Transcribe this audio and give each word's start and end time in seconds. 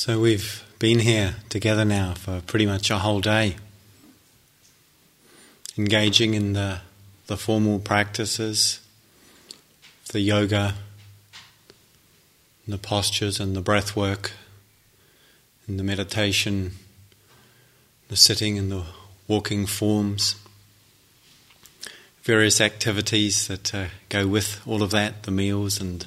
So 0.00 0.18
we've 0.18 0.64
been 0.78 1.00
here 1.00 1.34
together 1.50 1.84
now 1.84 2.14
for 2.14 2.40
pretty 2.46 2.64
much 2.64 2.90
a 2.90 3.00
whole 3.00 3.20
day, 3.20 3.56
engaging 5.76 6.32
in 6.32 6.54
the, 6.54 6.80
the 7.26 7.36
formal 7.36 7.78
practices, 7.80 8.80
the 10.10 10.20
yoga, 10.20 10.76
the 12.66 12.78
postures 12.78 13.40
and 13.40 13.54
the 13.54 13.60
breath 13.60 13.94
work, 13.94 14.32
and 15.68 15.78
the 15.78 15.84
meditation, 15.84 16.76
the 18.08 18.16
sitting 18.16 18.56
and 18.56 18.72
the 18.72 18.84
walking 19.28 19.66
forms, 19.66 20.36
various 22.22 22.58
activities 22.58 23.48
that 23.48 23.74
uh, 23.74 23.86
go 24.08 24.26
with 24.26 24.62
all 24.66 24.82
of 24.82 24.92
that, 24.92 25.24
the 25.24 25.30
meals 25.30 25.78
and 25.78 26.06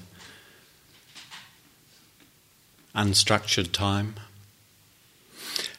unstructured 2.95 3.71
time. 3.71 4.15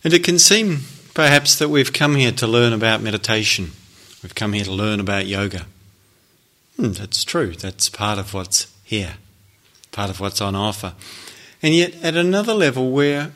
And 0.03 0.13
it 0.13 0.25
can 0.25 0.39
seem 0.39 0.81
perhaps 1.15 1.59
that 1.59 1.69
we've 1.69 1.93
come 1.93 2.17
here 2.17 2.33
to 2.33 2.47
learn 2.47 2.73
about 2.73 3.01
meditation. 3.01 3.73
We've 4.23 4.35
come 4.35 4.53
here 4.53 4.65
to 4.65 4.73
learn 4.73 5.01
about 5.01 5.27
yoga. 5.27 5.67
Hmm, 6.77 6.93
that's 6.93 7.25
true. 7.25 7.53
That's 7.53 7.89
part 7.89 8.19
of 8.19 8.35
what's 8.35 8.73
here, 8.85 9.15
part 9.93 10.11
of 10.11 10.21
what's 10.21 10.41
on 10.41 10.55
offer. 10.55 10.95
And 11.63 11.75
yet, 11.75 11.95
at 12.03 12.17
another 12.17 12.53
level, 12.53 12.91
we're 12.91 13.33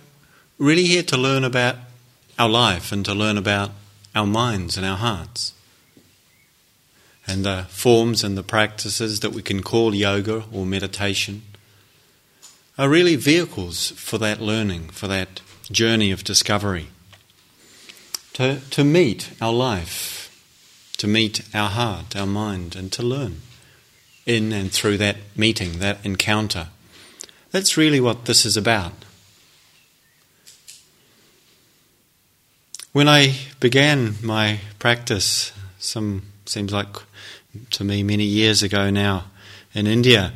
really 0.59 0.85
here 0.85 1.05
to 1.05 1.17
learn 1.17 1.45
about 1.45 1.77
our 2.39 2.49
life 2.49 2.93
and 2.93 3.05
to 3.05 3.15
learn 3.15 3.39
about 3.39 3.71
our 4.15 4.27
minds 4.27 4.77
and 4.77 4.85
our 4.85 4.97
hearts. 4.97 5.55
And 7.27 7.45
the 7.45 7.67
forms 7.69 8.25
and 8.25 8.37
the 8.37 8.43
practices 8.43 9.21
that 9.21 9.33
we 9.33 9.43
can 9.43 9.63
call 9.63 9.95
yoga 9.95 10.45
or 10.53 10.67
meditation 10.67 11.43
are 12.79 12.89
really 12.89 13.17
vehicles 13.17 13.91
for 13.91 14.19
that 14.19 14.41
learning, 14.41 14.89
for 14.91 15.09
that 15.09 15.41
journey 15.71 16.13
of 16.13 16.23
discovery. 16.23 16.87
To, 18.35 18.61
to 18.71 18.85
meet 18.85 19.33
our 19.41 19.53
life, 19.53 20.31
to 20.99 21.09
meet 21.09 21.43
our 21.53 21.71
heart, 21.71 22.15
our 22.15 22.27
mind, 22.27 22.77
and 22.77 22.93
to 22.93 23.03
learn 23.03 23.41
in 24.27 24.53
and 24.53 24.71
through 24.71 24.99
that 24.99 25.17
meeting, 25.35 25.81
that 25.81 25.99
encounter. 26.05 26.69
That's 27.51 27.77
really 27.77 27.99
what 27.99 28.27
this 28.27 28.45
is 28.45 28.57
about. 28.57 28.93
When 32.93 33.09
I 33.09 33.35
began 33.59 34.15
my 34.23 34.61
practice, 34.79 35.53
some 35.79 36.23
seems 36.47 36.73
like 36.73 36.97
to 37.71 37.85
me 37.85 38.03
many 38.03 38.25
years 38.25 38.63
ago 38.63 38.91
now 38.91 39.25
in 39.75 39.87
India, 39.87 40.33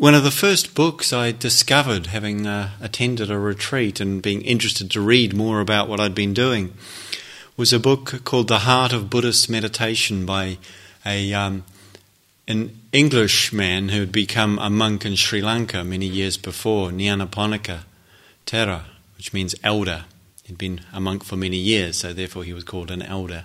one 0.00 0.14
of 0.14 0.24
the 0.24 0.30
first 0.30 0.74
books 0.74 1.12
I 1.12 1.30
discovered, 1.30 2.06
having 2.06 2.46
uh, 2.46 2.70
attended 2.80 3.30
a 3.30 3.38
retreat 3.38 4.00
and 4.00 4.22
being 4.22 4.40
interested 4.40 4.90
to 4.92 5.00
read 5.02 5.34
more 5.34 5.60
about 5.60 5.90
what 5.90 6.00
I'd 6.00 6.14
been 6.14 6.32
doing, 6.32 6.72
was 7.54 7.70
a 7.74 7.78
book 7.78 8.24
called 8.24 8.48
The 8.48 8.60
Heart 8.60 8.94
of 8.94 9.10
Buddhist 9.10 9.50
Meditation 9.50 10.24
by 10.24 10.56
a 11.04 11.34
um, 11.34 11.64
an 12.48 12.80
Englishman 12.94 13.90
who 13.90 14.00
had 14.00 14.10
become 14.10 14.58
a 14.58 14.70
monk 14.70 15.04
in 15.04 15.16
Sri 15.16 15.42
Lanka 15.42 15.84
many 15.84 16.06
years 16.06 16.38
before, 16.38 16.88
Nyanaponika 16.88 17.80
Thera, 18.46 18.84
which 19.18 19.34
means 19.34 19.54
elder. 19.62 20.06
He'd 20.44 20.56
been 20.56 20.80
a 20.94 21.00
monk 21.00 21.24
for 21.24 21.36
many 21.36 21.58
years, 21.58 21.98
so 21.98 22.14
therefore 22.14 22.44
he 22.44 22.54
was 22.54 22.64
called 22.64 22.90
an 22.90 23.02
elder. 23.02 23.44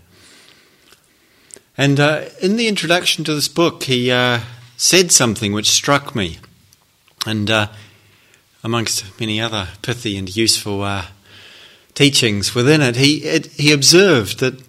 And 1.77 1.99
uh, 1.99 2.29
in 2.41 2.55
the 2.55 2.69
introduction 2.69 3.25
to 3.25 3.35
this 3.35 3.49
book, 3.49 3.83
he 3.83 4.09
uh, 4.09 4.39
said 4.77 5.11
something 5.11 5.51
which 5.51 5.69
struck 5.69 6.15
me. 6.15 6.37
And 7.25 7.49
uh, 7.49 7.67
amongst 8.63 9.19
many 9.19 9.41
other 9.41 9.69
pithy 9.81 10.17
and 10.17 10.33
useful 10.35 10.83
uh, 10.83 11.05
teachings 11.93 12.53
within 12.53 12.81
it, 12.81 12.95
he, 12.95 13.23
it, 13.23 13.47
he 13.47 13.71
observed 13.71 14.39
that 14.39 14.61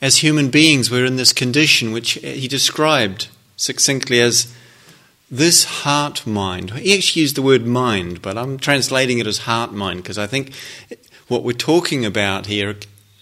as 0.00 0.18
human 0.18 0.50
beings 0.50 0.90
we're 0.90 1.04
in 1.04 1.16
this 1.16 1.32
condition 1.32 1.92
which 1.92 2.12
he 2.12 2.48
described 2.48 3.28
succinctly 3.56 4.20
as 4.20 4.52
this 5.30 5.64
heart 5.64 6.26
mind. 6.26 6.72
He 6.72 6.94
actually 6.94 7.22
used 7.22 7.36
the 7.36 7.42
word 7.42 7.66
mind, 7.66 8.20
but 8.20 8.36
I'm 8.36 8.58
translating 8.58 9.18
it 9.18 9.26
as 9.26 9.38
heart 9.38 9.72
mind 9.72 10.02
because 10.02 10.18
I 10.18 10.26
think 10.26 10.52
what 11.28 11.42
we're 11.42 11.52
talking 11.52 12.04
about 12.04 12.46
here, 12.46 12.76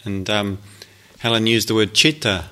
and 0.04 0.28
um, 0.28 0.58
Helen 1.18 1.46
used 1.46 1.68
the 1.68 1.74
word 1.74 1.94
chitta 1.94 2.46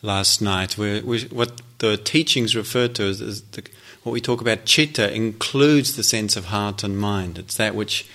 last 0.00 0.40
night, 0.40 0.78
where, 0.78 1.00
what 1.02 1.60
the 1.78 1.98
teachings 1.98 2.56
refer 2.56 2.88
to 2.88 3.02
as, 3.02 3.20
as 3.20 3.42
the, 3.42 3.62
what 4.02 4.12
we 4.12 4.20
talk 4.20 4.40
about 4.40 4.64
chitta 4.64 5.14
includes 5.14 5.94
the 5.94 6.02
sense 6.02 6.36
of 6.36 6.46
heart 6.46 6.82
and 6.82 6.98
mind. 6.98 7.38
It's 7.38 7.56
that 7.56 7.74
which 7.74 8.08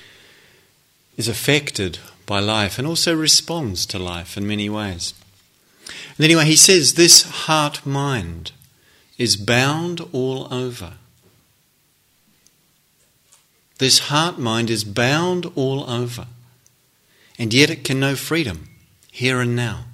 is 1.18 1.28
affected 1.28 2.00
by 2.26 2.40
life 2.40 2.78
and 2.78 2.88
also 2.88 3.16
responds 3.16 3.86
to 3.88 4.00
life 4.00 4.36
in 4.36 4.48
many 4.48 4.70
ways. 4.70 5.14
And 6.18 6.26
anyway, 6.26 6.46
he 6.46 6.56
says 6.56 6.94
this 6.94 7.24
heart 7.24 7.86
mind 7.86 8.52
is 9.18 9.38
bound 9.38 10.02
all 10.12 10.52
over. 10.52 10.94
This 13.78 14.00
heart 14.00 14.40
mind 14.40 14.70
is 14.70 14.84
bound 14.84 15.46
all 15.56 15.90
over, 15.90 16.28
and 17.38 17.54
yet 17.54 17.70
it 17.70 17.84
can 17.84 18.00
know 18.00 18.16
freedom 18.16 18.70
here 19.12 19.42
and 19.42 19.56
now. 19.56 19.86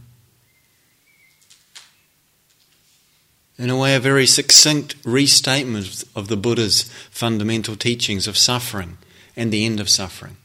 In 3.62 3.70
a 3.70 3.78
way, 3.78 3.94
a 3.96 4.00
very 4.00 4.26
succinct 4.26 4.96
restatement 5.04 6.04
of 6.16 6.30
the 6.30 6.36
Buddha's 6.36 6.84
fundamental 7.12 7.76
teachings 7.76 8.28
of 8.28 8.36
suffering 8.36 8.98
and 9.36 9.52
the 9.52 9.66
end 9.66 9.80
of 9.80 9.88
suffering. 9.88 10.36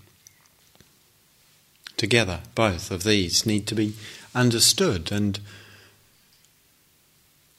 Together, 1.97 2.41
both 2.55 2.91
of 2.91 3.05
these 3.05 3.47
need 3.47 3.67
to 3.69 3.75
be 3.75 3.95
understood 4.35 5.11
and 5.11 5.41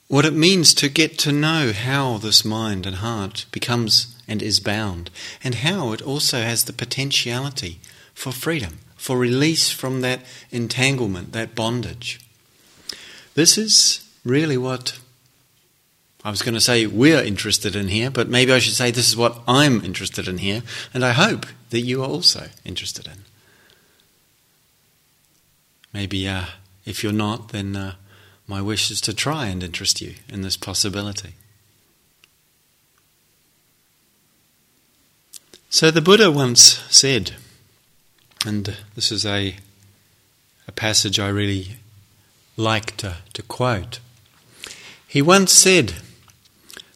what 0.07 0.25
it 0.25 0.33
means 0.33 0.75
to 0.75 0.89
get 0.89 1.17
to 1.17 1.31
know 1.31 1.73
how 1.73 2.19
this 2.19 2.45
mind 2.45 2.85
and 2.85 2.97
heart 2.97 3.47
becomes 3.51 4.15
and 4.27 4.43
is 4.43 4.59
bound, 4.59 5.09
and 5.43 5.55
how 5.55 5.91
it 5.91 6.03
also 6.03 6.41
has 6.41 6.65
the 6.65 6.73
potentiality 6.73 7.79
for 8.13 8.31
freedom, 8.31 8.77
for 8.95 9.17
release 9.17 9.71
from 9.71 10.01
that 10.01 10.21
entanglement, 10.51 11.31
that 11.31 11.55
bondage. 11.55 12.19
This 13.33 13.57
is 13.57 14.07
really 14.23 14.57
what 14.57 14.99
I 16.27 16.29
was 16.29 16.41
going 16.41 16.55
to 16.55 16.59
say 16.59 16.85
we're 16.85 17.23
interested 17.23 17.73
in 17.73 17.87
here, 17.87 18.11
but 18.11 18.27
maybe 18.27 18.51
I 18.51 18.59
should 18.59 18.73
say 18.73 18.91
this 18.91 19.07
is 19.07 19.15
what 19.15 19.39
I'm 19.47 19.81
interested 19.85 20.27
in 20.27 20.39
here, 20.39 20.61
and 20.93 21.05
I 21.05 21.13
hope 21.13 21.45
that 21.69 21.79
you 21.79 22.03
are 22.03 22.09
also 22.09 22.49
interested 22.65 23.07
in. 23.07 23.19
Maybe 25.93 26.27
uh, 26.27 26.47
if 26.85 27.01
you're 27.01 27.13
not, 27.13 27.53
then 27.53 27.77
uh, 27.77 27.93
my 28.45 28.61
wish 28.61 28.91
is 28.91 28.99
to 29.01 29.13
try 29.13 29.45
and 29.45 29.63
interest 29.63 30.01
you 30.01 30.15
in 30.27 30.41
this 30.41 30.57
possibility. 30.57 31.35
So 35.69 35.91
the 35.91 36.01
Buddha 36.01 36.29
once 36.29 36.83
said, 36.89 37.35
and 38.45 38.75
this 38.95 39.13
is 39.13 39.25
a, 39.25 39.55
a 40.67 40.73
passage 40.73 41.21
I 41.21 41.29
really 41.29 41.77
like 42.57 42.97
to, 42.97 43.15
to 43.31 43.43
quote. 43.43 44.01
He 45.07 45.21
once 45.21 45.53
said, 45.53 45.93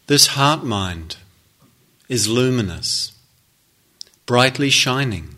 this 0.08 0.28
heart 0.28 0.64
mind 0.64 1.18
is 2.10 2.28
luminous, 2.28 3.14
brightly 4.26 4.70
shining, 4.70 5.36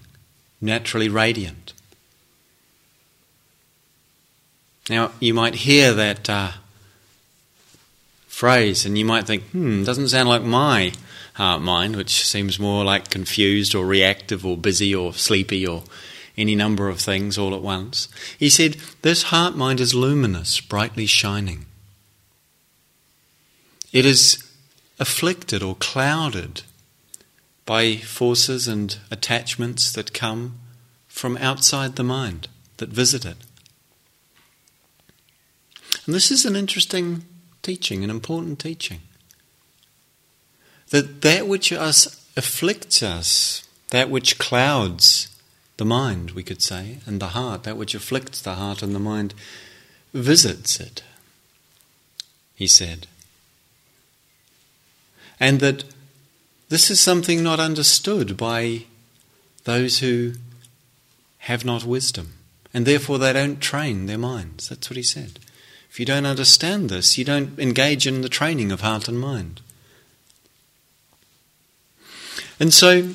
naturally 0.60 1.10
radiant. 1.10 1.74
Now, 4.90 5.12
you 5.20 5.34
might 5.34 5.56
hear 5.56 5.94
that 5.94 6.30
uh, 6.30 6.52
phrase 8.28 8.86
and 8.86 8.98
you 8.98 9.06
might 9.06 9.26
think, 9.26 9.44
hmm, 9.52 9.84
doesn't 9.84 10.10
sound 10.10 10.28
like 10.28 10.42
my 10.42 10.92
heart 11.36 11.62
mind, 11.62 11.96
which 11.96 12.26
seems 12.26 12.60
more 12.60 12.84
like 12.84 13.10
confused 13.10 13.76
or 13.76 13.86
reactive 13.86 14.46
or 14.46 14.58
busy 14.58 14.94
or 14.94 15.14
sleepy 15.14 15.66
or 15.66 15.84
any 16.38 16.56
number 16.56 16.90
of 16.90 17.00
things 17.00 17.38
all 17.38 17.54
at 17.54 17.62
once. 17.62 18.08
He 18.38 18.50
said, 18.50 18.78
This 19.02 19.24
heart 19.24 19.56
mind 19.56 19.80
is 19.80 19.94
luminous, 19.94 20.60
brightly 20.60 21.06
shining. 21.06 21.66
It 23.92 24.06
is 24.06 24.44
afflicted 25.04 25.62
or 25.62 25.76
clouded 25.76 26.62
by 27.66 27.98
forces 27.98 28.70
and 28.70 28.98
attachments 29.12 29.92
that 29.92 30.14
come 30.14 30.58
from 31.10 31.36
outside 31.40 31.98
the 31.98 32.06
mind, 32.06 32.48
that 32.78 32.88
visit 32.88 33.26
it. 33.26 33.36
And 36.06 36.16
this 36.16 36.32
is 36.32 36.46
an 36.46 36.56
interesting 36.56 37.26
teaching, 37.62 38.02
an 38.06 38.10
important 38.10 38.60
teaching. 38.60 39.02
That 40.92 41.22
that 41.22 41.50
which 41.50 41.74
us 41.74 42.26
afflicts 42.38 43.04
us, 43.04 43.68
that 43.90 44.10
which 44.10 44.40
clouds 44.40 45.28
the 45.76 45.86
mind, 45.86 46.32
we 46.32 46.44
could 46.44 46.62
say, 46.62 47.00
and 47.06 47.20
the 47.20 47.36
heart, 47.40 47.64
that 47.64 47.76
which 47.76 47.94
afflicts 47.94 48.42
the 48.42 48.56
heart 48.56 48.82
and 48.82 48.96
the 48.96 49.00
mind, 49.00 49.34
visits 50.14 50.80
it, 50.80 51.04
he 52.56 52.68
said 52.68 53.08
and 55.44 55.60
that 55.60 55.84
this 56.70 56.90
is 56.90 57.02
something 57.02 57.44
not 57.44 57.60
understood 57.60 58.38
by 58.38 58.86
those 59.66 60.00
who 60.00 60.36
have 61.40 61.66
not 61.66 61.84
wisdom, 61.84 62.36
and 62.74 62.86
therefore 62.86 63.20
they 63.20 63.34
don't 63.34 63.60
train 63.60 64.06
their 64.06 64.18
minds. 64.18 64.70
That's 64.70 64.90
what 64.90 64.96
he 64.96 65.04
said. 65.04 65.40
If 65.90 66.00
you 66.00 66.06
don't 66.06 66.26
understand 66.26 66.90
this, 66.90 67.18
you 67.18 67.26
don't 67.26 67.60
engage 67.60 68.08
in 68.08 68.22
the 68.22 68.30
training 68.30 68.72
of 68.72 68.80
heart 68.80 69.10
and 69.10 69.20
mind. 69.20 69.60
And 72.58 72.74
so, 72.74 73.10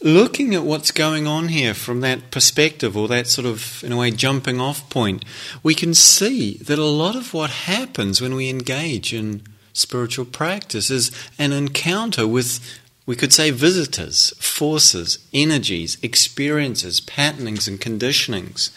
looking 0.00 0.54
at 0.54 0.62
what's 0.62 0.92
going 0.92 1.26
on 1.26 1.48
here 1.48 1.74
from 1.74 2.02
that 2.02 2.30
perspective, 2.30 2.96
or 2.96 3.08
that 3.08 3.26
sort 3.26 3.48
of, 3.48 3.82
in 3.82 3.90
a 3.90 3.96
way, 3.96 4.12
jumping 4.12 4.60
off 4.60 4.88
point, 4.90 5.24
we 5.64 5.74
can 5.74 5.92
see 5.92 6.58
that 6.58 6.78
a 6.78 6.84
lot 6.84 7.16
of 7.16 7.34
what 7.34 7.50
happens 7.50 8.20
when 8.20 8.36
we 8.36 8.48
engage 8.48 9.12
in 9.12 9.42
spiritual 9.76 10.24
practice 10.24 10.90
is 10.90 11.10
an 11.38 11.52
encounter 11.52 12.26
with, 12.26 12.60
we 13.04 13.14
could 13.14 13.32
say, 13.32 13.50
visitors, 13.50 14.30
forces, 14.38 15.18
energies, 15.32 15.98
experiences, 16.02 17.00
patternings, 17.00 17.68
and 17.68 17.80
conditionings, 17.80 18.70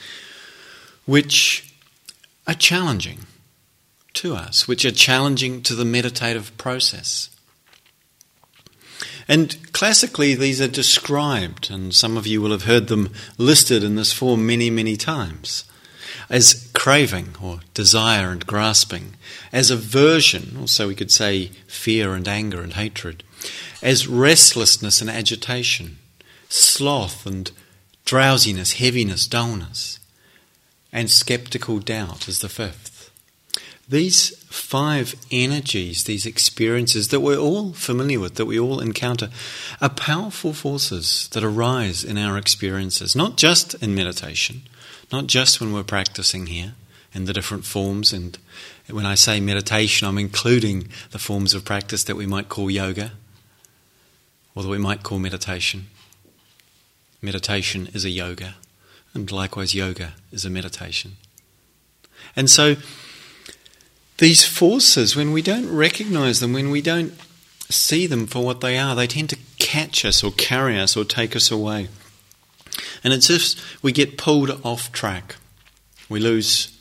which 1.06 1.74
are 2.46 2.54
challenging 2.54 3.20
to 4.14 4.36
us, 4.36 4.68
which 4.68 4.84
are 4.84 4.92
challenging 4.92 5.62
to 5.62 5.76
the 5.76 5.86
meditative 5.86 6.56
process. 6.58 7.30
And 9.28 9.72
classically, 9.74 10.34
these 10.34 10.60
are 10.60 10.68
described, 10.68 11.70
and 11.70 11.94
some 11.94 12.18
of 12.18 12.26
you 12.26 12.42
will 12.42 12.52
have 12.52 12.64
heard 12.64 12.88
them 12.88 13.14
listed 13.38 13.84
in 13.84 13.96
this 13.96 14.12
form 14.12 14.46
many, 14.46 14.72
many 14.72 14.98
times, 14.98 15.64
as 16.30 16.70
craving 16.74 17.36
or 17.42 17.60
desire 17.74 18.30
and 18.30 18.46
grasping, 18.46 19.16
as 19.52 19.72
aversion, 19.72 20.56
also 20.60 20.88
we 20.88 20.96
could 20.96 21.12
say 21.12 21.48
fear 21.68 22.14
and 22.14 22.28
anger 22.28 22.62
and 22.62 22.74
hatred, 22.74 23.24
as 23.82 24.08
restlessness 24.08 25.02
and 25.02 25.10
agitation, 25.10 25.98
sloth 26.50 27.26
and 27.26 27.52
drowsiness, 28.06 28.74
heaviness, 28.74 29.28
dullness, 29.28 30.00
and 30.92 31.10
skeptical 31.10 31.80
doubt 31.80 32.28
as 32.28 32.40
the 32.40 32.50
fifth. 32.50 33.12
These 33.88 34.36
five 34.50 35.16
energies, 35.32 36.04
these 36.04 36.28
experiences 36.28 37.08
that 37.08 37.22
we're 37.22 37.38
all 37.38 37.74
familiar 37.74 38.20
with, 38.20 38.36
that 38.36 38.46
we 38.46 38.60
all 38.60 38.80
encounter, 38.80 39.30
are 39.82 39.90
powerful 39.90 40.54
forces 40.54 41.28
that 41.34 41.44
arise 41.44 42.04
in 42.04 42.18
our 42.18 42.38
experiences, 42.38 43.16
not 43.16 43.36
just 43.36 43.74
in 43.76 43.96
meditation, 43.96 44.62
not 45.12 45.28
just 45.28 45.60
when 45.60 45.74
we're 45.74 45.84
practicing 45.84 46.48
here 46.48 46.74
in 47.14 47.26
the 47.26 47.34
different 47.34 47.66
forms. 47.66 48.14
And 48.14 48.38
when 48.90 49.06
I 49.06 49.16
say 49.16 49.40
meditation, 49.40 50.08
I'm 50.08 50.18
including 50.18 50.90
the 51.12 51.20
forms 51.20 51.54
of 51.54 51.66
practice 51.66 52.04
that 52.04 52.16
we 52.16 52.26
might 52.26 52.50
call 52.50 52.70
yoga 52.70 53.12
or 54.56 54.64
that 54.64 54.70
we 54.70 54.78
might 54.78 55.04
call 55.04 55.20
meditation. 55.20 55.88
Meditation 57.22 57.90
is 57.94 58.06
a 58.06 58.10
yoga, 58.10 58.56
and 59.14 59.30
likewise, 59.32 59.76
yoga 59.76 60.14
is 60.32 60.46
a 60.46 60.50
meditation. 60.50 61.18
And 62.36 62.50
so, 62.50 62.76
these 64.20 64.46
forces, 64.46 65.16
when 65.16 65.32
we 65.32 65.42
don't 65.42 65.74
recognize 65.74 66.40
them, 66.40 66.54
when 66.54 66.70
we 66.70 66.82
don't 66.82 67.14
see 67.70 68.08
them 68.08 68.26
for 68.26 68.44
what 68.44 68.62
they 68.62 68.78
are, 68.78 68.96
they 68.96 69.08
tend 69.08 69.30
to 69.30 69.38
catch 69.58 70.06
us 70.06 70.24
or 70.24 70.32
carry 70.32 70.80
us 70.80 70.96
or 70.96 71.04
take 71.04 71.36
us 71.36 71.52
away. 71.52 71.88
And 73.04 73.14
it's 73.14 73.30
if 73.30 73.84
we 73.84 73.92
get 73.92 74.18
pulled 74.18 74.50
off 74.64 74.92
track. 74.92 75.36
We 76.08 76.20
lose 76.20 76.78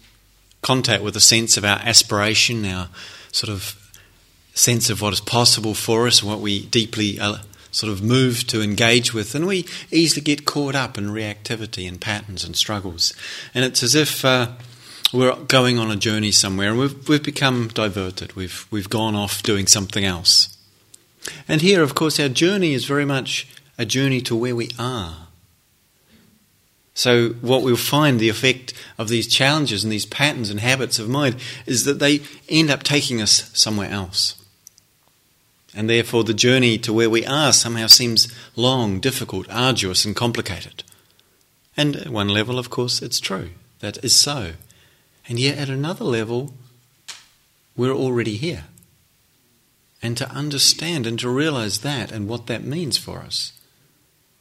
contact 0.62 1.02
with 1.02 1.16
a 1.16 1.20
sense 1.20 1.56
of 1.56 1.64
our 1.64 1.78
aspiration, 1.78 2.64
our 2.64 2.88
sort 3.32 3.52
of 3.52 3.76
sense 4.54 4.90
of 4.90 5.00
what 5.00 5.12
is 5.12 5.20
possible 5.20 5.74
for 5.74 6.06
us, 6.06 6.22
what 6.22 6.40
we 6.40 6.66
deeply 6.66 7.20
uh, 7.20 7.38
sort 7.70 7.92
of 7.92 8.02
move 8.02 8.46
to 8.48 8.60
engage 8.60 9.14
with, 9.14 9.34
and 9.34 9.46
we 9.46 9.66
easily 9.90 10.22
get 10.22 10.44
caught 10.44 10.74
up 10.74 10.98
in 10.98 11.08
reactivity 11.08 11.86
and 11.86 12.00
patterns 12.00 12.44
and 12.44 12.56
struggles. 12.56 13.12
And 13.54 13.64
it's 13.64 13.82
as 13.82 13.94
if 13.94 14.24
uh, 14.24 14.48
we're 15.12 15.36
going 15.36 15.78
on 15.78 15.90
a 15.90 15.96
journey 15.96 16.32
somewhere 16.32 16.70
and 16.70 16.78
we've, 16.78 17.08
we've 17.08 17.22
become 17.22 17.68
diverted. 17.68 18.34
We've, 18.34 18.66
we've 18.70 18.90
gone 18.90 19.14
off 19.14 19.42
doing 19.42 19.66
something 19.66 20.04
else. 20.04 20.56
And 21.46 21.60
here, 21.60 21.82
of 21.82 21.94
course, 21.94 22.18
our 22.18 22.28
journey 22.28 22.74
is 22.74 22.84
very 22.84 23.04
much 23.04 23.46
a 23.78 23.84
journey 23.84 24.20
to 24.22 24.34
where 24.34 24.56
we 24.56 24.70
are. 24.78 25.27
So, 26.98 27.28
what 27.42 27.62
we'll 27.62 27.76
find 27.76 28.18
the 28.18 28.28
effect 28.28 28.74
of 28.98 29.08
these 29.08 29.28
challenges 29.28 29.84
and 29.84 29.92
these 29.92 30.04
patterns 30.04 30.50
and 30.50 30.58
habits 30.58 30.98
of 30.98 31.08
mind 31.08 31.36
is 31.64 31.84
that 31.84 32.00
they 32.00 32.22
end 32.48 32.70
up 32.70 32.82
taking 32.82 33.22
us 33.22 33.52
somewhere 33.56 33.88
else. 33.88 34.34
And 35.72 35.88
therefore, 35.88 36.24
the 36.24 36.34
journey 36.34 36.76
to 36.78 36.92
where 36.92 37.08
we 37.08 37.24
are 37.24 37.52
somehow 37.52 37.86
seems 37.86 38.26
long, 38.56 38.98
difficult, 38.98 39.46
arduous, 39.48 40.04
and 40.04 40.16
complicated. 40.16 40.82
And 41.76 41.94
at 41.94 42.08
one 42.08 42.30
level, 42.30 42.58
of 42.58 42.68
course, 42.68 43.00
it's 43.00 43.20
true. 43.20 43.50
That 43.78 44.02
is 44.04 44.16
so. 44.16 44.54
And 45.28 45.38
yet, 45.38 45.56
at 45.56 45.68
another 45.68 46.04
level, 46.04 46.52
we're 47.76 47.94
already 47.94 48.38
here. 48.38 48.64
And 50.02 50.16
to 50.16 50.28
understand 50.32 51.06
and 51.06 51.16
to 51.20 51.30
realize 51.30 51.78
that 51.82 52.10
and 52.10 52.26
what 52.26 52.48
that 52.48 52.64
means 52.64 52.98
for 52.98 53.20
us 53.20 53.52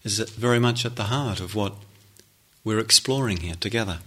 is 0.04 0.18
very 0.18 0.59
much 0.59 0.88
at 0.88 0.95
the 0.95 1.12
heart 1.13 1.39
of 1.39 1.54
what 1.54 1.75
we're 2.68 2.80
exploring 2.80 3.38
here 3.38 3.56
together. 3.60 4.00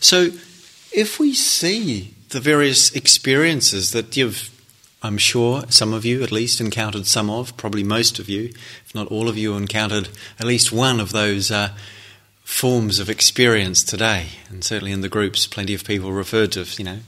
So, 0.00 0.30
if 0.92 1.20
we 1.20 1.34
see 1.34 2.14
the 2.30 2.40
various 2.40 2.90
experiences 2.92 3.90
that 3.92 4.16
you've, 4.16 4.50
I'm 5.02 5.18
sure 5.18 5.64
some 5.68 5.92
of 5.92 6.04
you 6.04 6.22
at 6.22 6.32
least 6.32 6.60
encountered 6.60 7.06
some 7.06 7.28
of, 7.28 7.56
probably 7.56 7.84
most 7.84 8.18
of 8.18 8.28
you, 8.28 8.52
if 8.84 8.94
not 8.94 9.08
all 9.08 9.28
of 9.28 9.36
you, 9.36 9.54
encountered 9.54 10.08
at 10.38 10.46
least 10.46 10.72
one 10.72 11.00
of 11.00 11.12
those. 11.12 11.50
Uh, 11.50 11.70
forms 12.50 12.98
of 12.98 13.08
experience 13.08 13.84
today. 13.84 14.26
And 14.50 14.64
certainly 14.64 14.92
in 14.92 15.02
the 15.02 15.08
groups, 15.08 15.46
plenty 15.46 15.72
of 15.72 15.84
people 15.84 16.10
referred 16.10 16.52
to, 16.52 16.66
you 16.76 16.84
know, 16.84 16.98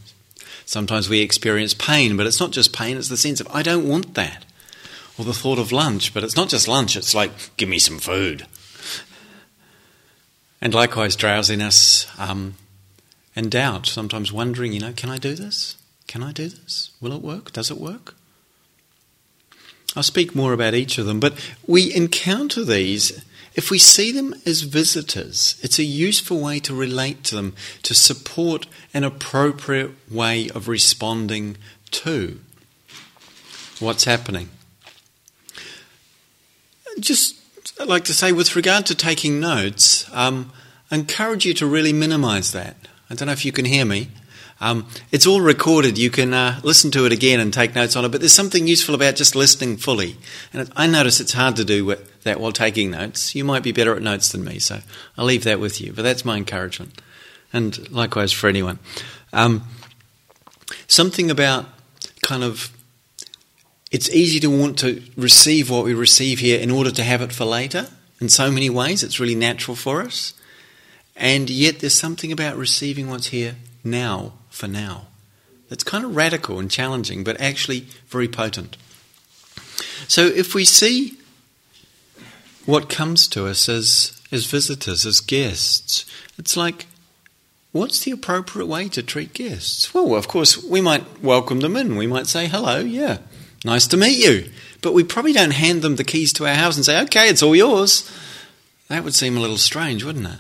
sometimes 0.64 1.08
we 1.08 1.20
experience 1.20 1.75
pain, 1.75 2.16
but 2.16 2.26
it's 2.26 2.40
not 2.40 2.52
just 2.52 2.72
pain, 2.72 2.96
it's 2.96 3.08
the 3.08 3.16
sense 3.16 3.40
of, 3.40 3.49
I 3.49 3.62
don't 3.62 3.88
want 3.88 4.14
that. 4.14 4.44
Or 5.19 5.25
the 5.25 5.34
thought 5.34 5.58
of 5.58 5.72
lunch, 5.72 6.14
but 6.14 6.22
it's 6.22 6.37
not 6.37 6.49
just 6.49 6.69
lunch, 6.69 6.96
it's 6.96 7.14
like, 7.14 7.32
give 7.56 7.69
me 7.69 7.81
some 7.81 7.99
food. 7.99 8.46
And 10.62 10.73
likewise, 10.73 11.17
drowsiness 11.17 12.06
um, 12.19 12.55
and 13.35 13.50
doubt, 13.50 13.87
sometimes 13.87 14.32
wondering, 14.32 14.73
you 14.73 14.79
know, 14.79 14.93
can 14.93 15.11
I 15.11 15.19
do 15.19 15.35
this? 15.35 15.76
Can 16.06 16.23
I 16.23 16.31
do 16.31 16.49
this? 16.49 16.93
Will 17.00 17.12
it 17.12 17.20
work? 17.20 17.53
Does 17.53 17.70
it 17.70 17.79
work? 17.79 18.14
I'll 19.97 20.05
speak 20.05 20.37
more 20.37 20.53
about 20.53 20.75
each 20.75 20.99
of 20.99 21.07
them, 21.07 21.19
but 21.19 21.35
we 21.66 21.92
encounter 21.92 22.64
these 22.64 23.23
if 23.54 23.71
we 23.71 23.78
see 23.78 24.12
them 24.12 24.35
as 24.47 24.62
visitors, 24.62 25.59
it's 25.62 25.78
a 25.78 25.85
useful 25.85 26.40
way 26.40 26.59
to 26.61 26.75
relate 26.75 27.23
to 27.25 27.35
them, 27.35 27.54
to 27.83 27.92
support 27.92 28.66
an 28.95 29.04
appropriate 29.04 29.90
way 30.11 30.49
of 30.54 30.69
responding 30.69 31.59
to 31.90 32.40
what's 33.78 34.04
happening. 34.04 34.49
Just 36.99 37.41
like 37.79 38.05
to 38.05 38.14
say, 38.14 38.33
with 38.33 38.55
regard 38.55 38.87
to 38.87 38.95
taking 38.95 39.41
notes, 39.41 40.09
um, 40.12 40.52
I 40.91 40.97
encourage 40.97 41.45
you 41.45 41.55
to 41.55 41.67
really 41.67 41.93
minimize 41.93 42.52
that. 42.52 42.76
I 43.09 43.14
don't 43.14 43.26
know 43.26 43.33
if 43.33 43.45
you 43.45 43.52
can 43.52 43.64
hear 43.64 43.85
me. 43.85 44.09
Um, 44.61 44.87
it's 45.11 45.26
all 45.26 45.41
recorded. 45.41 45.99
You 45.99 46.09
can 46.09 46.33
uh, 46.33 46.61
listen 46.62 46.93
to 46.93 47.05
it 47.05 47.12
again 47.12 47.41
and 47.41 47.52
take 47.52 47.75
notes 47.75 47.97
on 47.97 48.05
it, 48.05 48.11
but 48.11 48.21
there's 48.21 48.33
something 48.33 48.69
useful 48.69 48.95
about 48.95 49.17
just 49.17 49.35
listening 49.35 49.76
fully. 49.76 50.17
And 50.52 50.71
I 50.76 50.87
notice 50.87 51.19
it's 51.19 51.33
hard 51.33 51.57
to 51.57 51.64
do 51.64 51.97
that 52.23 52.38
while 52.38 52.52
taking 52.52 52.93
notes. 52.93 53.35
You 53.35 53.45
might 53.45 53.64
be 53.64 53.73
better 53.73 53.97
at 53.97 54.02
notes 54.02 54.31
than 54.31 54.45
me, 54.45 54.61
so 54.61 54.79
I'll 55.19 55.25
leave 55.25 55.45
that 55.45 55.59
with 55.59 55.81
you. 55.81 55.93
But 55.93 56.02
that's 56.02 56.25
my 56.25 56.37
encouragement. 56.37 57.02
And 57.52 57.91
likewise 57.91 58.31
for 58.31 58.49
anyone. 58.49 58.79
Um, 59.33 59.64
something 60.87 61.31
about 61.31 61.67
kind 62.23 62.45
of 62.45 62.71
it's 63.92 64.08
easy 64.11 64.40
to 64.40 64.49
want 64.49 64.78
to 64.78 65.02
receive 65.16 65.70
what 65.70 65.84
we 65.84 65.92
receive 65.92 66.40
here 66.40 66.58
in 66.58 66.70
order 66.70 66.90
to 66.90 67.04
have 67.04 67.20
it 67.20 67.32
for 67.32 67.44
later. 67.44 67.87
In 68.20 68.30
so 68.30 68.50
many 68.50 68.70
ways, 68.70 69.02
it's 69.02 69.20
really 69.20 69.34
natural 69.34 69.76
for 69.76 70.00
us. 70.00 70.32
And 71.14 71.50
yet, 71.50 71.80
there's 71.80 71.94
something 71.94 72.32
about 72.32 72.56
receiving 72.56 73.11
what's 73.11 73.28
here 73.28 73.56
now 73.84 74.32
for 74.49 74.66
now. 74.66 75.08
That's 75.68 75.84
kind 75.84 76.04
of 76.04 76.16
radical 76.16 76.58
and 76.58 76.70
challenging, 76.70 77.22
but 77.22 77.38
actually 77.40 77.87
very 78.08 78.28
potent. 78.28 78.78
So 80.08 80.26
if 80.26 80.54
we 80.54 80.64
see 80.64 81.18
what 82.64 82.88
comes 82.88 83.28
to 83.28 83.46
us 83.46 83.68
as, 83.68 84.20
as 84.30 84.46
visitors, 84.46 85.04
as 85.04 85.20
guests, 85.20 86.06
it's 86.38 86.56
like, 86.56 86.87
what's 87.72 88.04
the 88.04 88.11
appropriate 88.11 88.66
way 88.66 88.88
to 88.88 89.02
treat 89.02 89.34
guests? 89.34 89.92
Well, 89.92 90.14
of 90.14 90.28
course, 90.28 90.62
we 90.62 90.80
might 90.80 91.22
welcome 91.22 91.61
them 91.61 91.76
in. 91.76 91.96
We 91.96 92.06
might 92.06 92.26
say, 92.26 92.46
hello, 92.46 92.78
yeah, 92.78 93.18
nice 93.64 93.87
to 93.88 93.97
meet 93.97 94.19
you. 94.19 94.50
But 94.81 94.95
we 94.95 95.04
probably 95.04 95.33
don't 95.33 95.52
hand 95.52 95.83
them 95.83 95.97
the 95.97 96.04
keys 96.04 96.33
to 96.35 96.47
our 96.47 96.54
house 96.54 96.76
and 96.76 96.85
say, 96.85 97.00
okay, 97.02 97.28
it's 97.28 97.42
all 97.42 97.54
yours. 97.54 98.11
That 98.88 99.04
would 99.04 99.14
seem 99.14 99.37
a 99.37 99.40
little 99.40 99.59
strange, 99.59 100.04
wouldn't 100.04 100.26
it? 100.26 100.38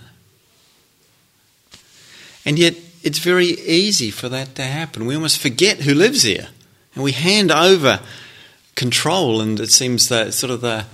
And 2.44 2.58
yet, 2.58 2.74
it's 3.02 3.18
very 3.18 3.46
easy 3.46 4.10
for 4.10 4.28
that 4.28 4.54
to 4.56 4.62
happen. 4.62 5.06
We 5.06 5.14
almost 5.14 5.38
forget 5.38 5.78
who 5.78 5.94
lives 5.94 6.22
here. 6.22 6.48
And 6.94 7.02
we 7.02 7.12
hand 7.12 7.50
over 7.50 8.00
control, 8.74 9.40
and 9.40 9.58
it 9.60 9.70
seems 9.70 10.08
that 10.08 10.34
sort 10.34 10.50
of 10.50 10.60
the 10.60 10.86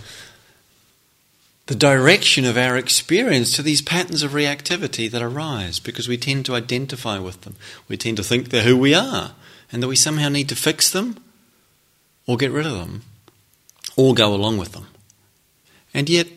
the 1.67 1.75
direction 1.75 2.47
of 2.47 2.57
our 2.57 2.79
experience 2.79 3.53
to 3.53 3.63
these 3.63 3.83
patterns 3.83 4.23
of 4.23 4.33
reactivity 4.33 5.11
that 5.11 5.21
arise 5.21 5.79
because 5.79 6.09
we 6.09 6.17
tend 6.17 6.47
to 6.47 6.55
identify 6.55 7.19
with 7.19 7.43
them. 7.43 7.57
We 7.89 7.99
tend 7.99 8.17
to 8.17 8.23
think 8.23 8.49
they're 8.49 8.63
who 8.63 8.79
we 8.79 8.95
are 8.95 9.33
and 9.71 9.83
that 9.83 9.89
we 9.89 9.95
somehow 9.95 10.31
need 10.31 10.49
to 10.49 10.57
fix 10.57 10.89
them 10.89 11.23
or 12.29 12.37
get 12.37 12.53
rid 12.53 12.67
of 12.67 12.75
them 12.75 13.03
or 13.97 14.15
go 14.15 14.33
along 14.33 14.59
with 14.59 14.71
them. 14.71 14.87
And 15.93 16.09
yet, 16.09 16.29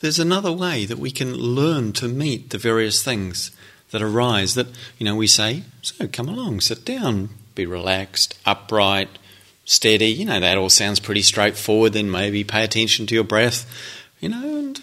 there's 0.00 0.18
another 0.18 0.52
way 0.52 0.84
that 0.84 0.98
we 0.98 1.10
can 1.10 1.32
learn 1.32 1.94
to 1.94 2.08
meet 2.08 2.50
the 2.50 2.58
various 2.58 3.02
things 3.02 3.50
that 3.90 4.02
arise 4.02 4.54
that, 4.54 4.66
you 4.98 5.06
know, 5.06 5.16
we 5.16 5.26
say, 5.26 5.62
so 5.80 6.06
come 6.06 6.28
along, 6.28 6.60
sit 6.60 6.84
down, 6.84 7.30
be 7.54 7.64
relaxed, 7.64 8.36
upright, 8.44 9.08
steady. 9.64 10.08
You 10.08 10.26
know, 10.26 10.40
that 10.40 10.58
all 10.58 10.68
sounds 10.68 11.00
pretty 11.00 11.22
straightforward. 11.22 11.94
Then 11.94 12.10
maybe 12.10 12.44
pay 12.44 12.64
attention 12.64 13.06
to 13.06 13.14
your 13.14 13.24
breath 13.24 13.64
you 14.24 14.30
know, 14.30 14.56
and 14.58 14.80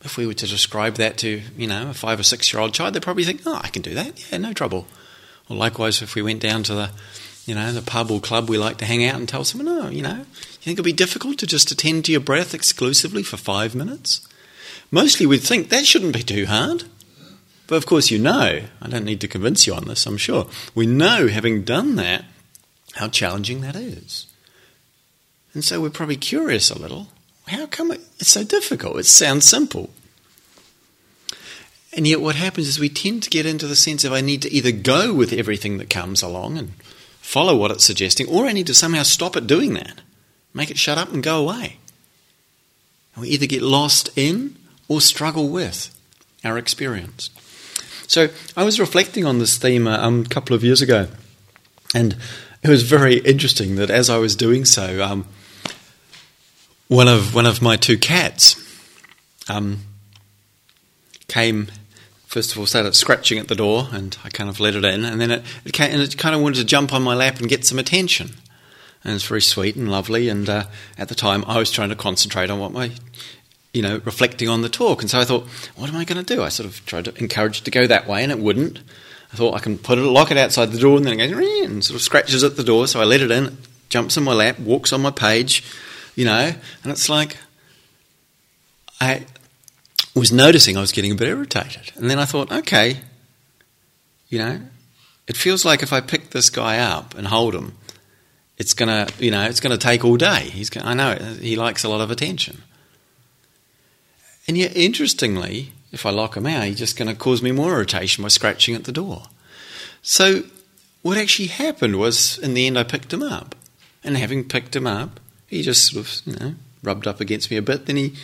if 0.00 0.16
we 0.16 0.26
were 0.26 0.32
to 0.32 0.46
describe 0.46 0.94
that 0.94 1.18
to, 1.18 1.42
you 1.54 1.66
know, 1.66 1.90
a 1.90 1.92
five 1.92 2.18
or 2.18 2.22
six 2.22 2.50
year 2.50 2.62
old 2.62 2.72
child, 2.72 2.94
they'd 2.94 3.02
probably 3.02 3.24
think, 3.24 3.42
oh, 3.44 3.60
I 3.62 3.68
can 3.68 3.82
do 3.82 3.92
that. 3.92 4.32
Yeah, 4.32 4.38
no 4.38 4.54
trouble. 4.54 4.86
Or 5.50 5.56
likewise, 5.56 6.00
if 6.00 6.14
we 6.14 6.22
went 6.22 6.40
down 6.40 6.62
to 6.62 6.74
the, 6.74 6.90
you 7.44 7.54
know, 7.54 7.72
the 7.72 7.82
pub 7.82 8.10
or 8.10 8.20
club 8.20 8.48
we 8.48 8.58
like 8.58 8.78
to 8.78 8.84
hang 8.84 9.04
out 9.04 9.16
and 9.16 9.28
tell 9.28 9.44
someone, 9.44 9.68
oh, 9.68 9.88
you 9.88 10.02
know, 10.02 10.16
you 10.16 10.24
think 10.62 10.76
it'd 10.76 10.84
be 10.84 10.92
difficult 10.92 11.38
to 11.38 11.46
just 11.46 11.70
attend 11.70 12.04
to 12.04 12.12
your 12.12 12.20
breath 12.20 12.54
exclusively 12.54 13.22
for 13.22 13.36
five 13.36 13.74
minutes? 13.74 14.26
Mostly 14.90 15.26
we'd 15.26 15.42
think 15.42 15.68
that 15.68 15.86
shouldn't 15.86 16.14
be 16.14 16.22
too 16.22 16.46
hard. 16.46 16.84
But 17.66 17.76
of 17.76 17.86
course, 17.86 18.10
you 18.10 18.18
know, 18.18 18.62
I 18.80 18.88
don't 18.88 19.04
need 19.04 19.20
to 19.22 19.28
convince 19.28 19.66
you 19.66 19.74
on 19.74 19.86
this, 19.86 20.06
I'm 20.06 20.18
sure. 20.18 20.48
We 20.74 20.86
know, 20.86 21.28
having 21.28 21.62
done 21.62 21.96
that, 21.96 22.24
how 22.94 23.08
challenging 23.08 23.62
that 23.62 23.76
is. 23.76 24.26
And 25.54 25.64
so 25.64 25.80
we're 25.80 25.90
probably 25.90 26.16
curious 26.16 26.70
a 26.70 26.78
little 26.78 27.08
how 27.46 27.66
come 27.66 27.90
it's 27.90 28.28
so 28.28 28.44
difficult? 28.44 28.98
It 28.98 29.06
sounds 29.06 29.48
simple. 29.48 29.90
And 31.92 32.08
yet, 32.08 32.20
what 32.20 32.34
happens 32.34 32.66
is 32.66 32.78
we 32.78 32.88
tend 32.88 33.22
to 33.22 33.30
get 33.30 33.46
into 33.46 33.66
the 33.66 33.76
sense 33.76 34.02
of 34.02 34.12
I 34.12 34.20
need 34.20 34.42
to 34.42 34.52
either 34.52 34.72
go 34.72 35.14
with 35.14 35.32
everything 35.32 35.78
that 35.78 35.90
comes 35.90 36.22
along 36.22 36.58
and 36.58 36.72
follow 37.24 37.56
what 37.56 37.70
it's 37.70 37.84
suggesting, 37.84 38.28
or 38.28 38.44
I 38.44 38.52
need 38.52 38.66
to 38.66 38.74
somehow 38.74 39.02
stop 39.02 39.34
it 39.34 39.46
doing 39.46 39.72
that, 39.72 40.02
make 40.52 40.70
it 40.70 40.78
shut 40.78 40.98
up 40.98 41.10
and 41.10 41.22
go 41.22 41.40
away. 41.40 41.78
And 43.14 43.22
we 43.22 43.30
either 43.30 43.46
get 43.46 43.62
lost 43.62 44.10
in 44.14 44.56
or 44.88 45.00
struggle 45.00 45.48
with 45.48 45.98
our 46.44 46.58
experience. 46.58 47.30
So, 48.06 48.28
I 48.54 48.62
was 48.62 48.78
reflecting 48.78 49.24
on 49.24 49.38
this 49.38 49.56
theme 49.56 49.86
uh, 49.86 49.96
um, 49.96 50.20
a 50.26 50.28
couple 50.28 50.54
of 50.54 50.62
years 50.62 50.82
ago, 50.82 51.08
and 51.94 52.14
it 52.62 52.68
was 52.68 52.82
very 52.82 53.16
interesting 53.16 53.76
that 53.76 53.88
as 53.88 54.10
I 54.10 54.18
was 54.18 54.36
doing 54.36 54.66
so, 54.66 55.02
um, 55.02 55.26
one 56.88 57.08
of 57.08 57.34
one 57.34 57.46
of 57.46 57.62
my 57.62 57.76
two 57.76 57.96
cats 57.96 58.56
um, 59.48 59.78
came. 61.26 61.68
First 62.34 62.50
of 62.50 62.58
all, 62.58 62.66
started 62.66 62.96
scratching 62.96 63.38
at 63.38 63.46
the 63.46 63.54
door, 63.54 63.86
and 63.92 64.18
I 64.24 64.28
kind 64.28 64.50
of 64.50 64.58
let 64.58 64.74
it 64.74 64.84
in, 64.84 65.04
and 65.04 65.20
then 65.20 65.30
it, 65.30 65.44
it 65.64 65.72
came, 65.72 65.92
and 65.92 66.02
it 66.02 66.18
kind 66.18 66.34
of 66.34 66.40
wanted 66.40 66.56
to 66.56 66.64
jump 66.64 66.92
on 66.92 67.00
my 67.00 67.14
lap 67.14 67.38
and 67.38 67.48
get 67.48 67.64
some 67.64 67.78
attention. 67.78 68.30
And 69.04 69.14
it's 69.14 69.24
very 69.24 69.40
sweet 69.40 69.76
and 69.76 69.88
lovely. 69.88 70.28
And 70.28 70.48
uh, 70.48 70.64
at 70.98 71.08
the 71.08 71.14
time, 71.14 71.44
I 71.46 71.58
was 71.58 71.70
trying 71.70 71.90
to 71.90 71.94
concentrate 71.94 72.50
on 72.50 72.58
what 72.58 72.72
my, 72.72 72.90
you 73.72 73.82
know, 73.82 74.00
reflecting 74.04 74.48
on 74.48 74.62
the 74.62 74.68
talk. 74.68 75.00
And 75.00 75.08
so 75.08 75.20
I 75.20 75.24
thought, 75.24 75.46
what 75.76 75.88
am 75.88 75.94
I 75.94 76.04
going 76.04 76.24
to 76.24 76.34
do? 76.34 76.42
I 76.42 76.48
sort 76.48 76.68
of 76.68 76.84
tried 76.86 77.04
to 77.04 77.16
encourage 77.22 77.60
it 77.60 77.66
to 77.66 77.70
go 77.70 77.86
that 77.86 78.08
way, 78.08 78.24
and 78.24 78.32
it 78.32 78.40
wouldn't. 78.40 78.80
I 79.32 79.36
thought 79.36 79.54
I 79.54 79.60
can 79.60 79.78
put 79.78 79.98
it, 79.98 80.02
lock 80.02 80.32
it 80.32 80.36
outside 80.36 80.72
the 80.72 80.80
door, 80.80 80.96
and 80.96 81.06
then 81.06 81.20
it 81.20 81.28
goes 81.28 81.64
and 81.64 81.84
sort 81.84 81.94
of 81.94 82.02
scratches 82.02 82.42
at 82.42 82.56
the 82.56 82.64
door. 82.64 82.88
So 82.88 83.00
I 83.00 83.04
let 83.04 83.20
it 83.20 83.30
in, 83.30 83.58
jumps 83.90 84.18
on 84.18 84.24
my 84.24 84.34
lap, 84.34 84.58
walks 84.58 84.92
on 84.92 85.02
my 85.02 85.12
page, 85.12 85.62
you 86.16 86.24
know, 86.24 86.52
and 86.82 86.92
it's 86.92 87.08
like 87.08 87.36
I 89.00 89.24
was 90.20 90.32
noticing 90.32 90.76
I 90.76 90.80
was 90.80 90.92
getting 90.92 91.12
a 91.12 91.16
bit 91.16 91.28
irritated. 91.28 91.92
And 91.96 92.10
then 92.10 92.18
I 92.18 92.24
thought, 92.24 92.52
okay, 92.52 92.98
you 94.28 94.38
know, 94.38 94.60
it 95.26 95.36
feels 95.36 95.64
like 95.64 95.82
if 95.82 95.92
I 95.92 96.00
pick 96.00 96.30
this 96.30 96.50
guy 96.50 96.78
up 96.78 97.14
and 97.16 97.26
hold 97.26 97.54
him, 97.54 97.76
it's 98.56 98.74
gonna, 98.74 99.08
you 99.18 99.30
know, 99.30 99.42
it's 99.44 99.60
gonna 99.60 99.78
take 99.78 100.04
all 100.04 100.16
day. 100.16 100.50
He's, 100.52 100.70
gonna, 100.70 100.88
I 100.88 100.94
know 100.94 101.14
he 101.40 101.56
likes 101.56 101.82
a 101.82 101.88
lot 101.88 102.00
of 102.00 102.10
attention. 102.10 102.62
And 104.46 104.56
yet, 104.58 104.76
interestingly, 104.76 105.72
if 105.90 106.04
I 106.04 106.10
lock 106.10 106.36
him 106.36 106.46
out, 106.46 106.64
he's 106.64 106.78
just 106.78 106.96
to 106.98 107.14
cause 107.14 107.42
me 107.42 107.52
more 107.52 107.72
irritation 107.72 108.22
by 108.22 108.28
scratching 108.28 108.74
at 108.74 108.84
the 108.84 108.92
door. 108.92 109.24
So, 110.02 110.42
what 111.02 111.16
actually 111.16 111.48
happened 111.48 111.96
was, 111.96 112.38
in 112.38 112.54
the 112.54 112.66
end, 112.66 112.78
I 112.78 112.82
picked 112.82 113.12
him 113.12 113.22
up. 113.22 113.54
And 114.02 114.16
having 114.16 114.44
picked 114.44 114.76
him 114.76 114.86
up, 114.86 115.18
he 115.46 115.62
just 115.62 115.90
sort 115.90 116.06
of, 116.06 116.22
you 116.26 116.36
know, 116.38 116.54
rubbed 116.82 117.06
up 117.06 117.20
against 117.20 117.50
me 117.50 117.56
a 117.56 117.62
bit. 117.62 117.86
Then 117.86 117.96
he 117.96 118.14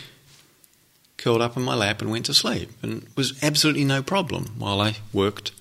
curled 1.21 1.43
up 1.43 1.57
in 1.57 1.63
my 1.63 1.75
lap 1.75 2.01
and 2.01 2.11
went 2.11 2.27
to 2.27 2.35
sleep. 2.35 2.71
And 2.83 3.03
it 3.03 3.17
was 3.17 3.43
absolutely 3.43 3.85
no 3.85 4.03
problem 4.03 4.55
while 4.59 4.81
I 4.81 4.97
worked 5.13 5.53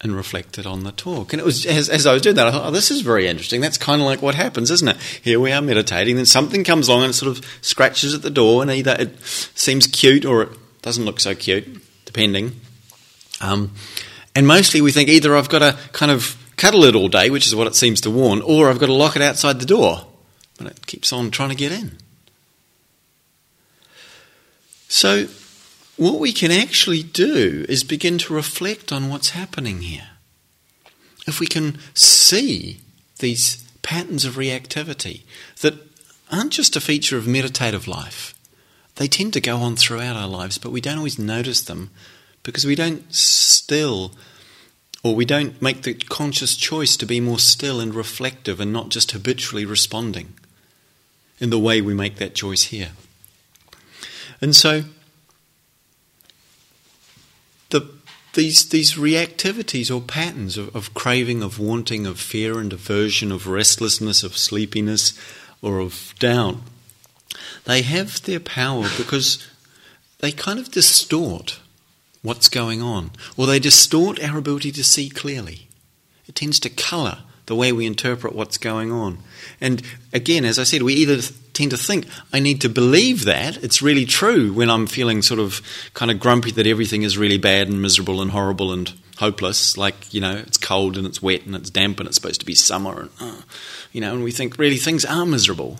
and 0.00 0.16
reflected 0.16 0.66
on 0.66 0.84
the 0.84 0.92
talk. 0.92 1.32
And 1.32 1.40
it 1.40 1.44
was 1.44 1.66
as, 1.66 1.88
as 1.88 2.06
I 2.06 2.12
was 2.12 2.22
doing 2.22 2.36
that, 2.36 2.46
I 2.46 2.50
thought, 2.50 2.66
oh, 2.66 2.70
this 2.70 2.90
is 2.90 3.02
very 3.02 3.26
interesting. 3.26 3.60
That's 3.60 3.78
kind 3.78 4.00
of 4.00 4.06
like 4.06 4.22
what 4.22 4.34
happens, 4.34 4.70
isn't 4.70 4.88
it? 4.88 4.96
Here 5.22 5.38
we 5.38 5.52
are 5.52 5.62
meditating, 5.62 6.16
then 6.16 6.26
something 6.26 6.64
comes 6.64 6.88
along 6.88 7.02
and 7.02 7.10
it 7.10 7.14
sort 7.14 7.36
of 7.36 7.44
scratches 7.60 8.14
at 8.14 8.22
the 8.22 8.30
door, 8.30 8.62
and 8.62 8.70
either 8.70 8.96
it 8.98 9.20
seems 9.20 9.86
cute 9.86 10.24
or 10.24 10.42
it 10.42 10.48
doesn't 10.82 11.04
look 11.04 11.20
so 11.20 11.34
cute, 11.34 11.64
depending. 12.04 12.60
Um, 13.40 13.72
and 14.34 14.46
mostly 14.46 14.80
we 14.80 14.92
think 14.92 15.08
either 15.08 15.36
I've 15.36 15.48
got 15.48 15.60
to 15.60 15.78
kind 15.92 16.10
of 16.10 16.36
cuddle 16.56 16.84
it 16.84 16.96
all 16.96 17.08
day, 17.08 17.30
which 17.30 17.46
is 17.46 17.54
what 17.54 17.66
it 17.66 17.76
seems 17.76 18.00
to 18.02 18.10
warn, 18.10 18.40
or 18.42 18.70
I've 18.70 18.80
got 18.80 18.86
to 18.86 18.92
lock 18.92 19.14
it 19.14 19.22
outside 19.22 19.60
the 19.60 19.66
door. 19.66 20.06
But 20.58 20.68
it 20.68 20.86
keeps 20.86 21.12
on 21.12 21.30
trying 21.30 21.50
to 21.50 21.54
get 21.54 21.72
in. 21.72 21.98
So, 24.92 25.28
what 25.96 26.20
we 26.20 26.34
can 26.34 26.50
actually 26.50 27.02
do 27.02 27.64
is 27.66 27.82
begin 27.82 28.18
to 28.18 28.34
reflect 28.34 28.92
on 28.92 29.08
what's 29.08 29.30
happening 29.30 29.80
here. 29.80 30.08
If 31.26 31.40
we 31.40 31.46
can 31.46 31.78
see 31.94 32.76
these 33.18 33.64
patterns 33.80 34.26
of 34.26 34.34
reactivity 34.34 35.22
that 35.62 35.76
aren't 36.30 36.52
just 36.52 36.76
a 36.76 36.80
feature 36.80 37.16
of 37.16 37.26
meditative 37.26 37.88
life, 37.88 38.34
they 38.96 39.08
tend 39.08 39.32
to 39.32 39.40
go 39.40 39.56
on 39.56 39.76
throughout 39.76 40.14
our 40.14 40.28
lives, 40.28 40.58
but 40.58 40.72
we 40.72 40.82
don't 40.82 40.98
always 40.98 41.18
notice 41.18 41.62
them 41.62 41.88
because 42.42 42.66
we 42.66 42.74
don't 42.74 43.14
still 43.14 44.12
or 45.02 45.14
we 45.14 45.24
don't 45.24 45.62
make 45.62 45.84
the 45.84 45.94
conscious 45.94 46.54
choice 46.54 46.98
to 46.98 47.06
be 47.06 47.18
more 47.18 47.38
still 47.38 47.80
and 47.80 47.94
reflective 47.94 48.60
and 48.60 48.74
not 48.74 48.90
just 48.90 49.12
habitually 49.12 49.64
responding 49.64 50.34
in 51.40 51.48
the 51.48 51.58
way 51.58 51.80
we 51.80 51.94
make 51.94 52.16
that 52.16 52.34
choice 52.34 52.64
here. 52.64 52.90
And 54.42 54.56
so, 54.56 54.82
the, 57.70 57.88
these, 58.34 58.68
these 58.68 58.94
reactivities 58.96 59.94
or 59.94 60.00
patterns 60.00 60.58
of, 60.58 60.74
of 60.74 60.92
craving, 60.92 61.42
of 61.44 61.60
wanting, 61.60 62.06
of 62.06 62.18
fear 62.18 62.58
and 62.58 62.72
aversion, 62.72 63.30
of 63.30 63.46
restlessness, 63.46 64.24
of 64.24 64.36
sleepiness, 64.36 65.18
or 65.62 65.78
of 65.78 66.12
doubt, 66.18 66.56
they 67.64 67.82
have 67.82 68.20
their 68.22 68.40
power 68.40 68.88
because 68.98 69.48
they 70.18 70.32
kind 70.32 70.58
of 70.58 70.72
distort 70.72 71.60
what's 72.22 72.48
going 72.48 72.82
on, 72.82 73.12
or 73.36 73.46
they 73.46 73.60
distort 73.60 74.22
our 74.22 74.38
ability 74.38 74.72
to 74.72 74.84
see 74.84 75.08
clearly. 75.08 75.68
It 76.26 76.34
tends 76.34 76.58
to 76.60 76.70
colour 76.70 77.18
the 77.46 77.54
way 77.54 77.72
we 77.72 77.86
interpret 77.86 78.34
what's 78.34 78.58
going 78.58 78.90
on. 78.90 79.18
And 79.60 79.82
again, 80.12 80.44
as 80.44 80.58
I 80.58 80.64
said, 80.64 80.82
we 80.82 80.94
either 80.94 81.20
tend 81.52 81.70
to 81.70 81.76
think, 81.76 82.06
I 82.32 82.40
need 82.40 82.60
to 82.62 82.68
believe 82.68 83.24
that 83.24 83.62
it's 83.62 83.82
really 83.82 84.04
true 84.04 84.52
when 84.52 84.70
I'm 84.70 84.86
feeling 84.86 85.22
sort 85.22 85.40
of 85.40 85.60
kind 85.94 86.10
of 86.10 86.18
grumpy 86.18 86.50
that 86.52 86.66
everything 86.66 87.02
is 87.02 87.18
really 87.18 87.38
bad 87.38 87.68
and 87.68 87.80
miserable 87.80 88.20
and 88.22 88.30
horrible 88.30 88.72
and 88.72 88.92
hopeless. 89.18 89.76
Like, 89.76 90.12
you 90.14 90.20
know, 90.20 90.36
it's 90.36 90.56
cold 90.56 90.96
and 90.96 91.06
it's 91.06 91.22
wet 91.22 91.46
and 91.46 91.54
it's 91.54 91.70
damp 91.70 92.00
and 92.00 92.06
it's 92.06 92.16
supposed 92.16 92.40
to 92.40 92.46
be 92.46 92.54
summer. 92.54 93.02
And, 93.02 93.10
uh, 93.20 93.42
you 93.92 94.00
know, 94.00 94.14
and 94.14 94.24
we 94.24 94.32
think 94.32 94.58
really 94.58 94.78
things 94.78 95.04
are 95.04 95.26
miserable. 95.26 95.78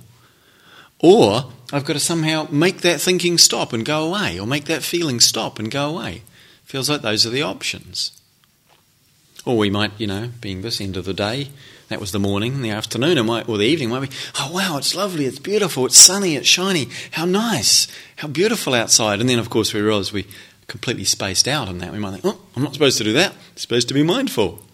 Or 0.98 1.50
I've 1.72 1.84
got 1.84 1.94
to 1.94 2.00
somehow 2.00 2.46
make 2.50 2.82
that 2.82 3.00
thinking 3.00 3.38
stop 3.38 3.72
and 3.72 3.84
go 3.84 4.06
away, 4.06 4.38
or 4.38 4.46
make 4.46 4.66
that 4.66 4.82
feeling 4.82 5.18
stop 5.18 5.58
and 5.58 5.70
go 5.70 5.88
away. 5.88 6.22
Feels 6.64 6.88
like 6.88 7.02
those 7.02 7.26
are 7.26 7.30
the 7.30 7.42
options. 7.42 8.12
Or 9.44 9.58
we 9.58 9.70
might, 9.70 9.90
you 9.98 10.06
know, 10.06 10.30
being 10.40 10.62
this 10.62 10.80
end 10.80 10.96
of 10.96 11.04
the 11.04 11.12
day, 11.12 11.48
that 11.92 12.00
was 12.00 12.12
the 12.12 12.18
morning, 12.18 12.62
the 12.62 12.70
afternoon, 12.70 13.24
might, 13.24 13.48
or 13.48 13.58
the 13.58 13.64
evening 13.64 13.90
might 13.90 14.08
be, 14.08 14.16
oh 14.40 14.50
wow, 14.52 14.76
it's 14.76 14.94
lovely, 14.94 15.26
it's 15.26 15.38
beautiful, 15.38 15.86
it's 15.86 15.96
sunny, 15.96 16.36
it's 16.36 16.48
shiny, 16.48 16.88
how 17.12 17.24
nice, 17.24 17.86
how 18.16 18.28
beautiful 18.28 18.74
outside. 18.74 19.20
And 19.20 19.28
then, 19.28 19.38
of 19.38 19.50
course, 19.50 19.72
we 19.72 19.80
realise 19.80 20.12
we 20.12 20.26
completely 20.66 21.04
spaced 21.04 21.46
out 21.46 21.68
on 21.68 21.78
that. 21.78 21.92
We 21.92 21.98
might 21.98 22.12
think, 22.12 22.24
oh, 22.24 22.40
I'm 22.56 22.62
not 22.62 22.72
supposed 22.72 22.98
to 22.98 23.04
do 23.04 23.12
that, 23.12 23.32
I'm 23.32 23.56
supposed 23.56 23.88
to 23.88 23.94
be 23.94 24.02
mindful. 24.02 24.64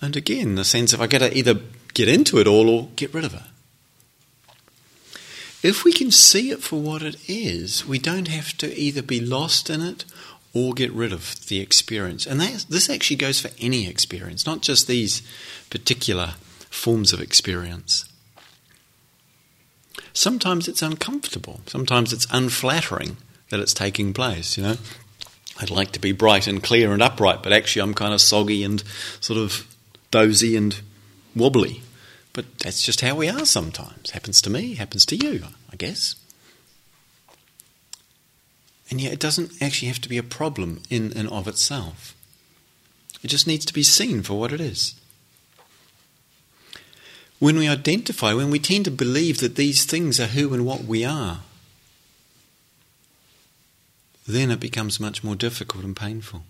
And 0.00 0.16
again, 0.16 0.56
the 0.56 0.64
sense 0.64 0.92
of 0.92 1.00
I 1.00 1.06
got 1.06 1.18
to 1.18 1.36
either 1.36 1.60
get 1.94 2.08
into 2.08 2.38
it 2.38 2.46
all 2.48 2.68
or 2.68 2.88
get 2.96 3.14
rid 3.14 3.24
of 3.24 3.34
it. 3.34 3.42
If 5.62 5.84
we 5.84 5.92
can 5.92 6.10
see 6.10 6.50
it 6.50 6.60
for 6.60 6.80
what 6.80 7.02
it 7.02 7.16
is, 7.28 7.86
we 7.86 8.00
don't 8.00 8.26
have 8.26 8.56
to 8.58 8.76
either 8.76 9.00
be 9.00 9.20
lost 9.20 9.70
in 9.70 9.80
it 9.80 10.04
or 10.54 10.74
get 10.74 10.92
rid 10.92 11.12
of 11.12 11.46
the 11.48 11.60
experience. 11.60 12.26
And 12.26 12.40
that, 12.40 12.66
this 12.68 12.90
actually 12.90 13.16
goes 13.16 13.40
for 13.40 13.50
any 13.58 13.88
experience, 13.88 14.44
not 14.46 14.60
just 14.60 14.86
these 14.86 15.22
particular 15.70 16.34
forms 16.70 17.12
of 17.12 17.20
experience. 17.20 18.04
sometimes 20.12 20.68
it's 20.68 20.82
uncomfortable. 20.82 21.60
Sometimes 21.66 22.12
it's 22.12 22.26
unflattering 22.30 23.16
that 23.50 23.60
it's 23.60 23.74
taking 23.74 24.12
place, 24.12 24.56
you 24.56 24.62
know. 24.62 24.76
I'd 25.60 25.70
like 25.70 25.92
to 25.92 26.00
be 26.00 26.12
bright 26.12 26.46
and 26.46 26.62
clear 26.62 26.92
and 26.92 27.02
upright, 27.02 27.42
but 27.42 27.52
actually 27.52 27.82
I'm 27.82 27.94
kind 27.94 28.14
of 28.14 28.20
soggy 28.20 28.64
and 28.64 28.82
sort 29.20 29.38
of 29.38 29.66
dozy 30.10 30.56
and 30.56 30.80
wobbly. 31.36 31.82
But 32.32 32.58
that's 32.60 32.82
just 32.82 33.02
how 33.02 33.14
we 33.14 33.28
are 33.28 33.44
sometimes. 33.44 34.10
Happens 34.10 34.40
to 34.42 34.50
me, 34.50 34.74
happens 34.74 35.04
to 35.06 35.16
you, 35.16 35.44
I 35.70 35.76
guess. 35.76 36.16
And 38.92 39.00
yet 39.00 39.14
it 39.14 39.20
doesn't 39.20 39.52
actually 39.62 39.88
have 39.88 40.02
to 40.02 40.08
be 40.08 40.18
a 40.18 40.22
problem 40.22 40.82
in 40.90 41.14
and 41.16 41.26
of 41.30 41.48
itself. 41.48 42.14
It 43.22 43.28
just 43.28 43.46
needs 43.46 43.64
to 43.64 43.72
be 43.72 43.82
seen 43.82 44.22
for 44.22 44.38
what 44.38 44.52
it 44.52 44.60
is. 44.60 45.00
When 47.38 47.56
we 47.56 47.66
identify, 47.66 48.34
when 48.34 48.50
we 48.50 48.58
tend 48.58 48.84
to 48.84 48.90
believe 48.90 49.38
that 49.38 49.56
these 49.56 49.86
things 49.86 50.20
are 50.20 50.26
who 50.26 50.52
and 50.52 50.66
what 50.66 50.84
we 50.84 51.06
are, 51.06 51.38
then 54.28 54.50
it 54.50 54.60
becomes 54.60 55.00
much 55.00 55.24
more 55.24 55.36
difficult 55.36 55.84
and 55.84 55.96
painful. 55.96 56.42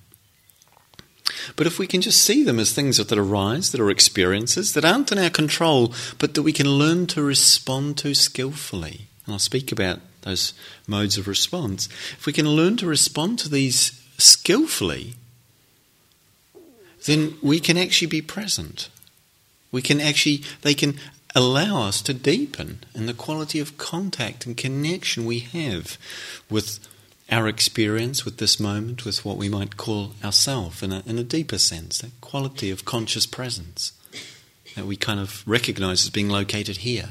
But 1.55 1.69
if 1.69 1.79
we 1.79 1.87
can 1.87 2.01
just 2.01 2.25
see 2.25 2.43
them 2.43 2.59
as 2.59 2.73
things 2.73 2.97
that 2.97 3.17
arise, 3.17 3.71
that 3.71 3.81
are 3.81 3.89
experiences, 3.89 4.73
that 4.73 4.85
aren't 4.85 5.13
in 5.13 5.19
our 5.19 5.31
control, 5.31 5.95
but 6.19 6.35
that 6.35 6.43
we 6.43 6.53
can 6.53 6.71
learn 6.71 7.07
to 7.07 7.23
respond 7.23 7.99
to 7.99 8.17
skillfully, 8.17 9.07
and 9.27 9.33
I'll 9.33 9.39
speak 9.39 9.71
about 9.71 10.01
those 10.23 10.55
modes 10.87 11.19
of 11.19 11.29
response, 11.29 11.89
if 12.19 12.27
we 12.27 12.33
can 12.33 12.49
learn 12.49 12.77
to 12.79 12.87
respond 12.87 13.39
to 13.41 13.49
these 13.49 14.03
skillfully, 14.19 15.15
then 17.07 17.35
we 17.43 17.61
can 17.61 17.77
actually 17.77 18.09
be 18.09 18.23
present. 18.23 18.89
We 19.71 19.83
can 19.83 20.01
actually, 20.01 20.43
they 20.63 20.75
can 20.75 20.99
allow 21.35 21.83
us 21.83 22.03
to 22.03 22.15
deepen 22.15 22.81
in 22.95 23.07
the 23.07 23.15
quality 23.15 23.59
of 23.59 23.79
contact 23.79 24.47
and 24.47 24.57
connection 24.57 25.25
we 25.25 25.41
have 25.41 25.99
with 26.51 26.79
our 27.31 27.49
experience 27.49 28.25
with 28.25 28.37
this 28.37 28.61
moment, 28.61 29.05
with 29.05 29.25
what 29.25 29.39
we 29.39 29.49
might 29.49 29.79
call 29.79 30.13
ourself 30.23 30.83
in 30.83 30.93
a, 30.93 31.03
in 31.07 31.19
a 31.19 31.25
deeper 31.25 31.59
sense, 31.59 31.99
that 31.99 32.21
quality 32.21 32.71
of 32.71 32.85
conscious 32.85 33.25
presence 33.25 33.93
that 34.77 34.85
we 34.85 34.97
kind 34.97 35.19
of 35.19 35.43
recognize 35.47 36.05
as 36.05 36.11
being 36.11 36.29
located 36.29 36.79
here. 36.79 37.11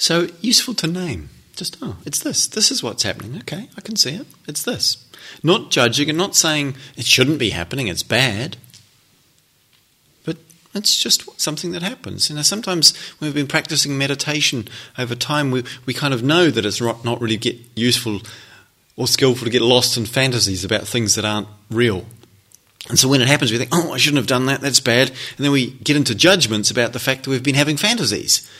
So, 0.00 0.28
useful 0.40 0.72
to 0.76 0.86
name. 0.86 1.28
Just, 1.54 1.76
oh, 1.82 1.98
it's 2.06 2.20
this. 2.20 2.46
This 2.46 2.70
is 2.70 2.82
what's 2.82 3.02
happening. 3.02 3.36
Okay, 3.42 3.68
I 3.76 3.82
can 3.82 3.96
see 3.96 4.14
it. 4.14 4.26
It's 4.48 4.62
this. 4.62 5.06
Not 5.42 5.70
judging 5.70 6.08
and 6.08 6.16
not 6.16 6.34
saying 6.34 6.74
it 6.96 7.04
shouldn't 7.04 7.38
be 7.38 7.50
happening, 7.50 7.86
it's 7.86 8.02
bad. 8.02 8.56
But 10.24 10.38
it's 10.74 10.98
just 10.98 11.38
something 11.38 11.72
that 11.72 11.82
happens. 11.82 12.30
You 12.30 12.36
know, 12.36 12.42
sometimes 12.42 12.96
when 13.18 13.28
we've 13.28 13.34
been 13.34 13.46
practicing 13.46 13.98
meditation 13.98 14.68
over 14.96 15.14
time, 15.14 15.50
we, 15.50 15.64
we 15.84 15.92
kind 15.92 16.14
of 16.14 16.22
know 16.22 16.50
that 16.50 16.64
it's 16.64 16.80
not 16.80 17.20
really 17.20 17.36
get 17.36 17.58
useful 17.74 18.22
or 18.96 19.06
skillful 19.06 19.44
to 19.44 19.50
get 19.50 19.60
lost 19.60 19.98
in 19.98 20.06
fantasies 20.06 20.64
about 20.64 20.88
things 20.88 21.14
that 21.16 21.26
aren't 21.26 21.48
real. 21.70 22.06
And 22.88 22.98
so 22.98 23.06
when 23.06 23.20
it 23.20 23.28
happens, 23.28 23.52
we 23.52 23.58
think, 23.58 23.70
oh, 23.70 23.92
I 23.92 23.98
shouldn't 23.98 24.16
have 24.16 24.26
done 24.26 24.46
that, 24.46 24.62
that's 24.62 24.80
bad. 24.80 25.10
And 25.10 25.44
then 25.44 25.52
we 25.52 25.72
get 25.72 25.96
into 25.96 26.14
judgments 26.14 26.70
about 26.70 26.94
the 26.94 26.98
fact 26.98 27.24
that 27.24 27.30
we've 27.30 27.42
been 27.42 27.54
having 27.54 27.76
fantasies. 27.76 28.50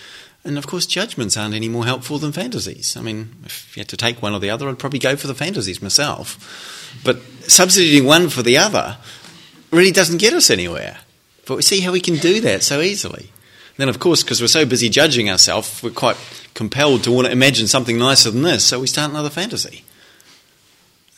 And 0.42 0.56
of 0.56 0.66
course, 0.66 0.86
judgments 0.86 1.36
aren't 1.36 1.54
any 1.54 1.68
more 1.68 1.84
helpful 1.84 2.18
than 2.18 2.32
fantasies. 2.32 2.96
I 2.96 3.02
mean, 3.02 3.34
if 3.44 3.76
you 3.76 3.80
had 3.80 3.88
to 3.88 3.96
take 3.96 4.22
one 4.22 4.32
or 4.32 4.40
the 4.40 4.50
other, 4.50 4.68
I'd 4.68 4.78
probably 4.78 4.98
go 4.98 5.16
for 5.16 5.26
the 5.26 5.34
fantasies 5.34 5.82
myself. 5.82 6.98
But 7.04 7.20
substituting 7.46 8.06
one 8.06 8.30
for 8.30 8.42
the 8.42 8.56
other 8.56 8.96
really 9.70 9.92
doesn't 9.92 10.18
get 10.18 10.32
us 10.32 10.50
anywhere. 10.50 10.98
But 11.46 11.56
we 11.56 11.62
see 11.62 11.80
how 11.80 11.92
we 11.92 12.00
can 12.00 12.16
do 12.16 12.40
that 12.40 12.62
so 12.62 12.80
easily. 12.80 13.30
And 13.70 13.76
then, 13.76 13.88
of 13.88 13.98
course, 13.98 14.22
because 14.22 14.40
we're 14.40 14.46
so 14.46 14.64
busy 14.64 14.88
judging 14.88 15.30
ourselves, 15.30 15.82
we're 15.82 15.90
quite 15.90 16.16
compelled 16.54 17.04
to 17.04 17.12
want 17.12 17.26
to 17.26 17.32
imagine 17.32 17.66
something 17.66 17.98
nicer 17.98 18.30
than 18.30 18.42
this, 18.42 18.64
so 18.64 18.80
we 18.80 18.86
start 18.86 19.10
another 19.10 19.30
fantasy. 19.30 19.84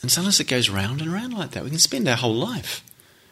And 0.01 0.11
sometimes 0.11 0.39
it 0.39 0.47
goes 0.47 0.69
round 0.69 1.01
and 1.01 1.13
round 1.13 1.33
like 1.33 1.51
that. 1.51 1.63
We 1.63 1.69
can 1.69 1.79
spend 1.79 2.07
our 2.07 2.15
whole 2.17 2.35
life 2.35 2.83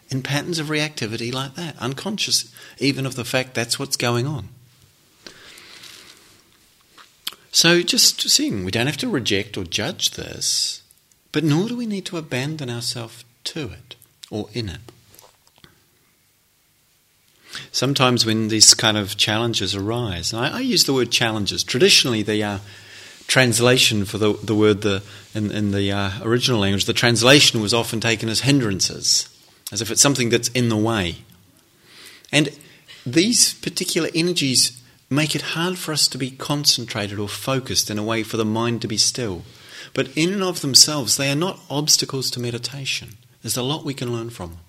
in 0.10 0.22
patterns 0.24 0.60
of 0.60 0.68
reactivity 0.68 1.34
like 1.34 1.56
that, 1.56 1.78
unconscious 1.80 2.54
even 2.80 3.06
of 3.06 3.16
the 3.16 3.26
fact 3.26 3.54
that's 3.54 3.78
what's 3.78 3.98
going 3.98 4.26
on. 4.26 4.50
So, 7.52 7.82
just 7.82 8.30
seeing, 8.30 8.64
we 8.64 8.72
don't 8.72 8.88
have 8.88 8.98
to 8.98 9.10
reject 9.10 9.58
or 9.58 9.66
judge 9.66 10.12
this, 10.12 10.84
but 11.34 11.44
nor 11.44 11.68
do 11.68 11.76
we 11.76 11.86
need 11.86 12.06
to 12.06 12.18
abandon 12.18 12.70
ourselves 12.70 13.26
to 13.46 13.72
it 13.72 13.96
or 14.30 14.48
in 14.54 14.70
it. 14.70 14.80
Sometimes 17.74 18.26
when 18.26 18.48
these 18.48 18.74
kind 18.74 18.98
of 18.98 19.18
challenges 19.18 19.76
arise, 19.76 20.34
I, 20.34 20.58
I, 20.58 20.60
use 20.62 20.86
the 20.86 20.94
word 20.94 21.12
challenges. 21.12 21.64
Traditionally, 21.66 22.24
the 22.24 22.42
uh, 22.42 22.58
translation 23.28 24.06
for 24.06 24.18
the, 24.18 24.34
the 24.34 24.56
word 24.56 24.82
the, 24.82 25.04
in, 25.36 25.52
in 25.52 25.72
the 25.72 25.92
uh, 25.92 26.12
original 26.22 26.62
language, 26.62 26.86
the 26.86 26.94
translation 26.94 27.62
was 27.62 27.74
often 27.74 28.00
taken 28.00 28.30
as 28.30 28.42
hindrances, 28.42 29.28
as 29.74 29.82
if 29.82 29.92
it's 29.92 30.02
something 30.02 30.30
that's 30.30 30.48
in 30.50 30.70
the 30.70 30.78
way. 30.78 31.18
And 32.32 32.50
these 33.06 33.54
particular 33.56 34.10
energies 34.16 34.81
make 35.12 35.36
it 35.36 35.42
hard 35.42 35.78
for 35.78 35.92
us 35.92 36.08
to 36.08 36.18
be 36.18 36.32
concentrated 36.32 37.20
or 37.20 37.28
focused 37.28 37.92
in 37.92 38.00
a 38.00 38.04
way 38.04 38.24
for 38.24 38.38
the 38.38 38.46
mind 38.46 38.82
to 38.82 38.88
be 38.88 38.98
still. 38.98 39.44
But 39.94 40.10
in 40.16 40.32
and 40.32 40.42
of 40.42 40.62
themselves, 40.62 41.18
they 41.18 41.30
are 41.30 41.36
not 41.36 41.60
obstacles 41.70 42.32
to 42.32 42.40
meditation. 42.40 43.18
There's 43.44 43.58
a 43.58 43.64
lot 43.64 43.84
we 43.84 43.94
can 43.94 44.14
learn 44.14 44.30
from 44.30 44.52
them. 44.52 44.60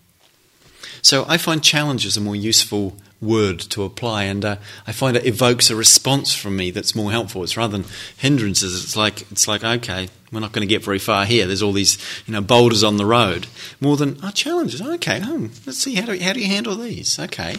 So 1.00 1.24
I 1.28 1.36
find 1.36 1.62
challenge 1.62 2.04
is 2.04 2.16
a 2.16 2.20
more 2.20 2.36
useful 2.36 2.96
word 3.20 3.60
to 3.60 3.84
apply, 3.84 4.24
and 4.24 4.44
uh, 4.44 4.56
I 4.86 4.92
find 4.92 5.16
it 5.16 5.26
evokes 5.26 5.70
a 5.70 5.76
response 5.76 6.34
from 6.34 6.56
me 6.56 6.72
that's 6.72 6.94
more 6.94 7.12
helpful. 7.12 7.44
It's 7.44 7.56
rather 7.56 7.78
than 7.78 7.90
hindrances. 8.16 8.82
It's 8.82 8.96
like 8.96 9.22
it's 9.30 9.46
like 9.46 9.62
okay, 9.62 10.08
we're 10.32 10.40
not 10.40 10.52
going 10.52 10.66
to 10.66 10.72
get 10.72 10.84
very 10.84 10.98
far 10.98 11.24
here. 11.24 11.46
There's 11.46 11.62
all 11.62 11.72
these 11.72 11.98
you 12.26 12.32
know 12.32 12.40
boulders 12.40 12.82
on 12.82 12.96
the 12.96 13.06
road. 13.06 13.46
More 13.80 13.96
than 13.96 14.18
oh, 14.22 14.30
challenges. 14.30 14.82
Okay, 14.82 15.20
oh, 15.22 15.50
let's 15.66 15.78
see 15.78 15.94
how 15.94 16.06
do 16.06 16.18
how 16.18 16.32
do 16.32 16.40
you 16.40 16.48
handle 16.48 16.74
these? 16.76 17.18
Okay, 17.18 17.56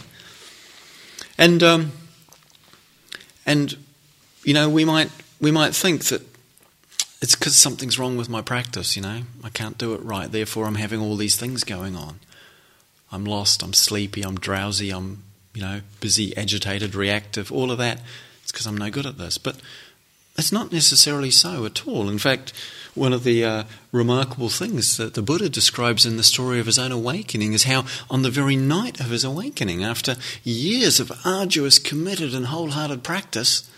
and 1.38 1.64
um, 1.64 1.92
and 3.46 3.78
you 4.44 4.54
know 4.54 4.70
we 4.70 4.86
might 4.86 5.10
we 5.40 5.52
might 5.52 5.76
think 5.76 6.06
that 6.06 6.22
it's 7.22 7.36
because 7.36 7.56
something's 7.56 7.98
wrong 7.98 8.18
with 8.18 8.28
my 8.28 8.42
practice. 8.42 8.98
You 8.98 9.02
know, 9.02 9.22
I 9.44 9.50
can't 9.50 9.78
do 9.78 9.94
it 9.94 10.04
right. 10.04 10.30
Therefore, 10.30 10.66
I'm 10.66 10.76
having 10.76 11.00
all 11.00 11.16
these 11.16 11.38
things 11.38 11.64
going 11.64 11.96
on. 11.96 12.20
I'm 13.14 13.24
lost, 13.24 13.64
I'm 13.64 13.74
sleepy, 13.74 14.24
I'm 14.24 14.40
drowsy, 14.40 14.90
I'm, 14.90 15.24
you 15.54 15.62
know, 15.62 15.82
busy, 16.02 16.36
agitated, 16.36 16.96
reactive, 16.96 17.52
all 17.52 17.72
of 17.72 17.78
that. 17.78 18.02
It's 18.42 18.52
because 18.52 18.66
I'm 18.66 18.78
no 18.78 18.90
good 18.90 19.06
at 19.06 19.18
this. 19.18 19.38
But 19.38 19.56
it's 20.38 20.52
not 20.52 20.72
necessarily 20.72 21.32
so 21.32 21.66
at 21.66 21.88
all. 21.88 22.10
In 22.10 22.18
fact, 22.18 22.54
one 22.96 23.14
of 23.14 23.24
the 23.24 23.44
uh, 23.44 23.64
remarkable 23.92 24.50
things 24.50 24.98
that 24.98 25.14
the 25.14 25.22
Buddha 25.22 25.50
describes 25.50 26.06
in 26.06 26.18
the 26.18 26.24
story 26.24 26.60
of 26.60 26.66
his 26.66 26.80
own 26.80 26.92
awakening 26.92 27.54
is 27.54 27.64
how, 27.64 27.86
on 28.10 28.22
the 28.22 28.30
very 28.30 28.56
night 28.56 29.00
of 29.00 29.10
his 29.10 29.24
awakening, 29.24 29.84
after 29.84 30.16
years 30.44 31.00
of 31.00 31.12
arduous, 31.26 31.80
committed, 31.80 32.34
and 32.34 32.48
wholehearted 32.48 33.04
practice, 33.04 33.70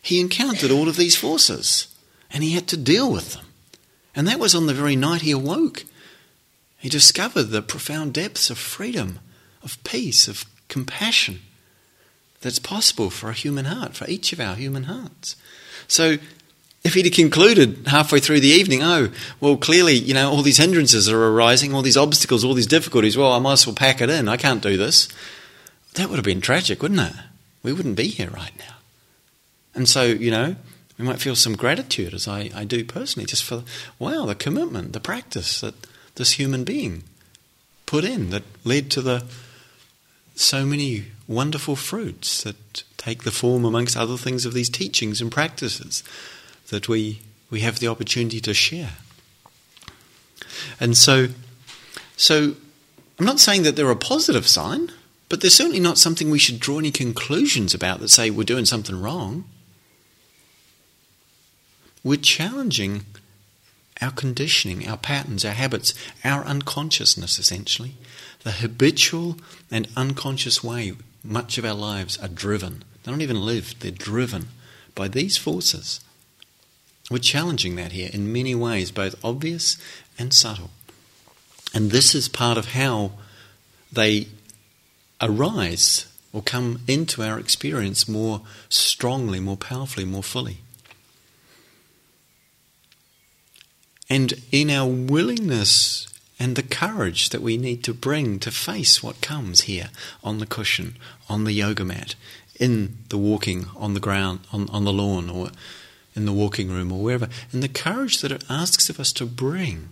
he 0.00 0.20
encountered 0.20 0.70
all 0.70 0.88
of 0.88 0.96
these 0.96 1.16
forces 1.16 1.88
and 2.30 2.42
he 2.42 2.50
had 2.50 2.68
to 2.68 2.76
deal 2.76 3.10
with 3.10 3.32
them. 3.32 3.46
And 4.14 4.28
that 4.28 4.38
was 4.38 4.54
on 4.54 4.66
the 4.66 4.74
very 4.74 4.96
night 4.96 5.22
he 5.22 5.30
awoke. 5.30 5.84
He 6.78 6.88
discovered 6.88 7.44
the 7.44 7.62
profound 7.62 8.12
depths 8.12 8.50
of 8.50 8.58
freedom, 8.58 9.20
of 9.62 9.82
peace, 9.84 10.28
of 10.28 10.44
compassion 10.68 11.40
that's 12.40 12.58
possible 12.58 13.08
for 13.08 13.30
a 13.30 13.34
human 13.34 13.64
heart, 13.64 13.94
for 13.94 14.08
each 14.08 14.32
of 14.32 14.40
our 14.40 14.54
human 14.54 14.84
hearts. 14.84 15.36
So, 15.88 16.18
if 16.84 16.92
he'd 16.92 17.06
have 17.06 17.14
concluded 17.14 17.86
halfway 17.86 18.20
through 18.20 18.40
the 18.40 18.48
evening, 18.48 18.82
oh, 18.82 19.10
well, 19.40 19.56
clearly, 19.56 19.94
you 19.94 20.12
know, 20.12 20.30
all 20.30 20.42
these 20.42 20.58
hindrances 20.58 21.08
are 21.08 21.28
arising, 21.28 21.74
all 21.74 21.80
these 21.80 21.96
obstacles, 21.96 22.44
all 22.44 22.52
these 22.52 22.66
difficulties, 22.66 23.16
well, 23.16 23.32
I 23.32 23.38
might 23.38 23.54
as 23.54 23.66
well 23.66 23.74
pack 23.74 24.02
it 24.02 24.10
in, 24.10 24.28
I 24.28 24.36
can't 24.36 24.62
do 24.62 24.76
this. 24.76 25.08
That 25.94 26.10
would 26.10 26.16
have 26.16 26.24
been 26.24 26.42
tragic, 26.42 26.82
wouldn't 26.82 27.00
it? 27.00 27.14
We 27.62 27.72
wouldn't 27.72 27.96
be 27.96 28.08
here 28.08 28.28
right 28.28 28.52
now. 28.58 28.74
And 29.74 29.88
so, 29.88 30.02
you 30.02 30.30
know, 30.30 30.56
we 30.98 31.04
might 31.06 31.20
feel 31.20 31.34
some 31.34 31.56
gratitude, 31.56 32.12
as 32.12 32.28
I, 32.28 32.50
I 32.54 32.64
do 32.64 32.84
personally, 32.84 33.26
just 33.26 33.44
for, 33.44 33.64
wow, 33.98 34.26
the 34.26 34.34
commitment, 34.34 34.92
the 34.92 35.00
practice 35.00 35.62
that 35.62 35.74
this 36.16 36.32
human 36.32 36.64
being 36.64 37.02
put 37.86 38.04
in 38.04 38.30
that 38.30 38.44
led 38.62 38.90
to 38.92 39.00
the 39.00 39.24
so 40.34 40.66
many 40.66 41.06
wonderful 41.26 41.76
fruits 41.76 42.42
that 42.42 42.84
take 42.96 43.24
the 43.24 43.30
form, 43.30 43.64
amongst 43.64 43.96
other 43.96 44.16
things, 44.16 44.44
of 44.46 44.54
these 44.54 44.68
teachings 44.68 45.20
and 45.20 45.30
practices 45.30 46.02
that 46.70 46.88
we, 46.88 47.20
we 47.50 47.60
have 47.60 47.78
the 47.78 47.88
opportunity 47.88 48.40
to 48.40 48.54
share. 48.54 48.92
And 50.80 50.96
so, 50.96 51.28
so 52.16 52.54
I'm 53.18 53.26
not 53.26 53.40
saying 53.40 53.62
that 53.62 53.76
they're 53.76 53.90
a 53.90 53.96
positive 53.96 54.46
sign, 54.46 54.90
but 55.28 55.40
they're 55.40 55.50
certainly 55.50 55.80
not 55.80 55.98
something 55.98 56.30
we 56.30 56.38
should 56.38 56.60
draw 56.60 56.78
any 56.78 56.90
conclusions 56.90 57.74
about 57.74 58.00
that 58.00 58.08
say 58.08 58.30
we're 58.30 58.44
doing 58.44 58.64
something 58.64 59.00
wrong. 59.00 59.44
We're 62.02 62.16
challenging 62.16 63.06
our 64.00 64.10
conditioning, 64.10 64.86
our 64.88 64.96
patterns, 64.96 65.44
our 65.44 65.52
habits, 65.52 65.94
our 66.24 66.44
unconsciousness, 66.44 67.38
essentially. 67.38 67.94
The 68.42 68.52
habitual 68.52 69.38
and 69.70 69.88
unconscious 69.96 70.62
way 70.62 70.92
much 71.24 71.58
of 71.58 71.64
our 71.64 71.74
lives 71.74 72.18
are 72.18 72.28
driven. 72.28 72.84
They 73.02 73.10
don't 73.10 73.22
even 73.22 73.40
live, 73.40 73.74
they're 73.80 73.90
driven 73.90 74.48
by 74.94 75.08
these 75.08 75.36
forces. 75.36 76.00
We're 77.10 77.18
challenging 77.18 77.76
that 77.76 77.92
here 77.92 78.10
in 78.12 78.32
many 78.32 78.54
ways, 78.54 78.90
both 78.90 79.22
obvious 79.24 79.76
and 80.18 80.32
subtle. 80.32 80.70
And 81.74 81.90
this 81.90 82.14
is 82.14 82.28
part 82.28 82.56
of 82.56 82.72
how 82.72 83.12
they 83.92 84.28
arise 85.20 86.06
or 86.32 86.42
come 86.42 86.80
into 86.86 87.22
our 87.22 87.38
experience 87.38 88.08
more 88.08 88.42
strongly, 88.68 89.40
more 89.40 89.56
powerfully, 89.56 90.04
more 90.04 90.22
fully. 90.22 90.58
And 94.08 94.34
in 94.52 94.70
our 94.70 94.88
willingness 94.88 96.08
and 96.38 96.56
the 96.56 96.62
courage 96.62 97.28
that 97.30 97.42
we 97.42 97.56
need 97.56 97.84
to 97.84 97.94
bring 97.94 98.38
to 98.40 98.50
face 98.50 99.02
what 99.02 99.20
comes 99.20 99.62
here 99.62 99.90
on 100.22 100.38
the 100.38 100.46
cushion, 100.46 100.96
on 101.28 101.44
the 101.44 101.52
yoga 101.52 101.84
mat, 101.84 102.14
in 102.58 102.98
the 103.08 103.18
walking 103.18 103.66
on 103.76 103.94
the 103.94 104.00
ground, 104.00 104.40
on, 104.52 104.68
on 104.70 104.84
the 104.84 104.92
lawn, 104.92 105.30
or 105.30 105.50
in 106.14 106.26
the 106.26 106.32
walking 106.32 106.70
room, 106.70 106.92
or 106.92 107.02
wherever, 107.02 107.28
and 107.52 107.62
the 107.62 107.68
courage 107.68 108.20
that 108.20 108.32
it 108.32 108.44
asks 108.48 108.88
of 108.88 109.00
us 109.00 109.12
to 109.12 109.26
bring, 109.26 109.88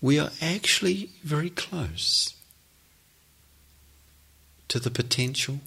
we 0.00 0.18
are 0.18 0.30
actually 0.40 1.10
very 1.22 1.50
close 1.50 2.34
to 4.68 4.78
the 4.78 4.90
potential 4.90 5.60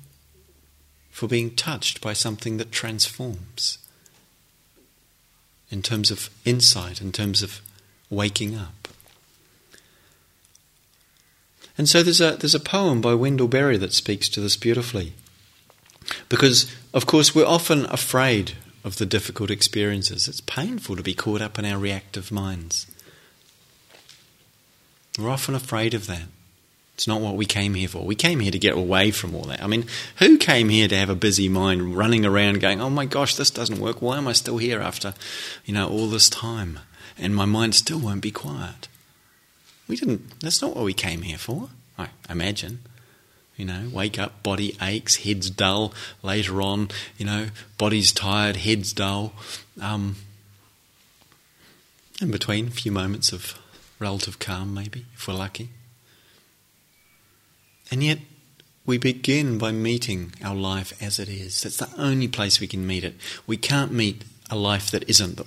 for 1.10 1.28
being 1.28 1.56
touched 1.56 2.02
by 2.02 2.14
something 2.14 2.58
that 2.58 2.72
transforms 2.72 3.80
in 5.72 5.82
terms 5.82 6.12
of 6.12 6.30
insight, 6.46 7.02
in 7.02 7.12
terms 7.12 7.42
of 7.42 7.62
waking 8.10 8.56
up. 8.56 8.77
And 11.78 11.88
so 11.88 12.02
there's 12.02 12.22
a, 12.22 12.32
there's 12.32 12.56
a 12.56 12.60
poem 12.60 13.02
by 13.02 13.14
Wendell 13.14 13.48
Berry 13.48 13.78
that 13.78 13.94
speaks 13.94 14.28
to 14.30 14.42
this 14.42 14.58
beautifully. 14.58 15.14
Because, 16.30 16.74
of 16.94 17.06
course, 17.06 17.36
we're 17.36 17.46
often 17.46 17.86
afraid 17.86 18.54
of 18.84 18.98
the 18.98 19.06
difficult 19.06 19.52
experiences. 19.52 20.28
It's 20.28 20.42
painful 20.42 20.96
to 20.96 21.04
be 21.04 21.14
caught 21.14 21.42
up 21.42 21.60
in 21.60 21.66
our 21.66 21.78
reactive 21.78 22.32
minds. 22.32 22.88
We're 25.20 25.30
often 25.30 25.56
afraid 25.56 25.94
of 25.94 26.08
that. 26.08 26.24
It's 26.96 27.08
not 27.08 27.22
what 27.22 27.36
we 27.36 27.46
came 27.46 27.76
here 27.76 27.88
for. 27.88 28.04
We 28.04 28.16
came 28.16 28.40
here 28.40 28.52
to 28.52 28.58
get 28.58 28.76
away 28.76 29.12
from 29.12 29.36
all 29.36 29.44
that. 29.44 29.62
I 29.62 29.68
mean, 29.68 29.86
who 30.18 30.38
came 30.38 30.70
here 30.70 30.88
to 30.88 30.98
have 30.98 31.12
a 31.12 31.16
busy 31.16 31.48
mind 31.48 31.96
running 31.96 32.26
around 32.26 32.60
going, 32.60 32.82
oh 32.82 32.90
my 32.90 33.06
gosh, 33.06 33.36
this 33.36 33.52
doesn't 33.52 33.80
work. 33.80 34.02
Why 34.02 34.18
am 34.18 34.28
I 34.28 34.32
still 34.32 34.58
here 34.58 34.82
after, 34.82 35.14
you 35.64 35.76
know, 35.76 35.88
all 35.88 36.08
this 36.08 36.28
time? 36.28 36.80
And 37.16 37.36
my 37.36 37.46
mind 37.46 37.76
still 37.76 38.00
won't 38.00 38.22
be 38.22 38.32
quiet. 38.32 38.88
We 39.88 39.96
didn't, 39.96 40.40
that's 40.42 40.62
not 40.62 40.76
what 40.76 40.84
we 40.84 40.94
came 40.94 41.22
here 41.22 41.38
for, 41.38 41.70
I 41.98 42.10
imagine. 42.30 42.80
You 43.56 43.66
know, 43.66 43.90
wake 43.92 44.20
up, 44.20 44.44
body 44.44 44.78
aches, 44.82 45.18
head's 45.18 45.50
dull. 45.50 45.94
Later 46.22 46.62
on, 46.62 46.90
you 47.18 47.26
know, 47.26 47.48
body's 47.78 48.12
tired, 48.12 48.58
head's 48.58 48.94
dull. 48.94 49.34
Um, 49.82 50.18
in 52.22 52.30
between, 52.30 52.68
a 52.68 52.72
few 52.72 52.92
moments 52.92 53.32
of 53.32 53.60
relative 54.00 54.38
calm, 54.40 54.74
maybe, 54.74 55.06
if 55.16 55.28
we're 55.28 55.34
lucky. 55.34 55.70
And 57.90 58.04
yet, 58.04 58.20
we 58.86 58.98
begin 58.98 59.58
by 59.58 59.72
meeting 59.72 60.34
our 60.44 60.56
life 60.56 60.94
as 61.02 61.20
it 61.20 61.30
is. 61.30 61.62
That's 61.62 61.78
the 61.78 61.90
only 61.98 62.28
place 62.28 62.60
we 62.60 62.68
can 62.68 62.86
meet 62.86 63.04
it. 63.04 63.16
We 63.46 63.58
can't 63.58 63.92
meet 63.92 64.24
a 64.50 64.56
life 64.56 64.92
that 64.92 65.10
isn't 65.10 65.42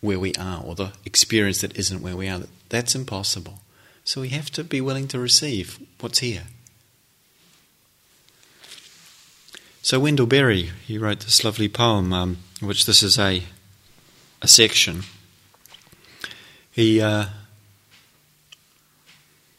where 0.00 0.18
we 0.18 0.34
are, 0.34 0.62
or 0.62 0.74
the 0.74 0.92
experience 1.04 1.62
that 1.62 1.76
isn't 1.76 2.02
where 2.02 2.16
we 2.16 2.28
are. 2.28 2.42
That's 2.68 2.94
impossible. 2.94 3.60
So 4.04 4.20
we 4.20 4.28
have 4.30 4.50
to 4.52 4.64
be 4.64 4.80
willing 4.80 5.08
to 5.08 5.18
receive 5.18 5.78
what's 6.00 6.20
here. 6.20 6.44
So 9.82 10.00
Wendell 10.00 10.26
Berry, 10.26 10.70
he 10.86 10.98
wrote 10.98 11.20
this 11.20 11.44
lovely 11.44 11.68
poem, 11.68 12.12
um, 12.12 12.38
which 12.60 12.86
this 12.86 13.02
is 13.02 13.18
a 13.18 13.42
a 14.40 14.48
section. 14.48 15.02
He 16.70 17.00
uh, 17.00 17.26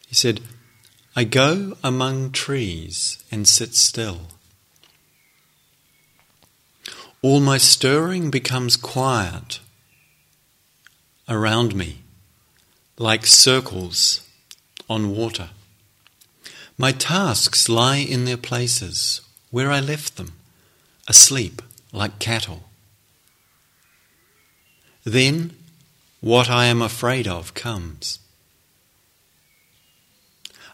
he 0.08 0.16
said. 0.16 0.42
I 1.16 1.26
go 1.26 1.76
among 1.84 2.32
trees 2.32 3.22
and 3.30 3.46
sit 3.46 3.76
still. 3.76 4.20
All 7.22 7.42
my 7.42 7.58
stirring 7.58 8.30
becomes 8.30 8.78
quiet 8.78 9.60
around 11.28 11.76
me, 11.76 12.04
like 13.00 13.26
circles 13.26 14.28
on 14.90 15.16
water. 15.16 15.52
My 16.78 16.92
tasks 16.92 17.70
lie 17.70 17.96
in 17.96 18.26
their 18.26 18.38
places 18.38 19.22
where 19.52 19.72
I 19.72 19.80
left 19.80 20.18
them, 20.18 20.34
asleep 21.08 21.62
like 21.94 22.20
cattle. 22.20 22.64
Then 25.06 25.56
what 26.20 26.50
I 26.50 26.66
am 26.66 26.82
afraid 26.82 27.26
of 27.26 27.54
comes. 27.54 28.20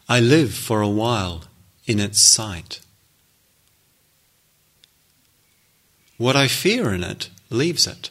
I 0.10 0.20
live 0.20 0.54
for 0.54 0.82
a 0.82 0.90
while 0.90 1.44
in 1.86 2.00
its 2.00 2.20
sight. 2.20 2.80
What 6.18 6.36
I 6.36 6.48
fear 6.48 6.92
in 6.92 7.04
it 7.04 7.30
leaves 7.52 7.86
it, 7.86 8.10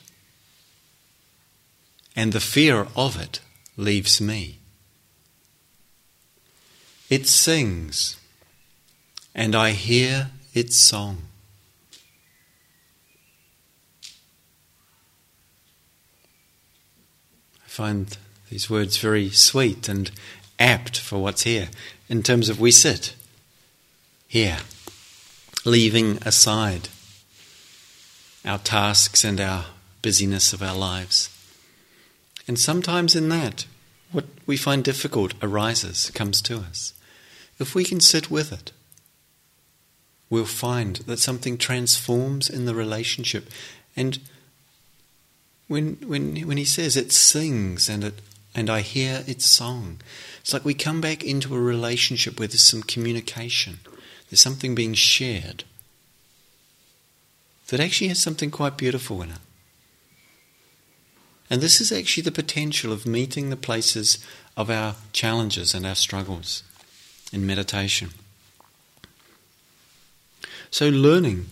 and 2.15 2.33
the 2.33 2.39
fear 2.39 2.87
of 2.95 3.21
it 3.21 3.41
leaves 3.77 4.21
me. 4.21 4.59
It 7.11 7.27
sings, 7.27 8.17
and 9.35 9.55
I 9.55 9.71
hear 9.73 10.31
its 10.53 10.77
song. 10.77 11.23
I 17.65 17.69
find 17.69 18.17
these 18.51 18.71
words 18.71 18.97
very 18.99 19.31
sweet 19.31 19.89
and 19.89 20.11
apt 20.59 20.99
for 21.01 21.21
what's 21.21 21.43
here 21.43 21.69
in 22.09 22.23
terms 22.23 22.49
of 22.49 22.61
we 22.61 22.71
sit 22.71 23.15
here, 24.29 24.59
leaving 25.65 26.19
aside 26.23 26.89
our 28.45 28.59
tasks 28.59 29.25
and 29.25 29.41
our 29.41 29.67
busyness 30.03 30.53
of 30.53 30.63
our 30.63 30.77
lives. 30.77 31.34
And 32.47 32.59
sometimes 32.59 33.17
in 33.17 33.29
that, 33.31 33.67
what 34.13 34.27
we 34.47 34.57
find 34.57 34.85
difficult 34.85 35.35
arises, 35.43 36.11
comes 36.11 36.43
to 36.43 36.59
us. 36.59 36.93
If 37.59 37.75
we 37.75 37.85
can 37.85 38.01
sit 38.01 38.31
with 38.31 38.53
it, 38.53 38.73
we'll 40.29 40.45
find 40.45 40.97
that 40.97 41.19
something 41.19 41.57
transforms 41.57 42.51
in 42.51 42.67
the 42.67 42.75
relationship. 42.75 43.49
And 43.97 44.19
when, 45.69 45.97
when, 46.07 46.37
when 46.47 46.57
he 46.57 46.65
says 46.65 46.97
it 46.97 47.13
sings 47.13 47.89
and, 47.89 48.05
it, 48.05 48.21
and 48.55 48.69
I 48.69 48.81
hear 48.81 49.25
its 49.27 49.47
song, 49.47 50.01
it's 50.41 50.53
like 50.53 50.65
we 50.65 50.75
come 50.75 51.01
back 51.01 51.25
into 51.25 51.55
a 51.55 51.61
relationship 51.61 52.39
where 52.39 52.49
there's 52.49 52.63
some 52.63 52.83
communication, 52.83 53.81
there's 54.29 54.41
something 54.41 54.75
being 54.75 54.95
shared 54.95 55.65
that 57.69 57.81
actually 57.81 58.09
has 58.09 58.21
something 58.21 58.51
quite 58.51 58.77
beautiful 58.77 59.23
in 59.23 59.31
it. 59.31 59.39
And 61.55 61.63
this 61.63 61.81
is 61.81 61.93
actually 61.93 62.25
the 62.25 62.33
potential 62.33 62.93
of 62.93 63.07
meeting 63.07 63.49
the 63.49 63.57
places 63.57 64.19
of 64.57 64.71
our 64.71 64.97
challenges 65.13 65.73
and 65.73 65.87
our 65.87 65.95
struggles 65.95 66.65
in 67.33 67.47
meditation. 67.47 68.11
So, 70.73 70.89
learning 70.89 71.47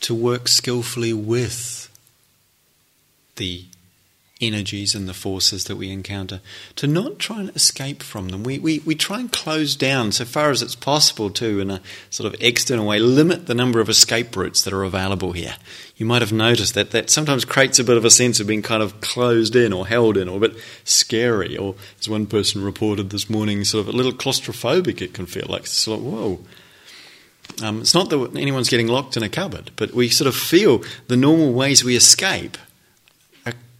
to 0.00 0.14
work 0.14 0.48
skillfully 0.48 1.12
with 1.12 1.90
the 3.36 3.66
energies 4.40 4.94
and 4.94 5.08
the 5.08 5.14
forces 5.14 5.64
that 5.64 5.76
we 5.76 5.90
encounter, 5.90 6.40
to 6.76 6.86
not 6.86 7.18
try 7.18 7.40
and 7.40 7.54
escape 7.54 8.02
from 8.02 8.30
them. 8.30 8.42
We, 8.42 8.58
we, 8.58 8.80
we 8.80 8.94
try 8.94 9.20
and 9.20 9.30
close 9.30 9.76
down 9.76 10.12
so 10.12 10.24
far 10.24 10.50
as 10.50 10.60
it's 10.60 10.74
possible 10.74 11.30
to, 11.30 11.60
in 11.60 11.70
a 11.70 11.80
sort 12.10 12.32
of 12.32 12.40
external 12.42 12.86
way, 12.86 12.98
limit 12.98 13.46
the 13.46 13.54
number 13.54 13.80
of 13.80 13.88
escape 13.88 14.36
routes 14.36 14.62
that 14.62 14.74
are 14.74 14.82
available 14.82 15.32
here. 15.32 15.54
You 15.96 16.06
might 16.06 16.22
have 16.22 16.32
noticed 16.32 16.74
that 16.74 16.90
that 16.90 17.10
sometimes 17.10 17.44
creates 17.44 17.78
a 17.78 17.84
bit 17.84 17.96
of 17.96 18.04
a 18.04 18.10
sense 18.10 18.40
of 18.40 18.48
being 18.48 18.62
kind 18.62 18.82
of 18.82 19.00
closed 19.00 19.54
in 19.54 19.72
or 19.72 19.86
held 19.86 20.16
in 20.16 20.28
or 20.28 20.38
a 20.38 20.48
bit 20.48 20.56
scary, 20.82 21.56
or 21.56 21.76
as 22.00 22.08
one 22.08 22.26
person 22.26 22.64
reported 22.64 23.10
this 23.10 23.30
morning, 23.30 23.64
sort 23.64 23.86
of 23.86 23.94
a 23.94 23.96
little 23.96 24.12
claustrophobic 24.12 25.00
it 25.00 25.14
can 25.14 25.26
feel 25.26 25.46
like. 25.48 25.62
It's 25.62 25.86
of, 25.86 26.02
whoa. 26.02 26.40
Um, 27.62 27.82
it's 27.82 27.94
not 27.94 28.10
that 28.10 28.36
anyone's 28.36 28.68
getting 28.68 28.88
locked 28.88 29.16
in 29.16 29.22
a 29.22 29.28
cupboard, 29.28 29.70
but 29.76 29.92
we 29.92 30.08
sort 30.08 30.26
of 30.26 30.34
feel 30.34 30.82
the 31.06 31.16
normal 31.16 31.52
ways 31.52 31.84
we 31.84 31.94
escape 31.94 32.58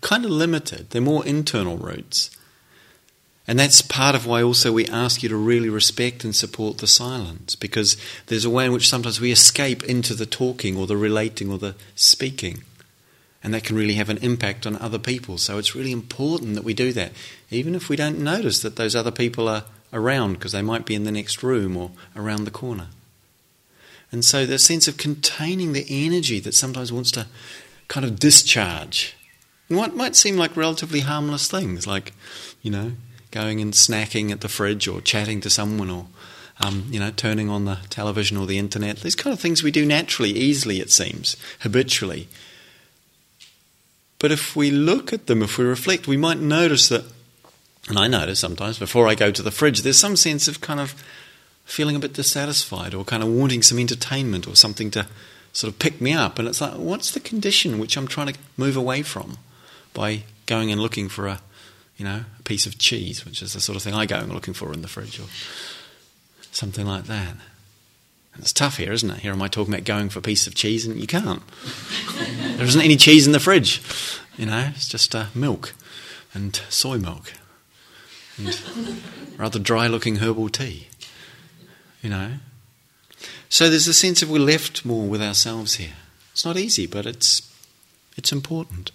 kind 0.04 0.24
of 0.24 0.30
limited. 0.30 0.90
They're 0.90 1.00
more 1.00 1.26
internal 1.26 1.78
routes. 1.78 2.30
And 3.48 3.58
that's 3.58 3.82
part 3.82 4.14
of 4.14 4.26
why 4.26 4.42
also 4.42 4.70
we 4.70 4.86
ask 4.86 5.22
you 5.22 5.28
to 5.30 5.36
really 5.36 5.68
respect 5.68 6.24
and 6.24 6.36
support 6.36 6.78
the 6.78 6.86
silence, 6.86 7.56
because 7.56 7.96
there's 8.26 8.44
a 8.44 8.50
way 8.50 8.66
in 8.66 8.72
which 8.72 8.88
sometimes 8.88 9.20
we 9.20 9.32
escape 9.32 9.82
into 9.82 10.14
the 10.14 10.26
talking 10.26 10.76
or 10.76 10.86
the 10.86 10.96
relating 10.96 11.50
or 11.50 11.58
the 11.58 11.74
speaking. 11.94 12.64
And 13.42 13.52
that 13.52 13.64
can 13.64 13.76
really 13.76 13.94
have 13.94 14.08
an 14.10 14.18
impact 14.18 14.66
on 14.66 14.76
other 14.76 14.98
people. 14.98 15.36
So 15.36 15.58
it's 15.58 15.74
really 15.74 15.92
important 15.92 16.54
that 16.54 16.64
we 16.64 16.74
do 16.74 16.92
that, 16.92 17.12
even 17.50 17.74
if 17.74 17.88
we 17.88 17.96
don't 17.96 18.18
notice 18.18 18.60
that 18.60 18.76
those 18.76 18.94
other 18.94 19.10
people 19.10 19.48
are 19.48 19.64
around, 19.92 20.34
because 20.34 20.52
they 20.52 20.62
might 20.62 20.86
be 20.86 20.94
in 20.94 21.04
the 21.04 21.12
next 21.12 21.42
room 21.42 21.76
or 21.76 21.90
around 22.14 22.44
the 22.44 22.50
corner. 22.50 22.88
And 24.12 24.24
so 24.24 24.46
the 24.46 24.58
sense 24.58 24.86
of 24.86 24.96
containing 24.96 25.72
the 25.72 25.86
energy 25.88 26.40
that 26.40 26.54
sometimes 26.54 26.92
wants 26.92 27.10
to 27.12 27.26
kind 27.88 28.06
of 28.06 28.18
discharge. 28.18 29.16
What 29.76 29.94
might 29.94 30.16
seem 30.16 30.36
like 30.36 30.56
relatively 30.56 31.00
harmless 31.00 31.48
things, 31.48 31.86
like, 31.86 32.12
you 32.62 32.70
know, 32.70 32.92
going 33.30 33.60
and 33.60 33.72
snacking 33.72 34.30
at 34.30 34.40
the 34.40 34.48
fridge 34.48 34.86
or 34.86 35.00
chatting 35.00 35.40
to 35.40 35.50
someone 35.50 35.90
or, 35.90 36.06
um, 36.60 36.86
you 36.90 37.00
know, 37.00 37.10
turning 37.10 37.50
on 37.50 37.64
the 37.64 37.78
television 37.90 38.36
or 38.36 38.46
the 38.46 38.58
internet. 38.58 38.98
These 38.98 39.16
kind 39.16 39.32
of 39.32 39.40
things 39.40 39.62
we 39.62 39.70
do 39.70 39.84
naturally, 39.84 40.30
easily, 40.30 40.80
it 40.80 40.90
seems, 40.90 41.36
habitually. 41.60 42.28
But 44.18 44.32
if 44.32 44.56
we 44.56 44.70
look 44.70 45.12
at 45.12 45.26
them, 45.26 45.42
if 45.42 45.58
we 45.58 45.64
reflect, 45.64 46.06
we 46.06 46.16
might 46.16 46.38
notice 46.38 46.88
that, 46.88 47.04
and 47.88 47.98
I 47.98 48.06
notice 48.06 48.38
sometimes 48.38 48.78
before 48.78 49.08
I 49.08 49.14
go 49.14 49.30
to 49.30 49.42
the 49.42 49.50
fridge, 49.50 49.82
there's 49.82 49.98
some 49.98 50.16
sense 50.16 50.48
of 50.48 50.60
kind 50.60 50.80
of 50.80 50.94
feeling 51.64 51.96
a 51.96 51.98
bit 51.98 52.12
dissatisfied 52.14 52.94
or 52.94 53.04
kind 53.04 53.22
of 53.22 53.28
wanting 53.28 53.62
some 53.62 53.78
entertainment 53.78 54.46
or 54.46 54.54
something 54.54 54.90
to 54.92 55.06
sort 55.52 55.72
of 55.72 55.78
pick 55.78 56.00
me 56.00 56.12
up. 56.12 56.38
And 56.38 56.46
it's 56.46 56.60
like, 56.60 56.74
what's 56.74 57.10
the 57.10 57.20
condition 57.20 57.78
which 57.78 57.96
I'm 57.96 58.06
trying 58.06 58.32
to 58.32 58.38
move 58.56 58.76
away 58.76 59.02
from 59.02 59.38
by 59.94 60.24
going 60.46 60.70
and 60.70 60.80
looking 60.80 61.08
for 61.08 61.26
a, 61.26 61.40
you 61.96 62.04
know, 62.04 62.24
a 62.38 62.42
piece 62.42 62.66
of 62.66 62.78
cheese, 62.78 63.24
which 63.24 63.40
is 63.40 63.54
the 63.54 63.60
sort 63.60 63.76
of 63.76 63.82
thing 63.82 63.94
I 63.94 64.06
go 64.06 64.18
and 64.18 64.32
looking 64.32 64.54
for 64.54 64.72
in 64.72 64.82
the 64.82 64.88
fridge 64.88 65.18
or 65.18 65.24
something 66.52 66.86
like 66.86 67.04
that. 67.04 67.36
And 68.34 68.42
it's 68.42 68.52
tough 68.52 68.76
here, 68.76 68.92
isn't 68.92 69.10
it? 69.10 69.20
Here 69.20 69.32
am 69.32 69.40
I 69.40 69.48
talking 69.48 69.72
about 69.72 69.84
going 69.84 70.08
for 70.08 70.18
a 70.18 70.22
piece 70.22 70.46
of 70.46 70.54
cheese 70.54 70.84
and 70.84 71.00
you 71.00 71.06
can't. 71.06 71.42
there 72.56 72.66
isn't 72.66 72.82
any 72.82 72.96
cheese 72.96 73.26
in 73.26 73.32
the 73.32 73.40
fridge. 73.40 73.80
You 74.36 74.46
know, 74.46 74.70
it's 74.74 74.88
just 74.88 75.14
uh, 75.14 75.26
milk 75.34 75.72
and 76.34 76.56
soy 76.68 76.98
milk 76.98 77.32
and 78.36 78.60
rather 79.38 79.60
dry 79.60 79.86
looking 79.86 80.16
herbal 80.16 80.48
tea 80.48 80.88
you 82.04 82.10
know. 82.10 82.32
So 83.48 83.70
there's 83.70 83.88
a 83.88 83.94
sense 83.94 84.22
of 84.22 84.30
we're 84.30 84.38
left 84.38 84.84
more 84.84 85.08
with 85.08 85.22
ourselves 85.22 85.76
here. 85.76 85.94
It's 86.32 86.44
not 86.44 86.56
easy, 86.56 86.86
but 86.86 87.06
it's 87.06 87.50
it's 88.16 88.30
important. 88.30 88.92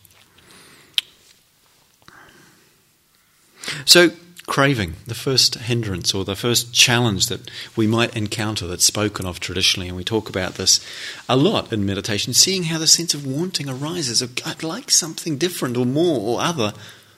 So 3.86 4.12
craving, 4.50 4.96
the 5.06 5.16
first 5.16 5.56
hindrance 5.56 6.14
or 6.14 6.26
the 6.26 6.36
first 6.36 6.74
challenge 6.74 7.28
that 7.28 7.50
we 7.76 7.86
might 7.86 8.16
encounter 8.18 8.66
that's 8.66 8.84
spoken 8.84 9.26
of 9.26 9.40
traditionally, 9.40 9.88
and 9.88 9.96
we 9.96 10.04
talk 10.04 10.28
about 10.28 10.56
this 10.56 10.84
a 11.30 11.38
lot 11.38 11.72
in 11.72 11.86
meditation, 11.86 12.34
seeing 12.34 12.64
how 12.64 12.80
the 12.80 12.88
sense 12.88 13.14
of 13.14 13.28
wanting 13.28 13.70
arises 13.70 14.22
of 14.22 14.38
I'd 14.46 14.64
like 14.64 14.90
something 14.90 15.38
different 15.38 15.78
or 15.78 15.86
more 15.86 16.20
or 16.20 16.42
other 16.42 16.74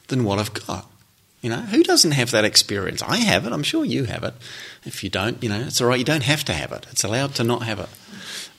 than 0.10 0.24
what 0.26 0.40
I've 0.40 0.54
got. 0.54 0.88
You 1.42 1.50
know, 1.50 1.62
who 1.62 1.84
doesn't 1.84 2.12
have 2.12 2.32
that 2.32 2.46
experience? 2.46 3.02
I 3.02 3.18
have 3.18 3.48
it, 3.48 3.54
I'm 3.54 3.64
sure 3.64 3.84
you 3.84 4.04
have 4.04 4.24
it. 4.24 4.36
If 4.86 5.04
you 5.04 5.10
don't, 5.10 5.42
you 5.42 5.50
know, 5.50 5.62
it's 5.62 5.82
all 5.82 5.88
right, 5.88 5.98
you 5.98 6.06
don't 6.06 6.24
have 6.24 6.44
to 6.46 6.54
have 6.54 6.72
it. 6.72 6.86
It's 6.92 7.04
allowed 7.04 7.34
to 7.36 7.44
not 7.44 7.64
have 7.64 7.80
it. 7.80 7.90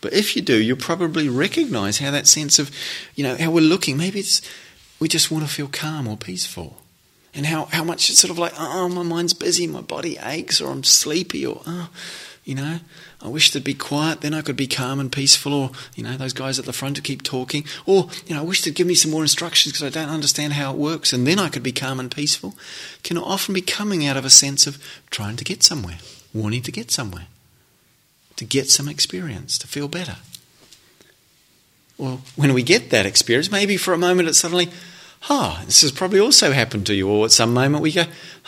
But 0.01 0.15
if 0.15 0.35
you 0.35 0.43
do, 0.43 0.61
you'll 0.61 0.77
probably 0.79 1.29
recognize 1.29 1.99
how 1.99 2.11
that 2.11 2.27
sense 2.27 2.59
of, 2.59 2.73
you 3.15 3.23
know, 3.23 3.37
how 3.37 3.51
we're 3.51 3.61
looking, 3.61 3.97
maybe 3.97 4.19
it's 4.19 4.43
we 4.99 5.09
just 5.09 5.31
want 5.31 5.45
to 5.45 5.51
feel 5.53 5.69
calm 5.69 6.09
or 6.09 6.17
peaceful. 6.17 6.82
And 7.35 7.47
how, 7.47 7.65
how 7.67 7.83
much 7.83 8.11
it's 8.11 8.19
sort 8.19 8.31
of 8.31 8.39
like, 8.39 8.53
oh, 8.59 8.89
my 8.89 9.03
mind's 9.03 9.33
busy, 9.33 9.67
my 9.67 9.81
body 9.81 10.19
aches, 10.23 10.61
or 10.61 10.71
I'm 10.71 10.85
sleepy, 10.85 11.47
or, 11.47 11.63
oh, 11.67 11.89
you 12.45 12.55
know, 12.55 12.81
I 13.23 13.29
wish 13.29 13.51
they'd 13.51 13.65
be 13.65 13.73
quiet, 13.73 14.21
then 14.21 14.35
I 14.35 14.43
could 14.43 14.57
be 14.57 14.67
calm 14.67 15.01
and 15.01 15.11
peaceful, 15.11 15.55
or, 15.55 15.71
you 15.95 16.03
know, 16.03 16.17
those 16.17 16.35
guys 16.35 16.59
at 16.59 16.67
the 16.67 16.73
front 16.75 16.99
who 16.99 17.03
keep 17.03 17.23
talking, 17.23 17.65
or, 17.87 18.09
you 18.27 18.35
know, 18.35 18.43
I 18.43 18.45
wish 18.45 18.63
they'd 18.63 18.75
give 18.75 18.87
me 18.87 18.95
some 18.95 19.11
more 19.11 19.23
instructions 19.23 19.73
because 19.73 19.87
I 19.87 20.01
don't 20.01 20.13
understand 20.13 20.53
how 20.53 20.73
it 20.73 20.79
works, 20.79 21.13
and 21.13 21.27
then 21.27 21.39
I 21.39 21.49
could 21.49 21.63
be 21.63 21.73
calm 21.73 21.99
and 21.99 22.15
peaceful, 22.15 22.55
can 23.03 23.17
often 23.17 23.55
be 23.55 23.63
coming 23.63 24.05
out 24.05 24.19
of 24.19 24.25
a 24.27 24.31
sense 24.31 24.67
of 24.67 24.77
trying 25.11 25.37
to 25.37 25.45
get 25.45 25.63
somewhere 25.63 25.99
wanting 26.35 26.63
to 26.63 26.73
get 26.73 26.91
somewhere, 26.91 27.27
to 28.37 28.45
get 28.45 28.69
some 28.69 28.89
experience, 28.89 29.59
to 29.59 29.67
feel 29.67 29.89
better. 29.89 30.17
Well, 31.99 32.23
when 32.37 32.55
we 32.55 32.63
get 32.63 32.91
that 32.91 33.07
experience, 33.07 33.51
maybe 33.51 33.77
for 33.77 33.93
a 33.95 33.99
moment 33.99 34.29
it's 34.29 34.39
suddenly, 34.39 34.71
ah, 35.31 35.61
oh, 35.61 35.65
this 35.67 35.83
has 35.83 35.93
probably 35.93 36.21
also 36.21 36.53
happened 36.53 36.87
to 36.87 36.95
you, 36.95 37.09
or 37.09 37.25
at 37.25 37.31
some 37.31 37.55
moment 37.55 37.83
we 37.83 37.93
go, 37.93 38.05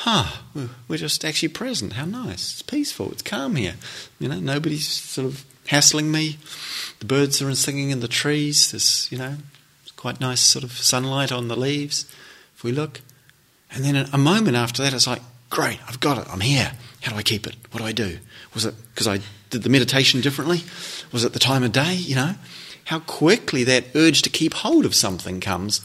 ah, 0.06 0.42
oh, 0.56 0.70
we're 0.88 0.96
just 0.96 1.24
actually 1.24 1.48
present. 1.48 1.94
How 1.94 2.04
nice. 2.04 2.52
It's 2.52 2.62
peaceful. 2.62 3.12
It's 3.12 3.22
calm 3.22 3.56
here. 3.56 3.74
You 4.18 4.28
know, 4.28 4.40
nobody's 4.40 4.86
sort 4.86 5.26
of 5.26 5.44
hassling 5.68 6.10
me. 6.10 6.38
The 6.98 7.06
birds 7.06 7.40
are 7.40 7.54
singing 7.54 7.90
in 7.90 8.00
the 8.00 8.08
trees. 8.08 8.72
There's, 8.72 9.10
you 9.10 9.18
know, 9.18 9.36
quite 9.96 10.20
nice 10.20 10.40
sort 10.40 10.64
of 10.64 10.72
sunlight 10.72 11.32
on 11.32 11.48
the 11.48 11.56
leaves 11.56 12.04
if 12.54 12.62
we 12.62 12.72
look. 12.72 13.00
And 13.70 13.84
then 13.84 14.08
a 14.12 14.18
moment 14.18 14.56
after 14.56 14.82
that, 14.82 14.92
it's 14.92 15.06
like, 15.06 15.22
great, 15.50 15.80
I've 15.88 16.00
got 16.00 16.18
it. 16.18 16.26
I'm 16.30 16.40
here. 16.40 16.72
How 17.02 17.12
do 17.12 17.18
I 17.18 17.22
keep 17.22 17.46
it? 17.46 17.56
What 17.70 17.80
do 17.80 17.86
I 17.86 17.92
do? 17.92 18.18
Was 18.52 18.64
it 18.64 18.74
because 18.90 19.08
I 19.08 19.20
did 19.50 19.62
the 19.62 19.68
meditation 19.68 20.20
differently? 20.20 20.62
Was 21.12 21.24
it 21.24 21.32
the 21.32 21.38
time 21.38 21.62
of 21.62 21.72
day? 21.72 21.94
You 21.94 22.16
know, 22.16 22.34
how 22.84 23.00
quickly 23.00 23.64
that 23.64 23.84
urge 23.94 24.22
to 24.22 24.30
keep 24.30 24.54
hold 24.54 24.84
of 24.84 24.94
something 24.94 25.40
comes. 25.40 25.80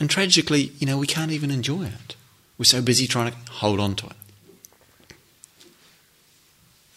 And 0.00 0.10
tragically, 0.10 0.72
you 0.78 0.86
know, 0.86 0.98
we 0.98 1.06
can't 1.06 1.30
even 1.30 1.50
enjoy 1.50 1.84
it. 1.84 2.16
We're 2.58 2.64
so 2.64 2.82
busy 2.82 3.06
trying 3.06 3.32
to 3.32 3.38
hold 3.52 3.80
on 3.80 3.94
to 3.96 4.06
it. 4.06 4.16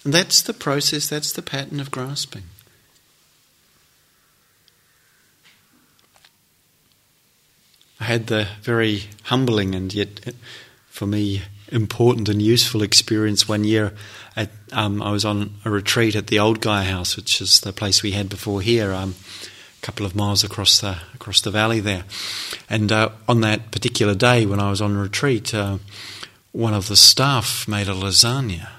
And 0.03 0.13
that's 0.13 0.41
the 0.41 0.53
process, 0.53 1.09
that's 1.09 1.33
the 1.33 1.41
pattern 1.41 1.79
of 1.79 1.91
grasping. 1.91 2.43
I 7.99 8.05
had 8.05 8.27
the 8.27 8.47
very 8.61 9.03
humbling 9.23 9.75
and 9.75 9.93
yet, 9.93 10.33
for 10.87 11.07
me, 11.07 11.41
important 11.71 12.29
and 12.29 12.41
useful 12.41 12.83
experience 12.83 13.49
one 13.49 13.63
year. 13.63 13.93
At, 14.35 14.51
um, 14.71 15.01
I 15.01 15.11
was 15.11 15.25
on 15.25 15.55
a 15.65 15.69
retreat 15.69 16.15
at 16.15 16.27
the 16.27 16.39
Old 16.39 16.61
Gaia 16.61 16.85
House, 16.85 17.17
which 17.17 17.41
is 17.41 17.59
the 17.59 17.73
place 17.73 18.03
we 18.03 18.11
had 18.11 18.29
before 18.29 18.61
here, 18.61 18.93
um, 18.93 19.15
couple 19.81 20.05
of 20.05 20.15
miles 20.15 20.43
across 20.43 20.81
the 20.81 20.97
across 21.13 21.41
the 21.41 21.51
valley 21.51 21.79
there. 21.79 22.03
And 22.69 22.91
uh, 22.91 23.09
on 23.27 23.41
that 23.41 23.71
particular 23.71 24.15
day, 24.15 24.45
when 24.45 24.59
I 24.59 24.69
was 24.69 24.81
on 24.81 24.97
retreat, 24.97 25.53
uh, 25.53 25.77
one 26.51 26.73
of 26.73 26.87
the 26.87 26.95
staff 26.95 27.67
made 27.67 27.87
a 27.87 27.93
lasagna, 27.93 28.69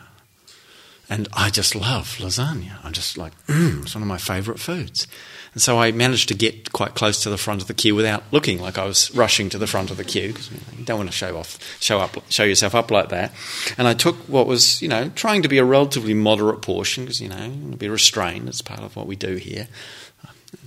and 1.09 1.29
I 1.33 1.51
just 1.51 1.75
love 1.75 2.17
lasagna. 2.19 2.85
I'm 2.85 2.93
just 2.93 3.17
like, 3.17 3.33
mm, 3.47 3.83
it's 3.83 3.95
one 3.95 4.03
of 4.03 4.09
my 4.09 4.19
favourite 4.19 4.61
foods. 4.61 5.07
And 5.55 5.63
so 5.63 5.79
I 5.79 5.93
managed 5.93 6.29
to 6.29 6.35
get 6.35 6.73
quite 6.73 6.95
close 6.95 7.23
to 7.23 7.31
the 7.31 7.39
front 7.39 7.63
of 7.63 7.69
the 7.69 7.75
queue 7.75 7.95
without 7.95 8.23
looking 8.31 8.61
like 8.61 8.79
I 8.79 8.85
was 8.85 9.11
rushing 9.15 9.49
to 9.51 9.59
the 9.59 9.67
front 9.67 9.91
of 9.91 9.97
the 9.97 10.05
queue 10.05 10.29
because 10.29 10.51
you 10.51 10.85
don't 10.85 10.99
want 10.99 11.11
to 11.11 11.17
show 11.17 11.37
off, 11.37 11.59
show 11.81 11.99
up, 11.99 12.17
show 12.31 12.45
yourself 12.45 12.75
up 12.75 12.91
like 12.91 13.09
that. 13.09 13.33
And 13.77 13.89
I 13.89 13.95
took 13.95 14.17
what 14.29 14.47
was, 14.47 14.81
you 14.83 14.89
know, 14.89 15.09
trying 15.15 15.43
to 15.43 15.49
be 15.49 15.59
a 15.59 15.65
relatively 15.65 16.15
moderate 16.15 16.63
portion 16.63 17.05
because 17.05 17.21
you 17.21 17.29
know, 17.29 17.49
be 17.77 17.89
restrained. 17.89 18.49
It's 18.49 18.63
part 18.63 18.81
of 18.81 18.95
what 18.95 19.07
we 19.07 19.17
do 19.17 19.37
here. 19.37 19.69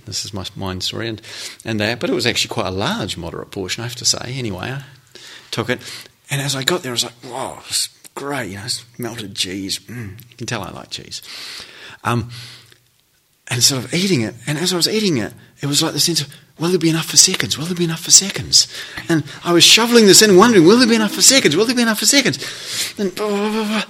This 0.04 0.24
is 0.24 0.34
my 0.34 0.44
mind 0.56 0.82
story 0.82 1.08
and 1.08 1.20
and 1.64 1.80
that, 1.80 2.00
but 2.00 2.10
it 2.10 2.14
was 2.14 2.26
actually 2.26 2.52
quite 2.54 2.66
a 2.66 2.70
large 2.70 3.16
moderate 3.16 3.50
portion, 3.50 3.82
I 3.82 3.86
have 3.86 3.96
to 3.96 4.04
say. 4.04 4.34
Anyway, 4.36 4.70
I 4.70 4.84
took 5.50 5.68
it, 5.68 5.80
and 6.30 6.40
as 6.40 6.54
I 6.54 6.64
got 6.64 6.82
there, 6.82 6.92
I 6.92 6.94
was 6.94 7.04
like, 7.04 7.24
"Wow, 7.24 7.62
it's 7.68 7.88
great!" 8.14 8.50
You 8.50 8.56
know, 8.56 8.66
melted 8.98 9.34
cheese. 9.34 9.78
Mm, 9.80 10.20
you 10.30 10.36
can 10.36 10.46
tell 10.46 10.62
I 10.62 10.70
like 10.70 10.90
cheese. 10.90 11.22
Um, 12.04 12.30
and 13.48 13.62
sort 13.62 13.84
of 13.84 13.92
eating 13.92 14.22
it. 14.22 14.34
And 14.46 14.58
as 14.58 14.72
I 14.72 14.76
was 14.76 14.88
eating 14.88 15.18
it, 15.18 15.34
it 15.60 15.66
was 15.66 15.82
like 15.82 15.92
the 15.92 16.00
sense 16.00 16.22
of, 16.22 16.34
will 16.58 16.70
there 16.70 16.78
be 16.78 16.88
enough 16.88 17.06
for 17.06 17.18
seconds? 17.18 17.58
Will 17.58 17.66
there 17.66 17.76
be 17.76 17.84
enough 17.84 18.00
for 18.00 18.10
seconds? 18.10 18.66
And 19.08 19.24
I 19.44 19.52
was 19.52 19.62
shoveling 19.62 20.06
this 20.06 20.22
in, 20.22 20.36
wondering, 20.36 20.66
will 20.66 20.78
there 20.78 20.88
be 20.88 20.94
enough 20.94 21.12
for 21.12 21.22
seconds? 21.22 21.54
Will 21.54 21.66
there 21.66 21.76
be 21.76 21.82
enough 21.82 21.98
for 21.98 22.06
seconds? 22.06 22.38
And, 22.98 23.14
blah, 23.14 23.28
blah, 23.28 23.50
blah, 23.50 23.84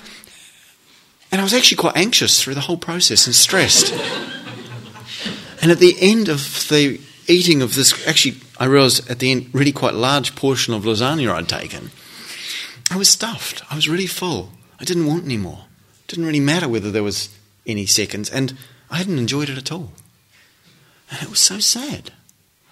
and 1.31 1.41
I 1.41 1.45
was 1.45 1.55
actually 1.55 1.79
quite 1.79 1.97
anxious 1.97 2.43
through 2.43 2.55
the 2.55 2.61
whole 2.61 2.77
process 2.77 3.27
and 3.27 3.35
stressed. 3.35 3.95
And 5.63 5.71
at 5.71 5.79
the 5.79 5.97
end 6.01 6.29
of 6.29 6.67
the 6.69 7.01
eating 7.29 7.63
of 7.63 7.77
this, 7.77 8.07
actually, 8.07 8.37
I 8.59 8.65
realised 8.65 9.09
at 9.09 9.21
the 9.21 9.31
end, 9.31 9.51
really 9.53 9.73
quite 9.73 9.95
large 9.95 10.35
portion 10.35 10.75
of 10.75 10.83
lasagna 10.83 11.33
I'd 11.33 11.49
taken, 11.49 11.93
I 12.91 12.97
was 12.97 13.09
stuffed. 13.09 13.63
I 13.71 13.77
was 13.77 13.89
really 13.89 14.09
full. 14.09 14.51
I 14.81 14.85
didn't 14.85 15.07
want 15.07 15.25
any 15.25 15.37
more. 15.37 15.67
It 16.01 16.09
didn't 16.09 16.27
really 16.27 16.41
matter 16.41 16.69
whether 16.69 16.91
there 16.91 17.03
was 17.03 17.29
any 17.65 17.87
seconds. 17.87 18.29
And 18.29 18.59
I 18.91 18.97
hadn't 18.97 19.19
enjoyed 19.19 19.49
it 19.49 19.57
at 19.57 19.73
all. 19.73 19.93
And 21.11 21.23
it 21.23 21.31
was 21.31 21.41
so 21.41 21.61
sad. 21.61 22.13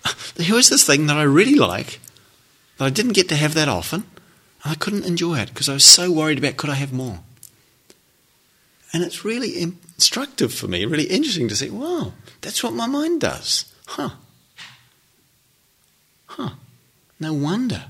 Here 0.37 0.55
was 0.55 0.69
this 0.69 0.85
thing 0.85 1.07
that 1.07 1.17
I 1.17 1.23
really 1.23 1.55
like, 1.55 2.01
that 2.79 2.87
I 2.87 2.91
didn't 2.91 3.13
get 3.13 3.29
to 3.29 3.37
have 3.37 3.55
that 3.55 3.69
often, 3.69 4.05
and 4.65 4.73
I 4.73 4.75
couldn't 4.75 5.07
enjoy 5.07 5.39
it 5.39 5.51
because 5.51 5.69
I 5.69 5.75
was 5.75 5.85
so 5.85 6.11
worried 6.11 6.39
about 6.39 6.57
could 6.57 6.71
I 6.71 6.75
have 6.75 6.93
more. 6.93 7.21
And 8.93 9.05
it's 9.05 9.25
really 9.25 9.61
instructive 9.61 10.53
for 10.53 10.67
me, 10.67 10.85
really 10.85 11.05
interesting 11.05 11.49
to 11.49 11.57
see, 11.57 11.71
wow, 11.71 12.13
that's 12.41 12.63
what 12.63 12.73
my 12.73 12.87
mind 12.87 13.21
does. 13.21 13.73
Huh. 13.87 14.11
Huh. 16.27 16.51
No 17.19 17.33
wonder 17.33 17.85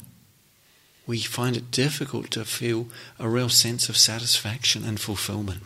we 1.06 1.20
find 1.20 1.56
it 1.56 1.70
difficult 1.70 2.30
to 2.30 2.44
feel 2.44 2.86
a 3.18 3.28
real 3.28 3.48
sense 3.48 3.88
of 3.88 3.96
satisfaction 3.96 4.84
and 4.84 5.00
fulfillment 5.00 5.62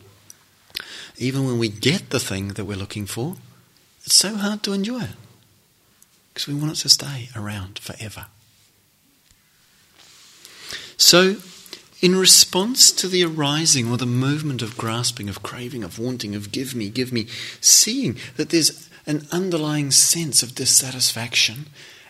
even 1.16 1.46
when 1.46 1.58
we 1.58 1.68
get 1.68 2.10
the 2.10 2.20
thing 2.20 2.48
that 2.48 2.64
we're 2.64 2.76
looking 2.76 3.06
for, 3.06 3.36
it's 4.04 4.16
so 4.16 4.34
hard 4.36 4.62
to 4.64 4.72
enjoy 4.72 5.02
it. 5.02 5.16
because 6.32 6.48
we 6.48 6.54
want 6.54 6.72
it 6.72 6.76
to 6.76 6.88
stay 6.88 7.28
around 7.36 7.78
forever. 7.78 8.26
So, 10.96 11.36
in 12.04 12.14
response 12.14 12.92
to 12.92 13.08
the 13.08 13.24
arising 13.24 13.90
or 13.90 13.96
the 13.96 14.04
movement 14.04 14.60
of 14.60 14.76
grasping, 14.76 15.26
of 15.30 15.42
craving, 15.42 15.82
of 15.82 15.98
wanting, 15.98 16.34
of 16.34 16.52
give 16.52 16.74
me, 16.74 16.90
give 16.90 17.14
me, 17.14 17.26
seeing 17.62 18.18
that 18.36 18.50
there's 18.50 18.90
an 19.06 19.26
underlying 19.32 19.90
sense 19.90 20.42
of 20.42 20.54
dissatisfaction 20.54 21.64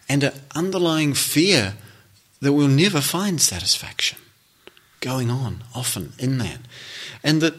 and 0.08 0.24
an 0.24 0.32
underlying 0.52 1.14
fear 1.14 1.74
that 2.40 2.52
we'll 2.52 2.66
never 2.66 3.00
find 3.00 3.40
satisfaction 3.40 4.18
going 4.98 5.30
on 5.30 5.62
often 5.76 6.12
in 6.18 6.38
that. 6.38 6.58
And 7.22 7.40
that 7.40 7.54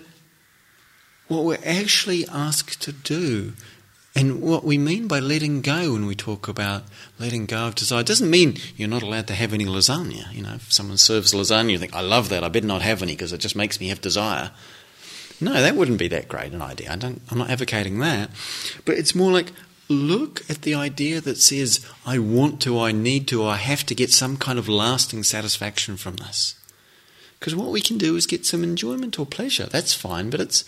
what 1.30 1.46
we're 1.46 1.58
actually 1.66 2.28
asked 2.28 2.82
to 2.82 2.92
do 2.92 3.54
and 4.16 4.42
what 4.42 4.64
we 4.64 4.78
mean 4.78 5.08
by 5.08 5.20
letting 5.20 5.62
go 5.62 5.94
when 5.94 6.06
we 6.06 6.16
talk 6.16 6.48
about 6.48 6.84
letting 7.20 7.46
go 7.46 7.68
of 7.68 7.76
desire 7.76 8.02
doesn't 8.02 8.30
mean 8.30 8.58
you're 8.78 8.88
not 8.88 9.04
allowed 9.04 9.28
to 9.28 9.34
have 9.34 9.54
any 9.54 9.66
lasagna. 9.66 10.34
You 10.34 10.44
know, 10.44 10.54
if 10.54 10.72
someone 10.72 10.98
serves 10.98 11.34
lasagna, 11.34 11.72
you 11.72 11.78
think, 11.78 11.94
I 11.94 12.02
love 12.02 12.30
that, 12.30 12.44
I 12.44 12.48
better 12.48 12.66
not 12.66 12.82
have 12.82 13.04
any 13.04 13.14
because 13.14 13.34
it 13.34 13.40
just 13.40 13.58
makes 13.58 13.80
me 13.80 13.90
have 13.90 14.00
desire. 14.00 14.52
No, 15.42 15.54
that 15.54 15.76
wouldn't 15.76 16.00
be 16.00 16.08
that 16.08 16.30
great 16.30 16.54
an 16.54 16.62
idea. 16.62 16.94
I 16.94 16.96
don't, 16.96 17.22
I'm 17.30 17.40
not 17.40 17.50
advocating 17.50 18.00
that. 18.00 18.30
But 18.86 18.98
it's 18.98 19.14
more 19.14 19.34
like 19.34 19.52
look 19.90 20.50
at 20.50 20.62
the 20.62 20.74
idea 20.74 21.20
that 21.20 21.38
says, 21.38 21.86
I 22.06 22.18
want 22.20 22.62
to, 22.62 22.80
I 22.80 22.94
need 22.94 23.28
to, 23.28 23.46
I 23.46 23.58
have 23.58 23.86
to 23.88 23.96
get 23.96 24.12
some 24.12 24.38
kind 24.38 24.58
of 24.58 24.70
lasting 24.70 25.24
satisfaction 25.24 25.98
from 25.98 26.16
this. 26.16 26.56
Because 27.38 27.54
what 27.54 27.72
we 27.72 27.82
can 27.82 27.98
do 27.98 28.16
is 28.16 28.26
get 28.26 28.46
some 28.46 28.64
enjoyment 28.64 29.20
or 29.20 29.26
pleasure. 29.26 29.66
That's 29.66 29.94
fine, 29.94 30.30
but 30.30 30.40
it's 30.40 30.64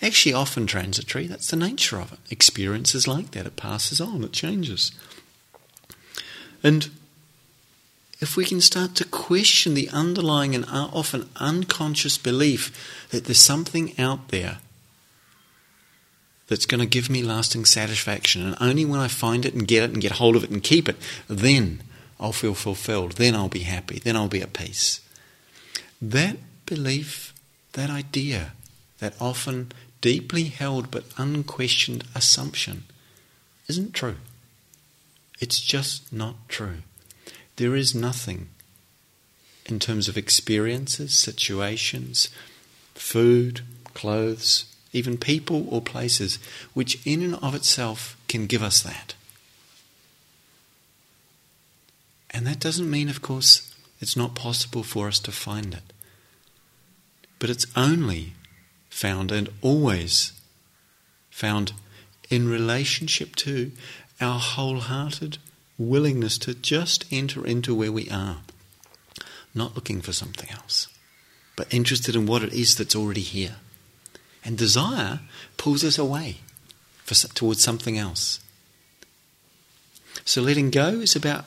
actually 0.00 0.32
often 0.32 0.66
transitory. 0.66 1.26
That's 1.26 1.50
the 1.50 1.56
nature 1.56 1.98
of 1.98 2.12
it. 2.12 2.18
Experience 2.30 2.94
is 2.94 3.08
like 3.08 3.32
that, 3.32 3.46
it 3.46 3.56
passes 3.56 4.00
on, 4.00 4.24
it 4.24 4.32
changes. 4.32 4.92
And 6.62 6.90
if 8.20 8.36
we 8.36 8.44
can 8.44 8.60
start 8.60 8.94
to 8.96 9.04
question 9.04 9.74
the 9.74 9.88
underlying 9.90 10.54
and 10.54 10.64
often 10.68 11.28
unconscious 11.36 12.18
belief 12.18 13.06
that 13.10 13.24
there's 13.24 13.40
something 13.40 13.98
out 13.98 14.28
there 14.28 14.58
that's 16.48 16.66
going 16.66 16.80
to 16.80 16.86
give 16.86 17.10
me 17.10 17.22
lasting 17.22 17.64
satisfaction, 17.64 18.42
and 18.42 18.56
only 18.60 18.84
when 18.84 18.98
I 18.98 19.08
find 19.08 19.44
it 19.44 19.54
and 19.54 19.68
get 19.68 19.84
it 19.84 19.90
and 19.90 20.00
get 20.00 20.12
hold 20.12 20.34
of 20.34 20.44
it 20.44 20.50
and 20.50 20.62
keep 20.62 20.88
it, 20.88 20.96
then 21.28 21.82
I'll 22.18 22.32
feel 22.32 22.54
fulfilled, 22.54 23.12
then 23.12 23.36
I'll 23.36 23.48
be 23.48 23.60
happy, 23.60 23.98
then 23.98 24.16
I'll 24.16 24.28
be 24.28 24.42
at 24.42 24.52
peace. 24.52 25.00
That 26.02 26.38
belief, 26.66 27.34
that 27.74 27.90
idea, 27.90 28.52
that 28.98 29.14
often 29.20 29.70
deeply 30.00 30.44
held 30.44 30.90
but 30.90 31.04
unquestioned 31.16 32.04
assumption 32.14 32.84
isn't 33.68 33.94
true. 33.94 34.16
It's 35.40 35.60
just 35.60 36.12
not 36.12 36.36
true. 36.48 36.78
There 37.56 37.76
is 37.76 37.94
nothing 37.94 38.48
in 39.66 39.78
terms 39.78 40.08
of 40.08 40.16
experiences, 40.16 41.12
situations, 41.12 42.28
food, 42.94 43.60
clothes, 43.94 44.64
even 44.92 45.18
people 45.18 45.66
or 45.68 45.82
places, 45.82 46.38
which 46.72 47.04
in 47.06 47.22
and 47.22 47.34
of 47.36 47.54
itself 47.54 48.16
can 48.28 48.46
give 48.46 48.62
us 48.62 48.82
that. 48.82 49.14
And 52.30 52.46
that 52.46 52.60
doesn't 52.60 52.90
mean, 52.90 53.08
of 53.08 53.22
course, 53.22 53.74
it's 54.00 54.16
not 54.16 54.34
possible 54.34 54.82
for 54.82 55.08
us 55.08 55.18
to 55.20 55.32
find 55.32 55.74
it. 55.74 55.92
But 57.38 57.50
it's 57.50 57.66
only 57.76 58.34
found 58.98 59.30
and 59.30 59.48
always 59.62 60.32
found 61.30 61.72
in 62.30 62.48
relationship 62.48 63.36
to 63.36 63.70
our 64.20 64.40
wholehearted 64.40 65.38
willingness 65.78 66.36
to 66.36 66.52
just 66.52 67.04
enter 67.12 67.46
into 67.46 67.72
where 67.76 67.92
we 67.92 68.10
are, 68.10 68.38
not 69.54 69.76
looking 69.76 70.00
for 70.00 70.12
something 70.12 70.50
else, 70.50 70.88
but 71.54 71.72
interested 71.72 72.16
in 72.16 72.26
what 72.26 72.42
it 72.42 72.52
is 72.52 72.74
that's 72.74 72.96
already 72.96 73.20
here. 73.20 73.54
And 74.44 74.58
desire 74.58 75.20
pulls 75.56 75.84
us 75.84 75.96
away 75.96 76.38
for, 77.04 77.14
towards 77.14 77.62
something 77.62 77.96
else. 77.96 78.40
So 80.24 80.42
letting 80.42 80.70
go 80.70 80.88
is 81.00 81.14
about 81.14 81.44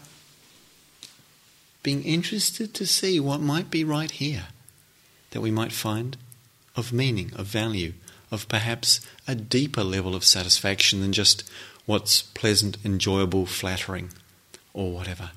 being 1.83 2.03
interested 2.03 2.73
to 2.75 2.85
see 2.85 3.19
what 3.19 3.41
might 3.41 3.69
be 3.69 3.83
right 3.83 4.11
here 4.11 4.45
that 5.31 5.41
we 5.41 5.51
might 5.51 5.73
find 5.73 6.15
of 6.75 6.93
meaning, 6.93 7.31
of 7.35 7.47
value, 7.47 7.93
of 8.31 8.47
perhaps 8.47 9.01
a 9.27 9.35
deeper 9.35 9.83
level 9.83 10.15
of 10.15 10.23
satisfaction 10.23 11.01
than 11.01 11.11
just 11.11 11.49
what's 11.85 12.21
pleasant, 12.21 12.77
enjoyable, 12.85 13.45
flattering, 13.45 14.09
or 14.73 14.91
whatever. 14.91 15.31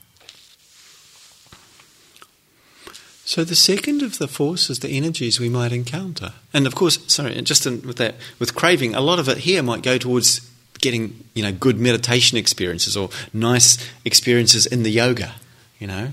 So 3.26 3.42
the 3.42 3.56
second 3.56 4.02
of 4.02 4.18
the 4.18 4.28
forces, 4.28 4.80
the 4.80 4.90
energies 4.90 5.40
we 5.40 5.48
might 5.48 5.72
encounter, 5.72 6.34
and 6.52 6.66
of 6.66 6.74
course, 6.74 6.98
sorry, 7.10 7.40
just 7.42 7.66
in, 7.66 7.82
with 7.82 7.96
that, 7.96 8.16
with 8.38 8.54
craving, 8.54 8.94
a 8.94 9.00
lot 9.00 9.18
of 9.18 9.28
it 9.28 9.38
here 9.38 9.62
might 9.62 9.82
go 9.82 9.96
towards 9.96 10.48
getting, 10.78 11.24
you 11.32 11.42
know, 11.42 11.50
good 11.50 11.80
meditation 11.80 12.36
experiences 12.36 12.96
or 12.96 13.08
nice 13.32 13.78
experiences 14.04 14.66
in 14.66 14.82
the 14.82 14.90
yoga, 14.90 15.32
you 15.78 15.86
know, 15.86 16.12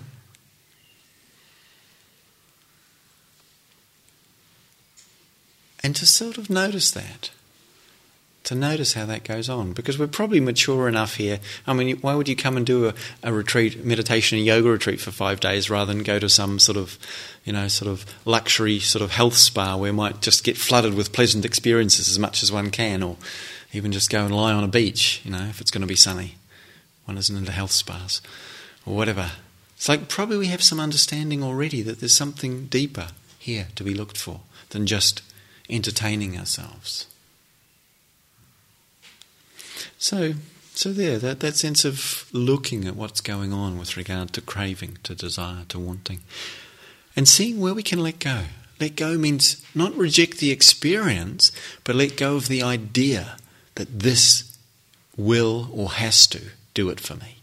And 5.83 5.95
to 5.95 6.05
sort 6.05 6.37
of 6.37 6.49
notice 6.49 6.91
that. 6.91 7.31
To 8.45 8.55
notice 8.55 8.93
how 8.93 9.05
that 9.05 9.23
goes 9.23 9.49
on. 9.49 9.73
Because 9.73 9.99
we're 9.99 10.07
probably 10.07 10.39
mature 10.39 10.87
enough 10.87 11.15
here. 11.15 11.39
I 11.67 11.73
mean, 11.73 11.97
why 11.97 12.15
would 12.15 12.27
you 12.27 12.35
come 12.35 12.57
and 12.57 12.65
do 12.65 12.87
a, 12.87 12.93
a 13.23 13.33
retreat, 13.33 13.85
meditation 13.85 14.37
and 14.37 14.45
yoga 14.45 14.69
retreat 14.69 14.99
for 14.99 15.11
five 15.11 15.39
days 15.39 15.69
rather 15.69 15.93
than 15.93 16.03
go 16.03 16.19
to 16.19 16.29
some 16.29 16.59
sort 16.59 16.77
of, 16.77 16.97
you 17.43 17.53
know, 17.53 17.67
sort 17.67 17.89
of 17.89 18.05
luxury 18.25 18.79
sort 18.79 19.03
of 19.03 19.11
health 19.11 19.35
spa 19.35 19.75
where 19.75 19.89
you 19.89 19.95
might 19.95 20.21
just 20.21 20.43
get 20.43 20.57
flooded 20.57 20.93
with 20.93 21.13
pleasant 21.13 21.45
experiences 21.45 22.09
as 22.09 22.17
much 22.17 22.41
as 22.41 22.51
one 22.51 22.71
can, 22.71 23.03
or 23.03 23.17
even 23.73 23.91
just 23.91 24.09
go 24.09 24.25
and 24.25 24.35
lie 24.35 24.53
on 24.53 24.63
a 24.63 24.67
beach, 24.67 25.21
you 25.23 25.31
know, 25.31 25.45
if 25.45 25.61
it's 25.61 25.71
going 25.71 25.81
to 25.81 25.87
be 25.87 25.95
sunny. 25.95 26.35
One 27.05 27.17
isn't 27.17 27.35
into 27.35 27.51
health 27.51 27.71
spas, 27.71 28.21
or 28.85 28.95
whatever. 28.95 29.31
It's 29.75 29.89
like 29.89 30.07
probably 30.07 30.37
we 30.37 30.47
have 30.47 30.63
some 30.63 30.79
understanding 30.79 31.43
already 31.43 31.81
that 31.81 31.99
there's 31.99 32.13
something 32.13 32.67
deeper 32.67 33.07
here 33.39 33.67
to 33.75 33.83
be 33.83 33.93
looked 33.93 34.17
for 34.17 34.41
than 34.69 34.85
just 34.85 35.21
entertaining 35.71 36.37
ourselves. 36.37 37.07
So, 39.97 40.33
so 40.73 40.93
there, 40.93 41.17
that, 41.19 41.39
that 41.41 41.55
sense 41.55 41.85
of 41.85 42.27
looking 42.33 42.85
at 42.85 42.95
what's 42.95 43.21
going 43.21 43.53
on 43.53 43.77
with 43.77 43.97
regard 43.97 44.33
to 44.33 44.41
craving, 44.41 44.97
to 45.03 45.15
desire, 45.15 45.65
to 45.69 45.79
wanting, 45.79 46.21
and 47.15 47.27
seeing 47.27 47.59
where 47.59 47.73
we 47.73 47.83
can 47.83 47.99
let 47.99 48.19
go. 48.19 48.43
Let 48.79 48.95
go 48.95 49.17
means 49.17 49.63
not 49.75 49.95
reject 49.95 50.39
the 50.39 50.49
experience, 50.49 51.51
but 51.83 51.95
let 51.95 52.17
go 52.17 52.35
of 52.35 52.47
the 52.47 52.63
idea 52.63 53.37
that 53.75 53.99
this 53.99 54.57
will 55.15 55.69
or 55.71 55.91
has 55.91 56.25
to 56.27 56.41
do 56.73 56.89
it 56.89 56.99
for 56.99 57.15
me. 57.15 57.35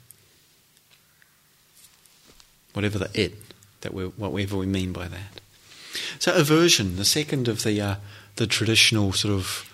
Whatever 2.72 2.98
the 2.98 3.10
it, 3.14 3.34
that 3.82 3.94
we 3.94 4.04
whatever 4.04 4.56
we 4.56 4.66
mean 4.66 4.92
by 4.92 5.06
that. 5.06 5.40
So 6.18 6.34
aversion, 6.34 6.96
the 6.96 7.04
second 7.04 7.48
of 7.48 7.62
the 7.62 7.80
uh, 7.80 7.94
the 8.38 8.46
traditional 8.46 9.12
sort 9.12 9.35
of 9.35 9.64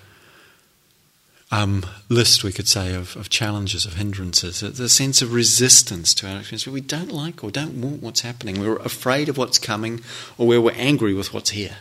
um, 1.50 1.86
list, 2.08 2.42
we 2.42 2.52
could 2.52 2.66
say, 2.66 2.94
of, 2.94 3.16
of 3.16 3.30
challenges, 3.30 3.86
of 3.86 3.94
hindrances, 3.94 4.60
the 4.60 4.88
sense 4.88 5.22
of 5.22 5.32
resistance 5.32 6.12
to 6.14 6.28
our 6.28 6.38
experience. 6.38 6.66
We 6.66 6.80
don't 6.80 7.12
like 7.12 7.44
or 7.44 7.50
don't 7.50 7.80
want 7.80 8.02
what's 8.02 8.22
happening, 8.22 8.60
we're 8.60 8.76
afraid 8.76 9.28
of 9.28 9.38
what's 9.38 9.58
coming, 9.58 10.00
or 10.36 10.48
where 10.48 10.60
we're 10.60 10.72
angry 10.72 11.14
with 11.14 11.32
what's 11.32 11.50
here. 11.50 11.76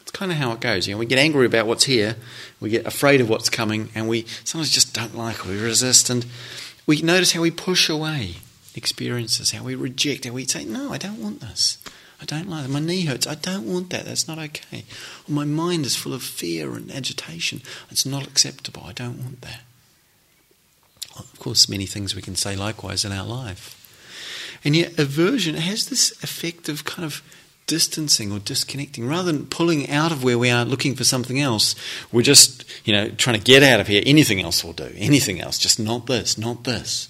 It's 0.00 0.12
kind 0.12 0.30
of 0.30 0.38
how 0.38 0.52
it 0.52 0.60
goes. 0.60 0.86
You 0.86 0.94
know, 0.94 0.98
we 0.98 1.06
get 1.06 1.18
angry 1.18 1.46
about 1.46 1.66
what's 1.66 1.84
here, 1.84 2.16
we 2.60 2.70
get 2.70 2.86
afraid 2.86 3.20
of 3.20 3.28
what's 3.28 3.50
coming, 3.50 3.88
and 3.94 4.08
we 4.08 4.26
sometimes 4.44 4.70
just 4.70 4.94
don't 4.94 5.16
like, 5.16 5.44
or 5.44 5.48
we 5.48 5.60
resist, 5.60 6.08
and 6.08 6.24
we 6.86 7.02
notice 7.02 7.32
how 7.32 7.40
we 7.40 7.50
push 7.50 7.88
away 7.88 8.36
experiences, 8.76 9.50
how 9.50 9.64
we 9.64 9.74
reject, 9.74 10.24
how 10.24 10.32
we 10.32 10.46
say, 10.46 10.64
"No, 10.64 10.92
I 10.92 10.98
don't 10.98 11.22
want 11.22 11.40
this." 11.40 11.78
I 12.22 12.24
don't 12.24 12.48
like 12.48 12.62
that. 12.62 12.72
My 12.72 12.78
knee 12.78 13.04
hurts. 13.04 13.26
I 13.26 13.34
don't 13.34 13.66
want 13.66 13.90
that. 13.90 14.04
That's 14.04 14.28
not 14.28 14.38
okay. 14.38 14.84
Or 15.28 15.32
my 15.32 15.44
mind 15.44 15.84
is 15.84 15.96
full 15.96 16.14
of 16.14 16.22
fear 16.22 16.74
and 16.74 16.90
agitation. 16.92 17.62
It's 17.90 18.06
not 18.06 18.26
acceptable. 18.26 18.84
I 18.86 18.92
don't 18.92 19.18
want 19.18 19.40
that. 19.40 19.62
Of 21.18 21.38
course, 21.38 21.68
many 21.68 21.86
things 21.86 22.14
we 22.14 22.22
can 22.22 22.36
say 22.36 22.54
likewise 22.54 23.04
in 23.04 23.12
our 23.12 23.26
life. 23.26 23.78
And 24.64 24.76
yet, 24.76 24.98
aversion 24.98 25.56
has 25.56 25.86
this 25.86 26.12
effect 26.22 26.68
of 26.68 26.84
kind 26.84 27.04
of 27.04 27.22
distancing 27.66 28.30
or 28.30 28.38
disconnecting. 28.38 29.06
Rather 29.06 29.32
than 29.32 29.46
pulling 29.46 29.90
out 29.90 30.12
of 30.12 30.22
where 30.22 30.38
we 30.38 30.50
are 30.50 30.64
looking 30.64 30.94
for 30.94 31.04
something 31.04 31.40
else, 31.40 31.74
we're 32.12 32.22
just, 32.22 32.64
you 32.86 32.92
know, 32.92 33.10
trying 33.10 33.38
to 33.38 33.44
get 33.44 33.64
out 33.64 33.80
of 33.80 33.88
here. 33.88 34.02
Anything 34.06 34.40
else 34.40 34.62
will 34.62 34.72
do. 34.72 34.90
Anything 34.96 35.40
else. 35.40 35.58
Just 35.58 35.80
not 35.80 36.06
this, 36.06 36.38
not 36.38 36.64
this. 36.64 37.08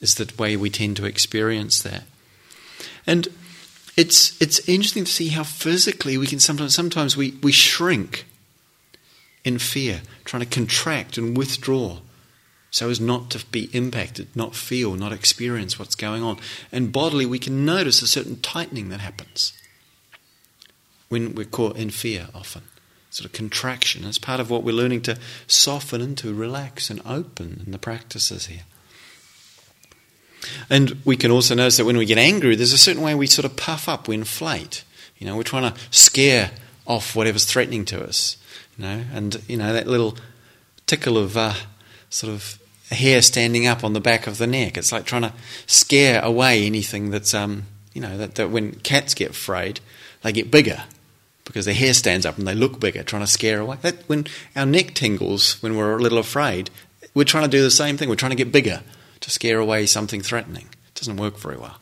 Is 0.00 0.14
the 0.14 0.32
way 0.38 0.56
we 0.56 0.70
tend 0.70 0.96
to 0.96 1.04
experience 1.04 1.82
that. 1.82 2.04
And 3.06 3.28
it's 3.96 4.40
it's 4.40 4.68
interesting 4.68 5.04
to 5.04 5.12
see 5.12 5.28
how 5.28 5.44
physically 5.44 6.18
we 6.18 6.26
can 6.26 6.40
sometimes 6.40 6.74
sometimes 6.74 7.16
we, 7.16 7.32
we 7.42 7.52
shrink 7.52 8.26
in 9.44 9.58
fear, 9.58 10.02
trying 10.24 10.42
to 10.42 10.48
contract 10.48 11.18
and 11.18 11.36
withdraw 11.36 11.98
so 12.74 12.90
as 12.90 13.00
not 13.00 13.30
to 13.30 13.46
be 13.52 13.70
impacted, 13.72 14.34
not 14.34 14.56
feel, 14.56 14.96
not 14.96 15.12
experience 15.12 15.78
what's 15.78 15.94
going 15.94 16.24
on. 16.24 16.38
And 16.72 16.90
bodily, 16.90 17.24
we 17.24 17.38
can 17.38 17.64
notice 17.64 18.02
a 18.02 18.06
certain 18.08 18.40
tightening 18.40 18.88
that 18.88 18.98
happens 18.98 19.52
when 21.08 21.36
we're 21.36 21.44
caught 21.44 21.76
in 21.76 21.90
fear 21.90 22.26
often. 22.34 22.62
Sort 23.10 23.26
of 23.26 23.32
contraction. 23.32 24.04
It's 24.04 24.18
part 24.18 24.40
of 24.40 24.50
what 24.50 24.64
we're 24.64 24.74
learning 24.74 25.02
to 25.02 25.16
soften 25.46 26.00
and 26.00 26.18
to 26.18 26.34
relax 26.34 26.90
and 26.90 27.00
open 27.06 27.62
in 27.64 27.70
the 27.70 27.78
practices 27.78 28.46
here. 28.46 28.62
And 30.70 31.00
we 31.04 31.16
can 31.16 31.30
also 31.30 31.54
notice 31.54 31.76
that 31.76 31.84
when 31.84 31.96
we 31.96 32.06
get 32.06 32.18
angry, 32.18 32.56
there's 32.56 32.72
a 32.72 32.78
certain 32.78 33.02
way 33.02 33.14
we 33.14 33.26
sort 33.26 33.44
of 33.44 33.56
puff 33.56 33.88
up, 33.88 34.08
we 34.08 34.14
inflate. 34.14 34.84
You 35.18 35.26
know, 35.26 35.36
we're 35.36 35.42
trying 35.42 35.72
to 35.72 35.78
scare 35.90 36.50
off 36.86 37.16
whatever's 37.16 37.44
threatening 37.44 37.84
to 37.86 38.04
us. 38.04 38.36
You 38.76 38.84
know, 38.84 39.04
and 39.12 39.42
you 39.48 39.56
know 39.56 39.72
that 39.72 39.86
little 39.86 40.16
tickle 40.86 41.16
of 41.16 41.36
uh, 41.36 41.54
sort 42.10 42.32
of 42.32 42.58
hair 42.90 43.22
standing 43.22 43.66
up 43.66 43.84
on 43.84 43.92
the 43.92 44.00
back 44.00 44.26
of 44.26 44.38
the 44.38 44.46
neck. 44.46 44.76
It's 44.76 44.92
like 44.92 45.04
trying 45.04 45.22
to 45.22 45.32
scare 45.66 46.22
away 46.22 46.66
anything 46.66 47.10
that's 47.10 47.34
um, 47.34 47.64
you 47.92 48.00
know 48.00 48.16
that, 48.18 48.34
that 48.34 48.50
when 48.50 48.72
cats 48.80 49.14
get 49.14 49.30
afraid, 49.30 49.80
they 50.22 50.32
get 50.32 50.50
bigger 50.50 50.82
because 51.44 51.66
their 51.66 51.74
hair 51.74 51.94
stands 51.94 52.26
up 52.26 52.38
and 52.38 52.48
they 52.48 52.54
look 52.54 52.80
bigger, 52.80 53.02
trying 53.02 53.22
to 53.22 53.26
scare 53.26 53.60
away. 53.60 53.76
That 53.82 54.08
when 54.08 54.26
our 54.56 54.66
neck 54.66 54.94
tingles 54.94 55.62
when 55.62 55.76
we're 55.76 55.96
a 55.96 56.02
little 56.02 56.18
afraid, 56.18 56.70
we're 57.14 57.24
trying 57.24 57.44
to 57.44 57.50
do 57.50 57.62
the 57.62 57.70
same 57.70 57.96
thing. 57.96 58.08
We're 58.08 58.16
trying 58.16 58.30
to 58.30 58.36
get 58.36 58.50
bigger 58.50 58.82
to 59.24 59.30
scare 59.30 59.58
away 59.58 59.86
something 59.86 60.20
threatening. 60.20 60.66
It 60.88 60.94
doesn't 60.96 61.16
work 61.16 61.38
very 61.38 61.56
well. 61.56 61.78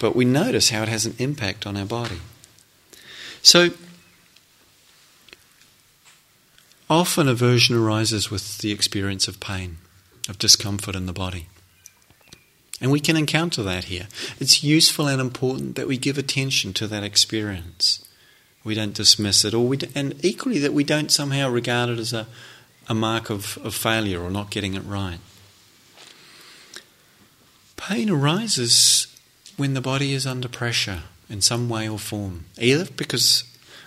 But 0.00 0.16
we 0.16 0.24
notice 0.24 0.70
how 0.70 0.82
it 0.82 0.88
has 0.88 1.04
an 1.04 1.14
impact 1.18 1.66
on 1.66 1.76
our 1.76 1.84
body. 1.84 2.20
So 3.42 3.68
often 6.88 7.28
aversion 7.28 7.76
arises 7.76 8.30
with 8.30 8.58
the 8.58 8.72
experience 8.72 9.28
of 9.28 9.38
pain, 9.38 9.76
of 10.30 10.38
discomfort 10.38 10.96
in 10.96 11.04
the 11.04 11.12
body. 11.12 11.48
And 12.80 12.90
we 12.90 12.98
can 12.98 13.16
encounter 13.16 13.62
that 13.64 13.84
here. 13.84 14.08
It's 14.40 14.64
useful 14.64 15.08
and 15.08 15.20
important 15.20 15.76
that 15.76 15.86
we 15.86 15.98
give 15.98 16.16
attention 16.16 16.72
to 16.74 16.86
that 16.86 17.04
experience. 17.04 18.02
We 18.64 18.74
don't 18.74 18.94
dismiss 18.94 19.44
it, 19.44 19.52
or 19.52 19.66
we 19.66 19.78
and 19.94 20.24
equally 20.24 20.58
that 20.60 20.72
we 20.72 20.84
don't 20.84 21.12
somehow 21.12 21.50
regard 21.50 21.90
it 21.90 21.98
as 21.98 22.14
a, 22.14 22.26
a 22.88 22.94
mark 22.94 23.28
of, 23.28 23.58
of 23.58 23.74
failure 23.74 24.22
or 24.22 24.30
not 24.30 24.50
getting 24.50 24.72
it 24.72 24.80
right. 24.80 25.18
Pain 27.88 28.10
arises 28.10 29.06
when 29.56 29.74
the 29.74 29.80
body 29.80 30.12
is 30.12 30.26
under 30.26 30.48
pressure 30.48 31.02
in 31.28 31.40
some 31.40 31.68
way 31.68 31.88
or 31.88 31.98
form, 31.98 32.46
either 32.58 32.86
because 32.96 33.44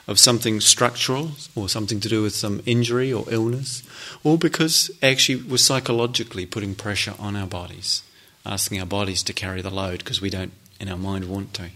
of 0.07 0.19
something 0.19 0.61
structural 0.61 1.31
or 1.55 1.67
something 1.67 1.99
to 1.99 2.09
do 2.09 2.23
with 2.23 2.35
some 2.35 2.61
injury 2.65 3.11
or 3.11 3.25
illness, 3.29 3.83
or 4.23 4.37
because 4.37 4.89
actually 5.03 5.43
we're 5.43 5.57
psychologically 5.57 6.45
putting 6.45 6.75
pressure 6.75 7.13
on 7.19 7.35
our 7.35 7.47
bodies 7.47 8.03
asking 8.47 8.79
our 8.79 8.85
bodies 8.85 9.21
to 9.23 9.33
carry 9.33 9.61
the 9.61 9.69
load 9.69 9.99
because 9.99 10.21
we 10.21 10.29
don't, 10.29 10.53
in 10.79 10.89
our 10.89 10.97
mind, 10.97 11.25
want 11.25 11.53
to. 11.55 11.69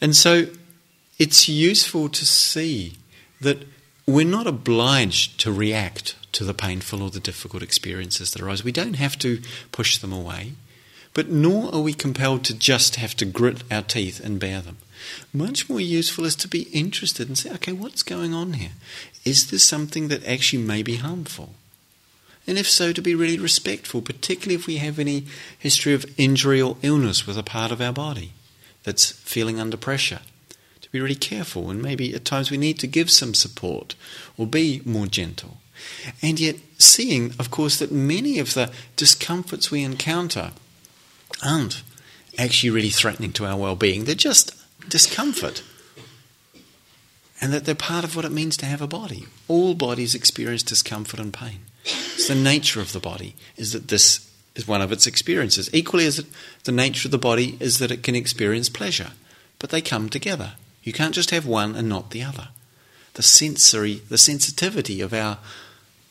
And 0.00 0.16
so 0.16 0.46
it's 1.18 1.48
useful 1.48 2.08
to 2.08 2.26
see 2.26 2.94
that 3.40 3.64
we're 4.06 4.26
not 4.26 4.46
obliged 4.46 5.38
to 5.40 5.52
react 5.52 6.16
to 6.32 6.44
the 6.44 6.54
painful 6.54 7.02
or 7.02 7.10
the 7.10 7.20
difficult 7.20 7.62
experiences 7.62 8.32
that 8.32 8.42
arise. 8.42 8.64
We 8.64 8.72
don't 8.72 8.94
have 8.94 9.18
to 9.20 9.40
push 9.70 9.98
them 9.98 10.12
away, 10.12 10.54
but 11.14 11.28
nor 11.28 11.74
are 11.74 11.80
we 11.80 11.92
compelled 11.92 12.44
to 12.44 12.54
just 12.54 12.96
have 12.96 13.14
to 13.16 13.24
grit 13.24 13.62
our 13.70 13.82
teeth 13.82 14.20
and 14.24 14.40
bear 14.40 14.60
them. 14.60 14.78
Much 15.32 15.68
more 15.68 15.80
useful 15.80 16.24
is 16.24 16.36
to 16.36 16.48
be 16.48 16.62
interested 16.72 17.28
and 17.28 17.36
say, 17.36 17.52
okay, 17.52 17.72
what's 17.72 18.02
going 18.02 18.32
on 18.32 18.54
here? 18.54 18.72
Is 19.24 19.50
this 19.50 19.62
something 19.62 20.08
that 20.08 20.26
actually 20.26 20.62
may 20.62 20.82
be 20.82 20.96
harmful? 20.96 21.54
And 22.46 22.58
if 22.58 22.68
so, 22.68 22.92
to 22.92 23.02
be 23.02 23.14
really 23.14 23.38
respectful, 23.38 24.02
particularly 24.02 24.54
if 24.54 24.66
we 24.66 24.76
have 24.78 24.98
any 24.98 25.26
history 25.58 25.94
of 25.94 26.06
injury 26.16 26.60
or 26.60 26.76
illness 26.82 27.26
with 27.26 27.38
a 27.38 27.42
part 27.42 27.70
of 27.70 27.80
our 27.80 27.92
body 27.92 28.32
that's 28.82 29.10
feeling 29.10 29.60
under 29.60 29.76
pressure. 29.76 30.20
To 30.80 30.90
be 30.90 31.00
really 31.00 31.14
careful, 31.14 31.70
and 31.70 31.80
maybe 31.80 32.14
at 32.14 32.24
times 32.24 32.50
we 32.50 32.56
need 32.56 32.78
to 32.80 32.86
give 32.86 33.10
some 33.10 33.34
support 33.34 33.94
or 34.36 34.46
be 34.46 34.82
more 34.84 35.06
gentle. 35.06 35.58
And 36.20 36.40
yet, 36.40 36.56
seeing, 36.78 37.32
of 37.38 37.50
course, 37.50 37.78
that 37.78 37.92
many 37.92 38.38
of 38.38 38.54
the 38.54 38.72
discomforts 38.96 39.70
we 39.70 39.84
encounter 39.84 40.50
aren't 41.42 41.82
actually 42.38 42.70
really 42.70 42.90
threatening 42.90 43.32
to 43.32 43.46
our 43.46 43.56
well 43.56 43.76
being, 43.76 44.04
they're 44.04 44.14
just 44.14 44.54
discomfort. 44.88 45.62
And 47.40 47.52
that 47.52 47.64
they're 47.64 47.74
part 47.74 48.04
of 48.04 48.14
what 48.14 48.24
it 48.24 48.32
means 48.32 48.56
to 48.58 48.66
have 48.66 48.80
a 48.80 48.86
body. 48.86 49.26
All 49.48 49.74
bodies 49.74 50.14
experience 50.14 50.62
discomfort 50.62 51.18
and 51.18 51.32
pain. 51.32 51.60
It's 51.84 52.28
the 52.28 52.34
nature 52.36 52.80
of 52.80 52.92
the 52.92 53.00
body, 53.00 53.34
is 53.56 53.72
that 53.72 53.88
this 53.88 54.30
is 54.54 54.68
one 54.68 54.80
of 54.80 54.92
its 54.92 55.06
experiences. 55.06 55.68
Equally 55.72 56.06
as 56.06 56.24
the 56.64 56.72
nature 56.72 57.08
of 57.08 57.12
the 57.12 57.18
body 57.18 57.56
is 57.58 57.78
that 57.78 57.90
it 57.90 58.02
can 58.02 58.14
experience 58.14 58.68
pleasure, 58.68 59.10
but 59.58 59.70
they 59.70 59.80
come 59.80 60.08
together. 60.08 60.52
You 60.82 60.92
can't 60.92 61.14
just 61.14 61.30
have 61.30 61.46
one 61.46 61.74
and 61.74 61.88
not 61.88 62.10
the 62.10 62.22
other. 62.22 62.48
The 63.14 63.22
sensory, 63.22 64.02
the 64.08 64.18
sensitivity 64.18 65.00
of 65.00 65.12
our 65.12 65.38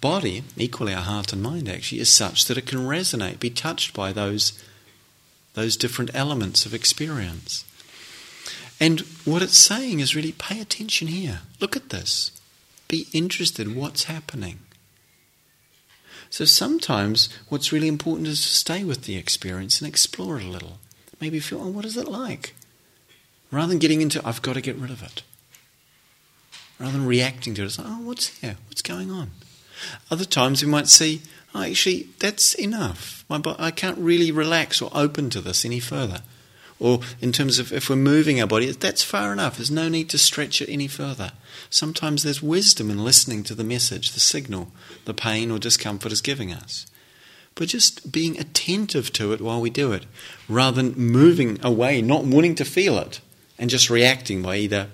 body, 0.01 0.43
equally 0.57 0.93
our 0.93 1.01
heart 1.01 1.31
and 1.31 1.41
mind 1.41 1.69
actually, 1.69 2.01
is 2.01 2.09
such 2.09 2.45
that 2.45 2.57
it 2.57 2.65
can 2.65 2.79
resonate, 2.79 3.39
be 3.39 3.49
touched 3.49 3.93
by 3.93 4.11
those, 4.11 4.61
those 5.53 5.77
different 5.77 6.11
elements 6.13 6.65
of 6.65 6.73
experience. 6.73 7.65
And 8.79 9.01
what 9.25 9.41
it's 9.41 9.57
saying 9.57 9.99
is 9.99 10.15
really 10.15 10.31
pay 10.31 10.59
attention 10.59 11.07
here. 11.07 11.41
Look 11.59 11.75
at 11.75 11.89
this. 11.89 12.31
Be 12.87 13.07
interested 13.13 13.75
what's 13.75 14.05
happening. 14.05 14.59
So 16.29 16.45
sometimes 16.45 17.29
what's 17.49 17.71
really 17.71 17.87
important 17.87 18.27
is 18.27 18.41
to 18.41 18.47
stay 18.47 18.83
with 18.83 19.03
the 19.03 19.17
experience 19.17 19.81
and 19.81 19.87
explore 19.87 20.37
it 20.37 20.43
a 20.43 20.49
little. 20.49 20.79
Maybe 21.19 21.39
feel, 21.39 21.61
oh, 21.61 21.67
what 21.67 21.85
is 21.85 21.97
it 21.97 22.07
like? 22.07 22.55
Rather 23.51 23.67
than 23.67 23.79
getting 23.79 24.01
into, 24.01 24.25
I've 24.25 24.41
got 24.41 24.53
to 24.53 24.61
get 24.61 24.77
rid 24.77 24.91
of 24.91 25.03
it. 25.03 25.23
Rather 26.79 26.93
than 26.93 27.05
reacting 27.05 27.53
to 27.55 27.61
it, 27.61 27.65
it's 27.65 27.77
like, 27.77 27.87
oh, 27.87 28.01
what's 28.01 28.29
here? 28.39 28.55
What's 28.67 28.81
going 28.81 29.11
on? 29.11 29.31
Other 30.09 30.25
times 30.25 30.63
we 30.63 30.71
might 30.71 30.87
see, 30.87 31.21
oh, 31.53 31.63
actually, 31.63 32.09
that's 32.19 32.53
enough. 32.53 33.25
My 33.29 33.41
I 33.57 33.71
can't 33.71 33.97
really 33.97 34.31
relax 34.31 34.81
or 34.81 34.89
open 34.93 35.29
to 35.31 35.41
this 35.41 35.65
any 35.65 35.79
further. 35.79 36.21
Or 36.79 37.01
in 37.21 37.31
terms 37.31 37.59
of 37.59 37.71
if 37.71 37.89
we're 37.89 37.95
moving 37.95 38.41
our 38.41 38.47
body, 38.47 38.71
that's 38.71 39.03
far 39.03 39.31
enough. 39.31 39.57
There's 39.57 39.69
no 39.69 39.87
need 39.87 40.09
to 40.09 40.17
stretch 40.17 40.63
it 40.63 40.69
any 40.69 40.87
further. 40.87 41.31
Sometimes 41.69 42.23
there's 42.23 42.41
wisdom 42.41 42.89
in 42.89 43.03
listening 43.03 43.43
to 43.43 43.53
the 43.53 43.63
message, 43.63 44.11
the 44.11 44.19
signal, 44.19 44.71
the 45.05 45.13
pain 45.13 45.51
or 45.51 45.59
discomfort 45.59 46.11
is 46.11 46.21
giving 46.21 46.51
us. 46.51 46.87
But 47.53 47.67
just 47.67 48.11
being 48.11 48.39
attentive 48.39 49.13
to 49.13 49.31
it 49.31 49.41
while 49.41 49.61
we 49.61 49.69
do 49.69 49.91
it, 49.91 50.07
rather 50.49 50.81
than 50.81 50.99
moving 50.99 51.59
away, 51.63 52.01
not 52.01 52.23
wanting 52.23 52.55
to 52.55 52.65
feel 52.65 52.97
it, 52.97 53.21
and 53.59 53.69
just 53.69 53.91
reacting 53.91 54.41
by 54.41 54.55
either, 54.55 54.87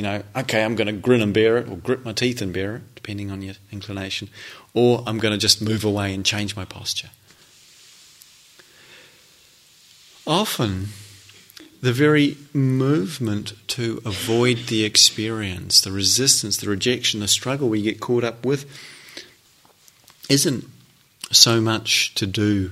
you 0.00 0.04
know, 0.04 0.22
okay, 0.34 0.64
I'm 0.64 0.76
going 0.76 0.86
to 0.86 0.94
grin 0.94 1.20
and 1.20 1.34
bear 1.34 1.58
it, 1.58 1.68
or 1.68 1.76
grit 1.76 2.06
my 2.06 2.14
teeth 2.14 2.40
and 2.40 2.54
bear 2.54 2.76
it, 2.76 2.94
depending 2.94 3.30
on 3.30 3.42
your 3.42 3.56
inclination, 3.70 4.30
or 4.72 5.04
I'm 5.06 5.18
going 5.18 5.32
to 5.32 5.38
just 5.38 5.60
move 5.60 5.84
away 5.84 6.14
and 6.14 6.24
change 6.24 6.56
my 6.56 6.64
posture. 6.64 7.10
Often, 10.26 10.86
the 11.82 11.92
very 11.92 12.38
movement 12.54 13.52
to 13.68 14.00
avoid 14.06 14.68
the 14.68 14.86
experience, 14.86 15.82
the 15.82 15.92
resistance, 15.92 16.56
the 16.56 16.70
rejection, 16.70 17.20
the 17.20 17.28
struggle 17.28 17.68
we 17.68 17.82
get 17.82 18.00
caught 18.00 18.24
up 18.24 18.46
with, 18.46 18.64
isn't 20.30 20.64
so 21.30 21.60
much 21.60 22.14
to 22.14 22.26
do 22.26 22.70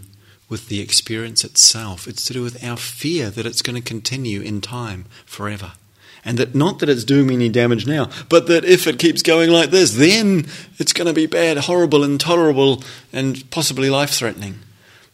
with 0.48 0.68
the 0.68 0.80
experience 0.80 1.44
itself. 1.44 2.08
It's 2.08 2.24
to 2.24 2.32
do 2.32 2.42
with 2.42 2.64
our 2.64 2.78
fear 2.78 3.28
that 3.28 3.44
it's 3.44 3.60
going 3.60 3.76
to 3.76 3.86
continue 3.86 4.40
in 4.40 4.62
time 4.62 5.04
forever. 5.26 5.72
And 6.24 6.38
that 6.38 6.54
not 6.54 6.80
that 6.80 6.88
it's 6.88 7.04
doing 7.04 7.26
me 7.26 7.34
any 7.34 7.48
damage 7.48 7.86
now, 7.86 8.10
but 8.28 8.48
that 8.48 8.64
if 8.64 8.86
it 8.86 8.98
keeps 8.98 9.22
going 9.22 9.50
like 9.50 9.70
this, 9.70 9.92
then 9.92 10.46
it's 10.78 10.92
going 10.92 11.06
to 11.06 11.14
be 11.14 11.26
bad, 11.26 11.58
horrible, 11.58 12.04
intolerable, 12.04 12.82
and 13.12 13.48
possibly 13.50 13.88
life 13.88 14.10
threatening. 14.10 14.60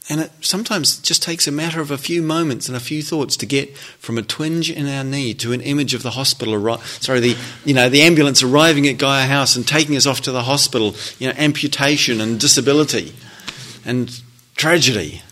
And 0.09 0.20
it 0.20 0.32
sometimes 0.42 0.98
just 0.98 1.22
takes 1.22 1.46
a 1.46 1.52
matter 1.52 1.80
of 1.80 1.90
a 1.90 1.96
few 1.96 2.20
moments 2.20 2.68
and 2.68 2.76
a 2.76 2.80
few 2.80 3.02
thoughts 3.02 3.38
to 3.38 3.46
get 3.46 3.74
from 3.76 4.18
a 4.18 4.22
twinge 4.22 4.70
in 4.70 4.86
our 4.86 5.02
knee 5.02 5.32
to 5.34 5.52
an 5.55 5.62
image 5.62 5.94
of 5.94 6.02
the 6.02 6.11
hospital, 6.11 6.78
sorry, 7.00 7.20
the 7.20 7.36
you 7.64 7.72
know 7.72 7.88
the 7.88 8.02
ambulance 8.02 8.42
arriving 8.42 8.86
at 8.86 8.98
Gaia 8.98 9.26
House 9.26 9.57
and 9.57 9.66
taking 9.66 9.96
us 9.96 10.07
off 10.07 10.20
to 10.22 10.32
the 10.32 10.42
hospital. 10.42 10.94
You 11.18 11.28
know, 11.28 11.34
amputation 11.38 12.20
and 12.20 12.38
disability, 12.38 13.14
and 13.86 14.20
tragedy. 14.57 15.22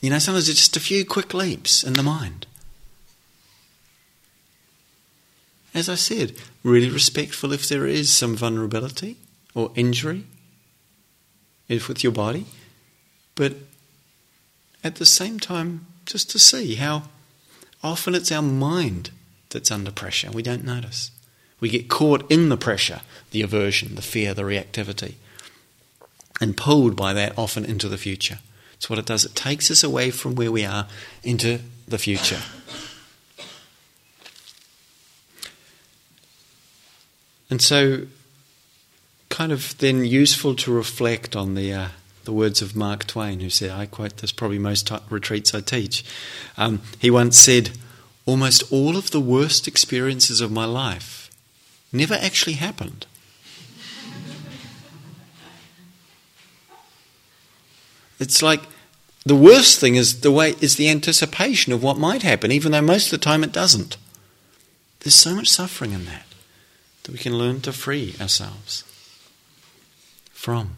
You 0.00 0.10
know, 0.10 0.20
sometimes 0.20 0.48
it's 0.48 0.60
just 0.60 0.76
a 0.76 0.80
few 0.80 1.04
quick 1.04 1.34
leaps 1.34 1.82
in 1.82 1.94
the 1.94 2.02
mind. 2.04 2.46
As 5.74 5.88
I 5.88 5.96
said, 5.96 6.36
really 6.62 6.88
respectful 6.88 7.52
if 7.52 7.68
there 7.68 7.86
is 7.86 8.10
some 8.10 8.36
vulnerability 8.36 9.16
or 9.54 9.72
injury, 9.74 10.24
if 11.68 11.88
with 11.88 12.04
your 12.04 12.12
body, 12.12 12.46
but 13.34 13.54
at 14.84 14.96
the 14.96 15.06
same 15.06 15.40
time, 15.40 15.86
just 16.06 16.30
to 16.30 16.38
see 16.38 16.76
how 16.76 17.04
often 17.82 18.14
it's 18.14 18.30
our 18.30 18.42
mind 18.42 19.10
that's 19.50 19.70
under 19.70 19.90
pressure. 19.90 20.30
We 20.30 20.42
don't 20.42 20.64
notice. 20.64 21.10
We 21.60 21.68
get 21.68 21.88
caught 21.88 22.30
in 22.30 22.50
the 22.50 22.56
pressure, 22.56 23.00
the 23.30 23.42
aversion, 23.42 23.94
the 23.94 24.02
fear, 24.02 24.34
the 24.34 24.42
reactivity. 24.42 25.14
and 26.40 26.56
pulled 26.56 26.96
by 26.96 27.12
that 27.12 27.32
often 27.38 27.64
into 27.64 27.88
the 27.88 27.96
future. 27.96 28.40
It's 28.74 28.90
what 28.90 28.98
it 28.98 29.06
does. 29.06 29.24
It 29.24 29.36
takes 29.36 29.70
us 29.70 29.84
away 29.84 30.10
from 30.10 30.34
where 30.34 30.50
we 30.50 30.64
are 30.64 30.88
into 31.22 31.60
the 31.86 31.96
future. 31.96 32.40
And 37.50 37.60
so, 37.60 38.06
kind 39.28 39.52
of 39.52 39.76
then 39.78 40.04
useful 40.04 40.54
to 40.56 40.72
reflect 40.72 41.36
on 41.36 41.54
the 41.54 41.72
uh, 41.72 41.88
the 42.24 42.32
words 42.32 42.62
of 42.62 42.74
Mark 42.74 43.06
Twain, 43.06 43.40
who 43.40 43.50
said, 43.50 43.70
I 43.70 43.86
quote 43.86 44.18
this 44.18 44.32
probably 44.32 44.58
most 44.58 44.86
t- 44.88 44.96
retreats 45.10 45.54
I 45.54 45.60
teach. 45.60 46.04
Um, 46.56 46.80
he 46.98 47.10
once 47.10 47.38
said, 47.38 47.70
Almost 48.26 48.72
all 48.72 48.96
of 48.96 49.10
the 49.10 49.20
worst 49.20 49.68
experiences 49.68 50.40
of 50.40 50.50
my 50.50 50.64
life 50.64 51.30
never 51.92 52.14
actually 52.14 52.54
happened. 52.54 53.06
It's 58.18 58.40
like 58.42 58.62
the 59.26 59.34
worst 59.34 59.80
thing 59.80 59.96
is 59.96 60.20
the 60.20 60.30
way 60.30 60.54
is 60.60 60.76
the 60.76 60.88
anticipation 60.88 61.72
of 61.72 61.82
what 61.82 61.98
might 61.98 62.22
happen, 62.22 62.50
even 62.50 62.72
though 62.72 62.80
most 62.80 63.06
of 63.06 63.18
the 63.18 63.24
time 63.24 63.44
it 63.44 63.52
doesn't. 63.52 63.98
There's 65.00 65.14
so 65.14 65.34
much 65.34 65.48
suffering 65.48 65.92
in 65.92 66.06
that 66.06 66.24
that 67.04 67.12
we 67.12 67.18
can 67.18 67.38
learn 67.38 67.60
to 67.62 67.72
free 67.72 68.14
ourselves 68.20 68.84
from. 70.32 70.76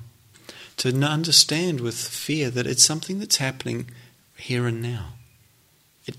To 0.79 0.91
understand 0.91 1.81
with 1.81 1.97
fear 1.97 2.51
that 2.51 2.66
it's 2.66 2.85
something 2.85 3.18
that's 3.18 3.39
happening 3.39 3.91
here 4.37 4.66
and 4.66 4.83
now. 4.83 5.14
It 6.05 6.16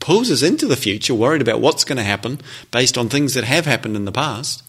pulls 0.00 0.30
us 0.30 0.42
into 0.42 0.66
the 0.66 0.76
future, 0.76 1.14
worried 1.14 1.42
about 1.42 1.60
what's 1.60 1.84
going 1.84 1.98
to 1.98 2.02
happen 2.02 2.40
based 2.70 2.96
on 2.96 3.08
things 3.08 3.34
that 3.34 3.44
have 3.44 3.66
happened 3.66 3.96
in 3.96 4.06
the 4.06 4.12
past, 4.12 4.62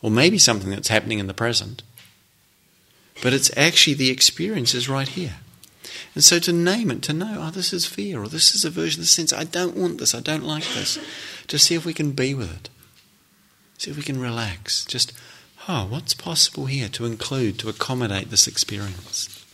or 0.00 0.10
maybe 0.10 0.38
something 0.38 0.70
that's 0.70 0.88
happening 0.88 1.18
in 1.18 1.26
the 1.26 1.34
present. 1.34 1.82
But 3.20 3.32
it's 3.32 3.50
actually 3.56 3.94
the 3.94 4.10
experience 4.10 4.74
is 4.74 4.88
right 4.88 5.08
here. 5.08 5.34
And 6.14 6.22
so 6.22 6.38
to 6.38 6.52
name 6.52 6.90
it, 6.92 7.02
to 7.02 7.12
know, 7.12 7.38
oh, 7.40 7.50
this 7.50 7.72
is 7.72 7.84
fear, 7.84 8.22
or 8.22 8.28
this 8.28 8.54
is 8.54 8.64
aversion, 8.64 9.00
this 9.00 9.10
sense, 9.10 9.32
I 9.32 9.44
don't 9.44 9.76
want 9.76 9.98
this, 9.98 10.14
I 10.14 10.20
don't 10.20 10.44
like 10.44 10.64
this, 10.74 10.98
to 11.48 11.58
see 11.58 11.74
if 11.74 11.84
we 11.84 11.94
can 11.94 12.12
be 12.12 12.34
with 12.34 12.54
it. 12.54 12.68
See 13.78 13.90
if 13.90 13.96
we 13.96 14.02
can 14.02 14.20
relax. 14.20 14.84
Just, 14.84 15.12
oh, 15.68 15.86
what's 15.88 16.12
possible 16.12 16.66
here 16.66 16.88
to 16.90 17.06
include, 17.06 17.58
to 17.60 17.68
accommodate 17.68 18.30
this 18.30 18.46
experience? 18.46 19.44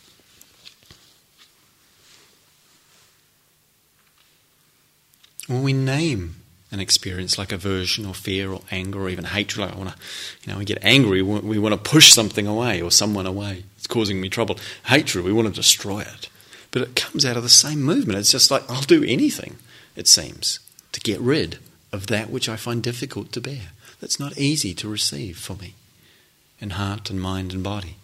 When 5.47 5.63
we 5.63 5.73
name 5.73 6.35
an 6.75 6.81
experience 6.81 7.37
like 7.37 7.51
aversion 7.51 8.05
or 8.05 8.13
fear 8.13 8.51
or 8.51 8.61
anger 8.69 8.99
or 8.99 9.09
even 9.09 9.25
hatred. 9.25 9.65
Like 9.65 9.75
I 9.75 9.77
want 9.77 9.89
to, 9.91 9.95
you 10.43 10.53
know, 10.53 10.59
we 10.59 10.65
get 10.65 10.83
angry, 10.83 11.21
we 11.21 11.57
want 11.57 11.73
to 11.73 11.89
push 11.89 12.11
something 12.11 12.45
away 12.45 12.81
or 12.81 12.91
someone 12.91 13.25
away. 13.25 13.63
It's 13.77 13.87
causing 13.87 14.21
me 14.21 14.29
trouble. 14.29 14.57
Hatred, 14.85 15.25
we 15.25 15.33
want 15.33 15.47
to 15.47 15.53
destroy 15.53 16.01
it. 16.01 16.29
But 16.71 16.81
it 16.81 16.95
comes 16.95 17.25
out 17.25 17.37
of 17.37 17.43
the 17.43 17.49
same 17.49 17.81
movement. 17.81 18.19
It's 18.19 18.31
just 18.31 18.51
like 18.51 18.69
I'll 18.69 18.81
do 18.81 19.03
anything, 19.03 19.55
it 19.95 20.07
seems, 20.07 20.59
to 20.91 20.99
get 20.99 21.19
rid 21.21 21.59
of 21.91 22.07
that 22.07 22.29
which 22.29 22.49
I 22.49 22.57
find 22.57 22.83
difficult 22.83 23.31
to 23.31 23.41
bear. 23.41 23.69
That's 23.99 24.19
not 24.19 24.37
easy 24.37 24.73
to 24.75 24.87
receive 24.87 25.37
for 25.37 25.55
me 25.55 25.75
in 26.59 26.71
heart 26.71 27.09
and 27.09 27.19
mind 27.19 27.53
and 27.53 27.63
body. 27.63 27.97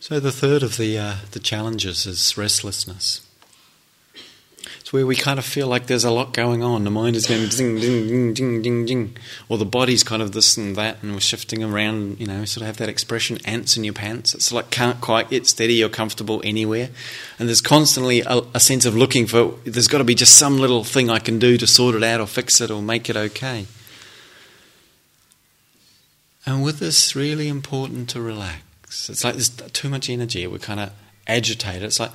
So 0.00 0.20
the 0.20 0.32
third 0.32 0.62
of 0.62 0.76
the 0.76 0.98
uh, 0.98 1.14
the 1.32 1.40
challenges 1.40 2.06
is 2.06 2.38
restlessness. 2.38 3.27
It's 4.80 4.92
where 4.92 5.06
we 5.06 5.16
kind 5.16 5.38
of 5.38 5.44
feel 5.44 5.66
like 5.66 5.86
there's 5.86 6.04
a 6.04 6.10
lot 6.10 6.32
going 6.32 6.62
on. 6.62 6.84
The 6.84 6.90
mind 6.90 7.16
is 7.16 7.26
going 7.26 7.48
ding, 7.48 7.76
ding, 7.80 8.06
ding, 8.06 8.34
ding, 8.34 8.62
ding, 8.62 8.86
ding. 8.86 9.16
Or 9.48 9.58
the 9.58 9.64
body's 9.64 10.02
kind 10.02 10.22
of 10.22 10.32
this 10.32 10.56
and 10.56 10.76
that, 10.76 11.02
and 11.02 11.12
we're 11.12 11.20
shifting 11.20 11.62
around, 11.62 12.20
you 12.20 12.26
know, 12.26 12.44
sort 12.44 12.62
of 12.62 12.66
have 12.66 12.76
that 12.78 12.88
expression, 12.88 13.38
ants 13.44 13.76
in 13.76 13.84
your 13.84 13.94
pants. 13.94 14.34
It's 14.34 14.52
like 14.52 14.70
can't 14.70 15.00
quite 15.00 15.30
get 15.30 15.46
steady 15.46 15.82
or 15.82 15.88
comfortable 15.88 16.40
anywhere. 16.44 16.90
And 17.38 17.48
there's 17.48 17.60
constantly 17.60 18.20
a, 18.20 18.42
a 18.54 18.60
sense 18.60 18.84
of 18.84 18.96
looking 18.96 19.26
for, 19.26 19.54
there's 19.64 19.88
got 19.88 19.98
to 19.98 20.04
be 20.04 20.14
just 20.14 20.38
some 20.38 20.58
little 20.58 20.84
thing 20.84 21.10
I 21.10 21.18
can 21.18 21.38
do 21.38 21.56
to 21.56 21.66
sort 21.66 21.94
it 21.94 22.02
out 22.02 22.20
or 22.20 22.26
fix 22.26 22.60
it 22.60 22.70
or 22.70 22.80
make 22.80 23.10
it 23.10 23.16
okay. 23.16 23.66
And 26.46 26.64
with 26.64 26.78
this, 26.78 27.14
really 27.14 27.48
important 27.48 28.08
to 28.10 28.22
relax. 28.22 29.10
It's 29.10 29.22
like 29.22 29.34
there's 29.34 29.50
too 29.50 29.90
much 29.90 30.08
energy. 30.08 30.46
We're 30.46 30.58
kind 30.58 30.80
of 30.80 30.92
agitated. 31.26 31.82
It's 31.82 32.00
like, 32.00 32.10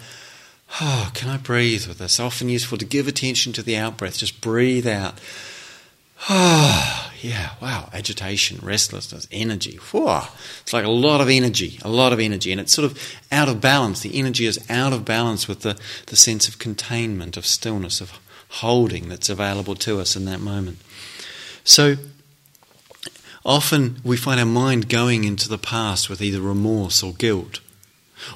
Oh, 0.82 1.12
can 1.14 1.30
I 1.30 1.38
breathe 1.38 1.88
with 1.88 2.00
this? 2.00 2.20
Often 2.20 2.50
useful 2.50 2.78
to 2.78 2.86
give 2.86 3.08
attention 3.08 3.54
to 3.54 3.64
the 3.64 3.78
out 3.78 3.98
breath. 3.98 4.18
Just 4.18 4.42
breathe 4.42 4.88
out. 4.88 5.20
Oh, 6.30 7.12
yeah, 7.22 7.52
wow. 7.62 7.90
Agitation, 7.94 8.60
restlessness, 8.62 9.28
energy. 9.32 9.78
Whew. 9.92 10.22
It's 10.62 10.74
like 10.74 10.86
a 10.86 10.90
lot 10.90 11.22
of 11.22 11.30
energy, 11.30 11.80
a 11.84 11.90
lot 11.90 12.14
of 12.14 12.20
energy. 12.20 12.52
And 12.52 12.62
it's 12.62 12.74
sort 12.74 12.90
of 12.90 13.16
out 13.32 13.50
of 13.50 13.62
balance. 13.62 14.00
The 14.00 14.18
energy 14.18 14.46
is 14.46 14.60
out 14.70 14.94
of 14.94 15.06
balance 15.06 15.48
with 15.48 15.62
the, 15.62 15.80
the 16.08 16.16
sense 16.16 16.48
of 16.48 16.60
containment, 16.60 17.38
of 17.38 17.46
stillness, 17.46 18.02
of 18.02 18.20
holding 18.50 19.10
that's 19.10 19.30
available 19.30 19.76
to 19.76 20.00
us 20.00 20.16
in 20.16 20.26
that 20.26 20.40
moment. 20.40 20.78
So, 21.64 21.96
often 23.46 23.98
we 24.04 24.16
find 24.16 24.40
our 24.40 24.46
mind 24.46 24.90
going 24.90 25.24
into 25.24 25.50
the 25.50 25.58
past 25.58 26.10
with 26.10 26.22
either 26.22 26.42
remorse 26.42 27.04
or 27.04 27.14
guilt 27.14 27.60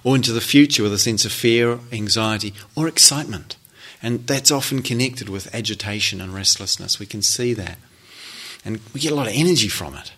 or 0.04 0.16
into 0.16 0.32
the 0.32 0.42
future 0.42 0.84
with 0.84 0.94
a 0.94 1.00
sense 1.00 1.26
of 1.26 1.32
fear, 1.32 1.80
anxiety, 1.92 2.54
or 2.76 2.88
excitement. 2.88 3.56
And 4.02 4.28
that's 4.28 4.52
often 4.52 4.82
connected 4.82 5.30
with 5.30 5.54
agitation 5.54 6.22
and 6.22 6.34
restlessness. 6.34 7.00
We 7.00 7.06
can 7.06 7.22
see 7.22 7.54
that. 7.54 7.78
And 8.64 8.80
we 8.94 9.00
get 9.00 9.12
a 9.12 9.16
lot 9.16 9.28
of 9.28 9.34
energy 9.36 9.70
from 9.70 9.96
it. 9.96 10.12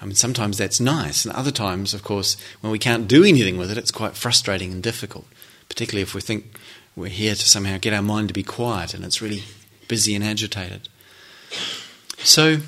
I 0.00 0.06
mean, 0.06 0.16
sometimes 0.16 0.58
that's 0.58 0.80
nice, 0.80 1.24
and 1.24 1.34
other 1.34 1.50
times, 1.50 1.94
of 1.94 2.02
course, 2.02 2.36
when 2.60 2.70
we 2.70 2.78
can't 2.78 3.08
do 3.08 3.24
anything 3.24 3.56
with 3.56 3.70
it, 3.70 3.78
it's 3.78 3.90
quite 3.90 4.16
frustrating 4.16 4.72
and 4.72 4.82
difficult, 4.82 5.24
particularly 5.68 6.02
if 6.02 6.14
we 6.14 6.20
think 6.20 6.58
we're 6.96 7.08
here 7.08 7.34
to 7.34 7.48
somehow 7.48 7.78
get 7.78 7.94
our 7.94 8.02
mind 8.02 8.28
to 8.28 8.34
be 8.34 8.42
quiet 8.42 8.92
and 8.92 9.04
it's 9.04 9.22
really 9.22 9.44
busy 9.88 10.14
and 10.14 10.22
agitated. 10.22 10.88
So, 12.18 12.58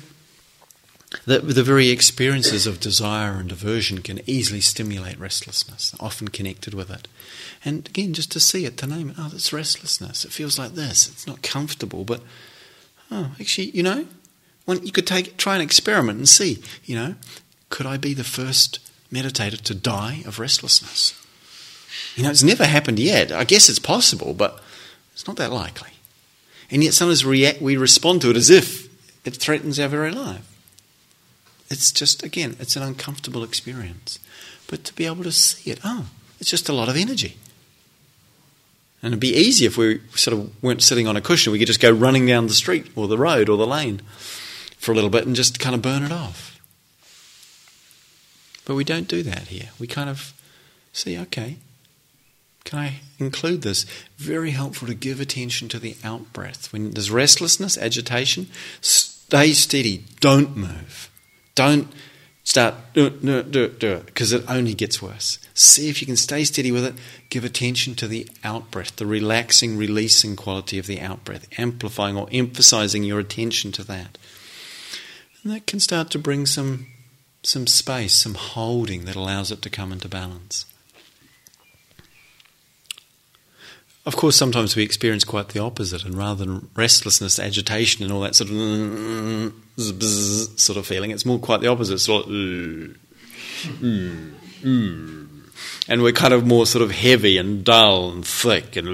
the, 1.25 1.39
the 1.39 1.63
very 1.63 1.89
experiences 1.89 2.67
of 2.67 2.79
desire 2.79 3.33
and 3.33 3.51
aversion 3.51 4.01
can 4.01 4.19
easily 4.25 4.59
stimulate 4.59 5.19
restlessness, 5.19 5.95
often 5.99 6.27
connected 6.27 6.73
with 6.73 6.89
it. 6.89 7.07
And 7.63 7.87
again, 7.87 8.13
just 8.13 8.31
to 8.33 8.39
see 8.39 8.65
it, 8.65 8.77
to 8.77 8.87
name 8.87 9.11
it, 9.11 9.15
oh, 9.17 9.29
that's 9.29 9.53
restlessness. 9.53 10.25
It 10.25 10.31
feels 10.31 10.59
like 10.59 10.73
this. 10.73 11.07
It's 11.07 11.25
not 11.25 11.41
comfortable, 11.41 12.03
but 12.03 12.21
oh, 13.09 13.31
actually, 13.39 13.69
you 13.69 13.83
know, 13.83 14.05
when 14.65 14.85
you 14.85 14.91
could 14.91 15.07
take 15.07 15.37
try 15.37 15.55
an 15.55 15.61
experiment 15.61 16.17
and 16.17 16.27
see, 16.27 16.61
you 16.83 16.95
know, 16.95 17.15
could 17.69 17.85
I 17.85 17.95
be 17.95 18.13
the 18.13 18.25
first 18.25 18.79
meditator 19.11 19.59
to 19.61 19.73
die 19.73 20.23
of 20.25 20.39
restlessness? 20.39 21.13
You 22.15 22.23
know, 22.23 22.31
it's 22.31 22.43
never 22.43 22.65
happened 22.65 22.99
yet. 22.99 23.31
I 23.31 23.45
guess 23.45 23.69
it's 23.69 23.79
possible, 23.79 24.33
but 24.33 24.61
it's 25.13 25.25
not 25.25 25.37
that 25.37 25.53
likely. 25.53 25.91
And 26.69 26.83
yet 26.83 26.93
sometimes 26.93 27.23
react, 27.23 27.61
we 27.61 27.77
respond 27.77 28.21
to 28.21 28.29
it 28.29 28.35
as 28.35 28.49
if 28.49 28.89
it 29.25 29.37
threatens 29.37 29.79
our 29.79 29.87
very 29.87 30.11
life. 30.11 30.56
It's 31.69 31.91
just, 31.91 32.23
again, 32.23 32.55
it's 32.59 32.75
an 32.75 32.83
uncomfortable 32.83 33.43
experience. 33.43 34.19
But 34.67 34.83
to 34.85 34.93
be 34.93 35.05
able 35.05 35.23
to 35.23 35.31
see 35.31 35.71
it, 35.71 35.79
oh, 35.83 36.07
it's 36.39 36.49
just 36.49 36.69
a 36.69 36.73
lot 36.73 36.89
of 36.89 36.95
energy. 36.95 37.37
And 39.01 39.13
it'd 39.13 39.19
be 39.19 39.35
easy 39.35 39.65
if 39.65 39.77
we 39.77 40.01
sort 40.15 40.37
of 40.37 40.63
weren't 40.63 40.81
sitting 40.81 41.07
on 41.07 41.15
a 41.15 41.21
cushion. 41.21 41.51
We 41.51 41.59
could 41.59 41.67
just 41.67 41.79
go 41.79 41.91
running 41.91 42.25
down 42.25 42.47
the 42.47 42.53
street 42.53 42.87
or 42.95 43.07
the 43.07 43.17
road 43.17 43.47
or 43.47 43.57
the 43.57 43.67
lane 43.67 44.01
for 44.77 44.91
a 44.91 44.95
little 44.95 45.09
bit 45.09 45.25
and 45.25 45.35
just 45.35 45.59
kind 45.59 45.75
of 45.75 45.81
burn 45.81 46.03
it 46.03 46.11
off. 46.11 46.59
But 48.65 48.75
we 48.75 48.83
don't 48.83 49.07
do 49.07 49.23
that 49.23 49.47
here. 49.47 49.69
We 49.79 49.87
kind 49.87 50.09
of 50.09 50.33
see, 50.91 51.17
okay, 51.17 51.57
can 52.65 52.79
I 52.79 52.95
include 53.17 53.61
this? 53.61 53.85
Very 54.17 54.51
helpful 54.51 54.87
to 54.89 54.93
give 54.93 55.21
attention 55.21 55.69
to 55.69 55.79
the 55.79 55.95
out 56.03 56.33
breath. 56.33 56.73
When 56.73 56.91
there's 56.91 57.09
restlessness, 57.09 57.77
agitation, 57.77 58.47
stay 58.81 59.53
steady, 59.53 60.03
don't 60.19 60.57
move. 60.57 61.09
Don't 61.57 61.87
start 62.43 62.75
do 62.93 63.07
it, 63.07 63.25
do 63.25 63.39
it, 63.39 63.51
do 63.51 63.63
it, 63.63 63.79
do 63.79 63.91
it, 63.93 64.05
because 64.05 64.31
it 64.31 64.45
only 64.47 64.75
gets 64.75 65.01
worse. 65.01 65.39
See 65.55 65.89
if 65.89 66.01
you 66.01 66.05
can 66.05 66.15
stay 66.15 66.43
steady 66.43 66.71
with 66.71 66.85
it. 66.85 66.93
Give 67.31 67.43
attention 67.43 67.95
to 67.95 68.07
the 68.07 68.29
out 68.43 68.69
breath, 68.69 68.95
the 68.97 69.07
relaxing, 69.07 69.75
releasing 69.75 70.35
quality 70.35 70.77
of 70.77 70.85
the 70.85 71.01
out 71.01 71.25
breath, 71.25 71.47
amplifying 71.57 72.15
or 72.15 72.29
emphasizing 72.31 73.03
your 73.03 73.19
attention 73.19 73.71
to 73.71 73.83
that. 73.85 74.19
And 75.43 75.51
that 75.51 75.65
can 75.65 75.79
start 75.79 76.11
to 76.11 76.19
bring 76.19 76.45
some, 76.45 76.85
some 77.41 77.65
space, 77.65 78.13
some 78.13 78.35
holding 78.35 79.05
that 79.05 79.15
allows 79.15 79.51
it 79.51 79.63
to 79.63 79.69
come 79.71 79.91
into 79.91 80.07
balance. 80.07 80.67
Of 84.07 84.15
course, 84.15 84.37
sometimes 84.37 84.77
we 84.77 84.83
experience 84.83 85.25
quite 85.25 85.49
the 85.49 85.59
opposite, 85.59 86.05
and 86.05 86.15
rather 86.15 86.45
than 86.45 86.69
restlessness, 86.75 87.39
agitation, 87.39 88.05
and 88.05 88.13
all 88.13 88.21
that 88.21 88.35
sort 88.35 88.49
of 88.49 88.57
sort 90.57 90.77
of 90.77 90.87
feeling, 90.87 91.11
it's 91.11 91.25
more 91.25 91.37
quite 91.37 91.59
the 91.59 91.67
opposite. 91.67 91.99
Sort 91.99 92.25
of, 92.25 92.31
and 95.89 96.01
we're 96.01 96.13
kind 96.13 96.33
of 96.33 96.47
more 96.47 96.65
sort 96.65 96.83
of 96.83 96.91
heavy 96.91 97.37
and 97.37 97.65
dull 97.65 98.11
and 98.13 98.25
thick 98.25 98.77
and 98.77 98.87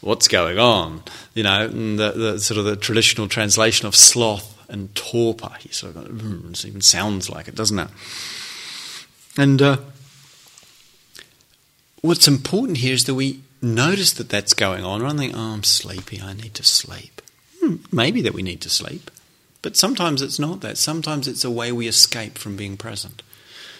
what's 0.00 0.26
going 0.26 0.58
on? 0.58 1.02
You 1.34 1.42
know, 1.42 1.68
the, 1.68 2.12
the 2.12 2.38
sort 2.40 2.56
of 2.56 2.64
the 2.64 2.76
traditional 2.76 3.28
translation 3.28 3.86
of 3.86 3.94
sloth 3.94 4.58
and 4.70 4.94
torpor. 4.94 5.54
He 5.60 5.68
sort 5.68 5.94
of 5.94 6.04
mm, 6.04 6.50
it 6.50 6.64
even 6.64 6.80
sounds 6.80 7.28
like 7.28 7.46
it, 7.46 7.54
doesn't 7.54 7.78
it? 7.78 7.88
And 9.36 9.60
uh, 9.60 9.76
what's 12.06 12.28
important 12.28 12.78
here 12.78 12.94
is 12.94 13.04
that 13.04 13.14
we 13.14 13.42
notice 13.60 14.12
that 14.14 14.28
that's 14.28 14.54
going 14.54 14.84
on 14.84 15.02
rather 15.02 15.16
than 15.16 15.26
think, 15.28 15.36
oh, 15.36 15.54
I'm 15.54 15.64
sleepy, 15.64 16.20
I 16.20 16.32
need 16.32 16.54
to 16.54 16.64
sleep. 16.64 17.22
Hmm, 17.60 17.76
maybe 17.92 18.20
that 18.22 18.34
we 18.34 18.42
need 18.42 18.60
to 18.62 18.70
sleep. 18.70 19.10
But 19.62 19.76
sometimes 19.76 20.22
it's 20.22 20.38
not 20.38 20.60
that. 20.60 20.78
Sometimes 20.78 21.26
it's 21.26 21.44
a 21.44 21.50
way 21.50 21.72
we 21.72 21.88
escape 21.88 22.38
from 22.38 22.56
being 22.56 22.76
present. 22.76 23.22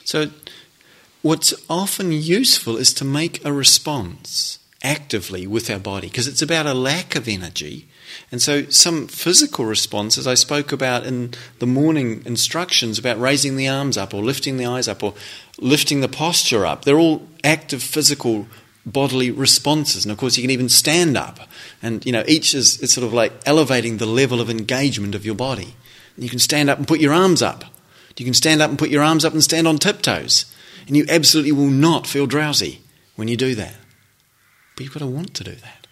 So, 0.04 0.30
what's 1.22 1.54
often 1.70 2.12
useful 2.12 2.76
is 2.76 2.92
to 2.94 3.04
make 3.04 3.44
a 3.44 3.52
response 3.52 4.58
actively 4.82 5.46
with 5.46 5.70
our 5.70 5.78
body 5.78 6.08
because 6.08 6.28
it's 6.28 6.42
about 6.42 6.66
a 6.66 6.74
lack 6.74 7.14
of 7.14 7.28
energy. 7.28 7.86
And 8.30 8.40
so, 8.42 8.68
some 8.70 9.08
physical 9.08 9.64
responses 9.64 10.26
I 10.26 10.34
spoke 10.34 10.72
about 10.72 11.06
in 11.06 11.34
the 11.58 11.66
morning 11.66 12.22
instructions 12.26 12.98
about 12.98 13.20
raising 13.20 13.56
the 13.56 13.68
arms 13.68 13.96
up 13.96 14.14
or 14.14 14.22
lifting 14.22 14.56
the 14.56 14.66
eyes 14.66 14.88
up 14.88 15.02
or 15.02 15.14
lifting 15.58 16.00
the 16.00 16.08
posture 16.08 16.66
up, 16.66 16.84
they're 16.84 16.98
all 16.98 17.26
active 17.44 17.82
physical 17.82 18.46
bodily 18.86 19.30
responses. 19.30 20.04
And 20.04 20.12
of 20.12 20.18
course, 20.18 20.36
you 20.36 20.42
can 20.42 20.50
even 20.50 20.68
stand 20.68 21.16
up. 21.16 21.40
And, 21.82 22.06
you 22.06 22.12
know, 22.12 22.24
each 22.26 22.54
is, 22.54 22.80
is 22.80 22.92
sort 22.92 23.06
of 23.06 23.12
like 23.12 23.32
elevating 23.44 23.96
the 23.96 24.06
level 24.06 24.40
of 24.40 24.48
engagement 24.48 25.14
of 25.14 25.26
your 25.26 25.34
body. 25.34 25.74
You 26.16 26.28
can 26.28 26.38
stand 26.38 26.70
up 26.70 26.78
and 26.78 26.88
put 26.88 27.00
your 27.00 27.12
arms 27.12 27.42
up. 27.42 27.64
You 28.16 28.24
can 28.24 28.34
stand 28.34 28.62
up 28.62 28.70
and 28.70 28.78
put 28.78 28.88
your 28.88 29.02
arms 29.02 29.24
up 29.24 29.32
and 29.32 29.42
stand 29.42 29.68
on 29.68 29.78
tiptoes. 29.78 30.46
And 30.86 30.96
you 30.96 31.04
absolutely 31.08 31.52
will 31.52 31.70
not 31.70 32.06
feel 32.06 32.26
drowsy 32.26 32.80
when 33.16 33.28
you 33.28 33.36
do 33.36 33.54
that. 33.56 33.74
But 34.76 34.84
you've 34.84 34.94
got 34.94 35.00
to 35.00 35.06
want 35.06 35.34
to 35.34 35.44
do 35.44 35.52
that 35.54 35.86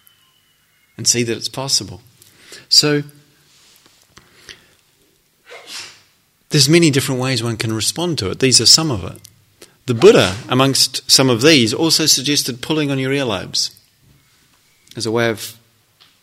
and 0.97 1.07
see 1.07 1.22
that 1.25 1.37
it's 1.37 1.49
possible. 1.49 2.01
So, 2.69 3.03
there's 6.51 6.69
many 6.69 6.91
different 6.91 7.21
ways 7.21 7.43
one 7.43 7.57
can 7.57 7.73
respond 7.73 8.19
to 8.19 8.31
it. 8.31 8.39
These 8.39 8.61
are 8.61 8.67
some 8.67 8.91
of 8.91 9.05
it. 9.05 9.21
The 9.87 9.95
Buddha, 9.95 10.37
amongst 10.49 11.11
some 11.11 11.29
of 11.29 11.43
these, 11.43 11.75
also 11.75 12.07
suggested 12.07 12.63
pulling 12.63 12.91
on 12.91 12.99
your 12.99 13.13
earlobes 13.13 13.75
as 14.97 15.05
a 15.05 15.11
way 15.11 15.29
of 15.29 15.59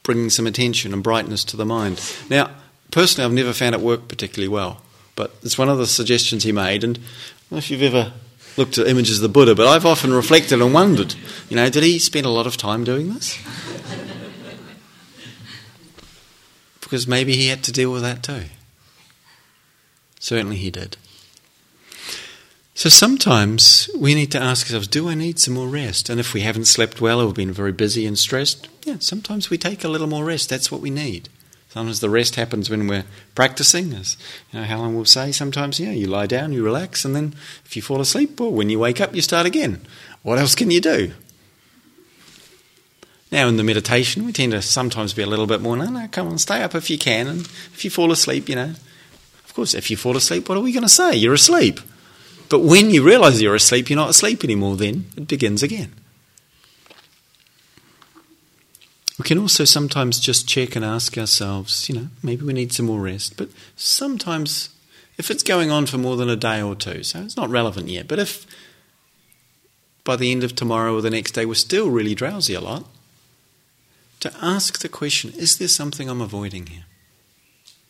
bringing 0.04 0.30
some 0.30 0.48
attention 0.48 0.94
and 0.94 1.04
brightness 1.04 1.44
to 1.44 1.58
the 1.58 1.66
mind. 1.66 2.02
Now, 2.30 2.50
personally, 2.90 3.26
I've 3.26 3.34
never 3.34 3.54
found 3.54 3.76
it 3.76 3.82
work 3.82 4.08
particularly 4.08 4.48
well, 4.48 4.82
but 5.16 5.36
it's 5.44 5.58
one 5.58 5.70
of 5.70 5.78
the 5.78 5.86
suggestions 5.86 6.44
he 6.44 6.52
made. 6.52 6.84
And 6.84 6.98
if 7.52 7.70
you've 7.70 7.84
ever 7.84 8.14
looked 8.58 8.78
at 8.78 8.88
images 8.88 9.18
of 9.18 9.22
the 9.22 9.30
Buddha, 9.30 9.54
but 9.54 9.68
I've 9.68 9.86
often 9.86 10.14
reflected 10.14 10.62
and 10.62 10.74
wondered, 10.74 11.16
you 11.50 11.56
know, 11.56 11.70
did 11.70 11.84
he 11.84 12.00
spend 12.00 12.26
a 12.26 12.30
lot 12.30 12.48
of 12.48 12.58
time 12.58 12.84
doing 12.84 13.14
this? 13.14 13.38
Because 16.82 17.08
maybe 17.08 17.36
he 17.36 17.48
had 17.48 17.64
to 17.64 17.72
deal 17.72 17.92
with 17.92 18.02
that 18.02 18.24
too. 18.24 18.46
Certainly 20.20 20.58
he 20.58 20.70
did. 20.70 20.98
So 22.74 22.90
sometimes 22.90 23.90
we 23.96 24.16
need 24.16 24.32
to 24.32 24.42
ask 24.42 24.66
ourselves, 24.66 24.88
do 24.88 25.08
I 25.08 25.14
need 25.14 25.40
some 25.40 25.54
more 25.54 25.68
rest? 25.68 26.10
And 26.10 26.20
if 26.20 26.34
we 26.34 26.42
haven't 26.42 26.66
slept 26.66 27.02
well 27.02 27.22
or 27.22 27.34
been 27.34 27.52
very 27.52 27.72
busy 27.72 28.06
and 28.06 28.18
stressed, 28.18 28.68
yeah, 28.86 28.96
sometimes 29.00 29.50
we 29.50 29.58
take 29.58 29.84
a 29.84 29.88
little 29.88 30.08
more 30.08 30.26
rest. 30.26 30.50
That's 30.50 30.72
what 30.72 30.82
we 30.82 30.90
need. 30.90 31.30
Sometimes 31.70 32.00
the 32.00 32.10
rest 32.10 32.36
happens 32.36 32.70
when 32.70 32.88
we're 32.88 33.06
practicing, 33.34 33.94
as 33.94 34.18
you 34.52 34.60
know, 34.60 34.66
Helen 34.66 34.96
will 34.96 35.06
say. 35.06 35.32
Sometimes, 35.32 35.80
yeah, 35.80 35.92
you 35.92 36.08
lie 36.08 36.28
down, 36.28 36.52
you 36.52 36.64
relax, 36.64 37.06
and 37.06 37.16
then 37.16 37.34
if 37.64 37.76
you 37.76 37.82
fall 37.82 38.02
asleep, 38.02 38.40
well, 38.40 38.52
when 38.52 38.70
you 38.70 38.80
wake 38.80 39.00
up, 39.00 39.16
you 39.16 39.22
start 39.22 39.46
again. 39.46 39.82
What 40.22 40.38
else 40.38 40.54
can 40.54 40.70
you 40.70 40.82
do? 40.82 41.14
Now, 43.32 43.48
in 43.48 43.56
the 43.56 43.64
meditation, 43.64 44.26
we 44.26 44.34
tend 44.34 44.52
to 44.52 44.62
sometimes 44.62 45.14
be 45.14 45.22
a 45.22 45.28
little 45.28 45.48
bit 45.48 45.62
more, 45.62 45.78
no, 45.78 45.86
no, 45.86 46.08
come 46.12 46.28
on, 46.28 46.38
stay 46.38 46.62
up 46.62 46.76
if 46.76 46.90
you 46.90 46.98
can, 46.98 47.28
and 47.28 47.42
if 47.42 47.86
you 47.86 47.90
fall 47.90 48.12
asleep, 48.12 48.50
you 48.50 48.56
know, 48.56 48.74
of 49.46 49.54
course, 49.54 49.74
if 49.74 49.90
you 49.90 49.96
fall 49.96 50.18
asleep, 50.18 50.50
what 50.50 50.58
are 50.58 50.62
we 50.62 50.74
going 50.74 50.84
to 50.84 50.90
say? 50.90 51.16
You're 51.16 51.34
asleep. 51.34 51.80
But 52.50 52.60
when 52.60 52.90
you 52.90 53.04
realize 53.04 53.42
you're 53.42 53.56
asleep, 53.56 53.90
you're 53.90 53.96
not 53.96 54.10
asleep 54.10 54.44
anymore, 54.44 54.76
then 54.76 55.06
it 55.16 55.28
begins 55.28 55.64
again. 55.64 55.94
We 59.18 59.24
can 59.24 59.38
also 59.38 59.64
sometimes 59.64 60.20
just 60.20 60.50
check 60.50 60.76
and 60.76 60.84
ask 60.84 61.18
ourselves, 61.18 61.88
you 61.88 61.96
know, 61.96 62.08
maybe 62.22 62.44
we 62.44 62.54
need 62.54 62.74
some 62.74 62.88
more 62.88 63.00
rest. 63.00 63.38
But 63.38 63.50
sometimes, 63.76 64.70
if 65.18 65.32
it's 65.32 65.44
going 65.44 65.72
on 65.72 65.86
for 65.86 65.98
more 65.98 66.18
than 66.18 66.30
a 66.30 66.36
day 66.36 66.62
or 66.62 66.76
two, 66.76 67.04
so 67.04 67.22
it's 67.22 67.38
not 67.38 67.50
relevant 67.50 67.88
yet, 67.88 68.08
but 68.08 68.20
if 68.20 68.46
by 70.04 70.16
the 70.16 70.32
end 70.32 70.44
of 70.44 70.56
tomorrow 70.56 70.96
or 70.96 71.02
the 71.02 71.10
next 71.10 71.32
day 71.32 71.46
we're 71.46 71.54
still 71.54 71.90
really 71.90 72.16
drowsy 72.16 72.56
a 72.56 72.62
lot, 72.62 72.86
to 74.22 74.34
ask 74.42 74.80
the 74.80 74.90
question 74.90 75.34
is 75.36 75.58
there 75.58 75.68
something 75.68 76.10
I'm 76.10 76.22
avoiding 76.22 76.68
here? 76.68 76.86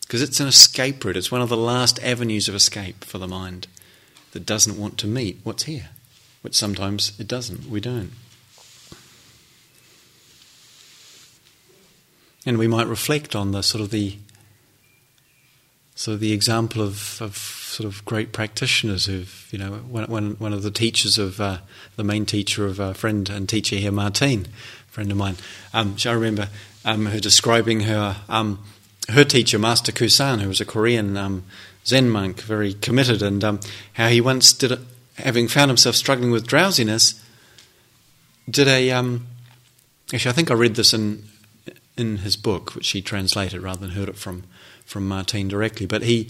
Because 0.02 0.22
it's 0.22 0.40
an 0.40 0.48
escape 0.48 1.06
route, 1.06 1.16
it's 1.16 1.32
one 1.32 1.42
of 1.42 1.50
the 1.50 1.58
last 1.58 2.02
avenues 2.04 2.50
of 2.50 2.56
escape 2.56 3.04
for 3.04 3.18
the 3.18 3.28
mind 3.28 3.68
that 4.32 4.46
doesn't 4.46 4.78
want 4.78 4.98
to 4.98 5.08
meet 5.08 5.40
what's 5.44 5.64
here, 5.64 5.90
which 6.42 6.56
sometimes 6.56 7.18
it 7.20 7.28
doesn't. 7.28 7.70
We 7.70 7.80
don't. 7.80 8.12
And 12.46 12.58
we 12.58 12.68
might 12.68 12.88
reflect 12.88 13.36
on 13.36 13.52
the 13.52 13.62
sort 13.62 13.84
of 13.84 13.92
the 13.92 14.18
of 16.08 16.20
the 16.20 16.34
example 16.34 16.82
of, 16.82 17.22
of 17.22 17.38
sort 17.38 17.86
of 17.86 18.04
great 18.06 18.32
practitioners 18.32 19.06
who've, 19.06 19.48
you 19.52 19.60
know, 19.60 19.72
one, 19.72 20.06
one, 20.06 20.32
one 20.40 20.54
of 20.54 20.64
the 20.64 20.72
teachers 20.72 21.20
of, 21.20 21.40
uh, 21.40 21.60
the 21.96 22.04
main 22.04 22.26
teacher 22.26 22.66
of 22.66 22.80
a 22.80 22.96
friend 22.96 23.30
and 23.30 23.48
teacher 23.48 23.76
here, 23.76 23.92
Martine, 23.92 24.48
friend 24.92 25.12
of 25.12 25.18
mine, 25.18 25.38
um, 25.74 25.96
I 26.06 26.12
remember 26.12 26.50
um, 26.86 27.08
her 27.08 27.20
describing 27.20 27.82
her, 27.82 28.18
um, 28.30 28.64
her 29.10 29.24
teacher, 29.24 29.58
Master 29.58 29.92
Kusan, 29.92 30.42
who 30.42 30.48
was 30.48 30.62
a 30.62 30.66
Korean 30.66 31.18
um, 31.18 31.44
Zen 31.86 32.10
monk, 32.10 32.42
very 32.42 32.74
committed, 32.74 33.22
and 33.22 33.44
um, 33.44 33.60
how 33.94 34.10
he 34.10 34.22
once 34.22 34.54
did, 34.54 34.80
having 35.16 35.48
found 35.48 35.70
himself 35.70 35.96
struggling 35.96 36.32
with 36.32 36.46
drowsiness, 36.46 37.24
did 38.50 38.68
a. 38.68 38.92
Um, 38.92 39.28
actually, 40.14 40.30
I 40.30 40.34
think 40.34 40.52
I 40.52 40.56
read 40.56 40.76
this 40.76 40.94
in 40.94 41.24
in 41.98 42.18
his 42.18 42.36
book, 42.36 42.76
which 42.76 42.89
he 42.89 43.02
translated 43.02 43.62
rather 43.62 43.80
than 43.80 43.92
heard 43.92 44.10
it 44.10 44.18
from 44.18 44.44
from 44.86 45.08
Martine 45.08 45.48
directly. 45.48 45.86
But 45.86 46.04
he 46.04 46.30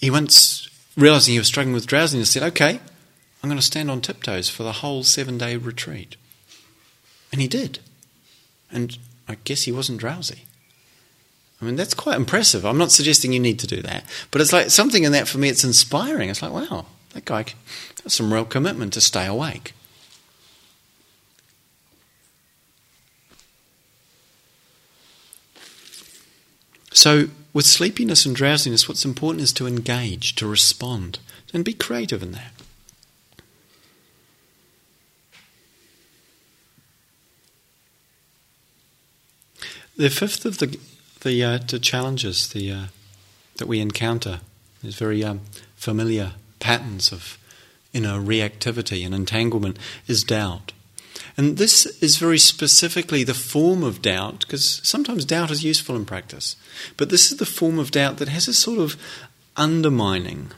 he 0.00 0.10
once 0.10 0.68
realizing 0.96 1.32
he 1.32 1.38
was 1.38 1.48
struggling 1.48 1.74
with 1.74 1.86
drowsiness 1.86 2.30
said, 2.30 2.42
"Okay, 2.42 2.80
I'm 3.42 3.48
going 3.48 3.56
to 3.58 3.62
stand 3.62 3.90
on 3.90 4.00
tiptoes 4.00 4.48
for 4.48 4.62
the 4.62 4.72
whole 4.72 5.04
seven 5.04 5.38
day 5.38 5.56
retreat," 5.56 6.16
and 7.34 7.40
he 7.40 7.48
did, 7.48 7.80
and 8.70 8.96
I 9.26 9.38
guess 9.42 9.64
he 9.64 9.72
wasn't 9.72 9.98
drowsy. 9.98 10.44
I 11.60 11.64
mean, 11.64 11.74
that's 11.74 11.92
quite 11.92 12.14
impressive. 12.14 12.64
I'm 12.64 12.78
not 12.78 12.92
suggesting 12.92 13.32
you 13.32 13.40
need 13.40 13.58
to 13.58 13.66
do 13.66 13.82
that, 13.82 14.04
but 14.30 14.40
it's 14.40 14.52
like 14.52 14.70
something 14.70 15.02
in 15.02 15.10
that 15.10 15.26
for 15.26 15.38
me, 15.38 15.48
it's 15.48 15.64
inspiring. 15.64 16.30
It's 16.30 16.42
like, 16.42 16.52
wow, 16.52 16.86
that 17.12 17.24
guy 17.24 17.46
has 18.04 18.14
some 18.14 18.32
real 18.32 18.44
commitment 18.44 18.92
to 18.92 19.00
stay 19.00 19.26
awake. 19.26 19.72
So, 26.92 27.30
with 27.52 27.66
sleepiness 27.66 28.24
and 28.24 28.36
drowsiness, 28.36 28.88
what's 28.88 29.04
important 29.04 29.42
is 29.42 29.52
to 29.54 29.66
engage, 29.66 30.36
to 30.36 30.46
respond, 30.46 31.18
and 31.52 31.64
be 31.64 31.74
creative 31.74 32.22
in 32.22 32.30
that. 32.30 32.52
The 39.96 40.10
fifth 40.10 40.44
of 40.44 40.58
the 40.58 40.78
the, 41.24 41.42
uh, 41.42 41.58
the 41.58 41.78
challenges 41.78 42.48
the, 42.48 42.70
uh, 42.70 42.84
that 43.56 43.66
we 43.66 43.80
encounter, 43.80 44.40
these 44.82 44.94
very 44.94 45.24
um, 45.24 45.40
familiar 45.74 46.32
patterns 46.60 47.10
of 47.10 47.38
inner 47.92 48.20
reactivity 48.20 49.04
and 49.04 49.14
entanglement, 49.14 49.78
is 50.06 50.22
doubt. 50.22 50.72
And 51.36 51.56
this 51.56 51.86
is 52.02 52.18
very 52.18 52.38
specifically 52.38 53.24
the 53.24 53.34
form 53.34 53.82
of 53.82 54.02
doubt, 54.02 54.40
because 54.40 54.80
sometimes 54.84 55.24
doubt 55.24 55.50
is 55.50 55.64
useful 55.64 55.96
in 55.96 56.04
practice. 56.04 56.56
But 56.96 57.08
this 57.08 57.32
is 57.32 57.38
the 57.38 57.46
form 57.46 57.78
of 57.78 57.90
doubt 57.90 58.18
that 58.18 58.28
has 58.28 58.46
a 58.46 58.54
sort 58.54 58.78
of 58.78 58.96
undermining, 59.56 60.52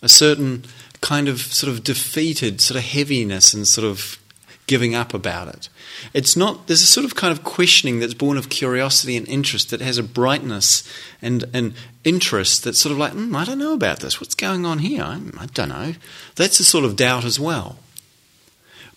a 0.00 0.08
certain 0.08 0.64
kind 1.00 1.28
of 1.28 1.40
sort 1.40 1.72
of 1.72 1.84
defeated 1.84 2.60
sort 2.60 2.78
of 2.78 2.84
heaviness 2.84 3.52
and 3.52 3.68
sort 3.68 3.86
of 3.86 4.18
giving 4.66 4.94
up 4.94 5.12
about 5.12 5.48
it. 5.48 5.68
It's 6.14 6.36
not, 6.36 6.66
there's 6.66 6.82
a 6.82 6.86
sort 6.86 7.04
of 7.04 7.14
kind 7.14 7.32
of 7.32 7.44
questioning 7.44 8.00
that's 8.00 8.14
born 8.14 8.38
of 8.38 8.48
curiosity 8.48 9.16
and 9.16 9.28
interest 9.28 9.70
that 9.70 9.80
has 9.80 9.98
a 9.98 10.02
brightness 10.02 10.88
and, 11.20 11.44
an 11.52 11.74
interest 12.04 12.64
that's 12.64 12.80
sort 12.80 12.92
of 12.92 12.98
like, 12.98 13.12
mm, 13.12 13.34
I 13.36 13.44
don't 13.44 13.58
know 13.58 13.74
about 13.74 14.00
this. 14.00 14.20
What's 14.20 14.34
going 14.34 14.64
on 14.64 14.78
here? 14.78 15.02
I, 15.02 15.20
I 15.38 15.46
don't 15.46 15.68
know. 15.68 15.94
That's 16.36 16.60
a 16.60 16.64
sort 16.64 16.84
of 16.84 16.96
doubt 16.96 17.24
as 17.24 17.38
well. 17.38 17.76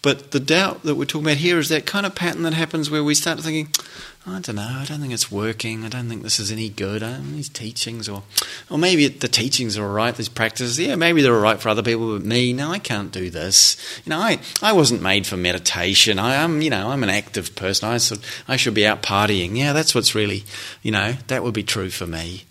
But 0.06 0.30
the 0.30 0.40
doubt 0.40 0.84
that 0.84 0.94
we're 0.94 1.06
talking 1.06 1.26
about 1.26 1.38
here 1.38 1.58
is 1.58 1.70
that 1.70 1.88
kind 1.88 2.06
of 2.06 2.14
pattern 2.14 2.44
that 2.44 2.54
happens 2.54 2.92
where 2.92 3.04
we 3.04 3.16
start 3.16 3.40
thinking, 3.40 3.70
oh, 4.28 4.36
I 4.36 4.40
don't 4.40 4.58
know, 4.58 4.62
I 4.62 4.86
don't 4.86 5.00
think 5.00 5.14
it's 5.14 5.32
working, 5.32 5.84
I 5.84 5.90
don't 5.90 6.08
think 6.08 6.22
this 6.22 6.40
is 6.40 6.52
any 6.52 6.70
good, 6.70 7.02
these 7.34 7.50
teachings, 7.50 8.08
or 8.08 8.22
or 8.70 8.78
maybe 8.78 9.08
the 9.08 9.28
teachings 9.28 9.80
are 9.80 9.84
all 9.84 9.92
right, 9.92 10.16
these 10.16 10.30
practices, 10.30 10.78
yeah, 10.78 10.94
maybe 10.94 11.24
they're 11.24 11.34
all 11.34 11.42
right 11.42 11.60
for 11.60 11.70
other 11.70 11.82
people, 11.82 12.20
but 12.20 12.24
me, 12.24 12.54
no, 12.54 12.70
I 12.70 12.78
can't 12.78 13.12
do 13.12 13.32
this. 13.32 13.78
You 14.06 14.12
know, 14.12 14.20
I, 14.20 14.38
I 14.62 14.74
wasn't 14.74 15.02
made 15.02 15.26
for 15.26 15.38
meditation, 15.38 16.20
I 16.20 16.36
am, 16.36 16.62
you 16.62 16.70
know, 16.70 16.92
I'm 16.92 17.02
an 17.02 17.10
active 17.10 17.56
person, 17.56 17.90
I, 17.90 17.98
sort, 17.98 18.22
I 18.48 18.58
should 18.58 18.76
be 18.76 18.86
out 18.86 19.02
partying. 19.02 19.58
Yeah, 19.58 19.74
that's 19.74 19.96
what's 19.96 20.14
really, 20.14 20.44
you 20.84 20.92
know, 20.92 21.14
that 21.30 21.42
would 21.42 21.56
be 21.56 21.64
true 21.64 21.90
for 21.90 22.06
me. 22.06 22.44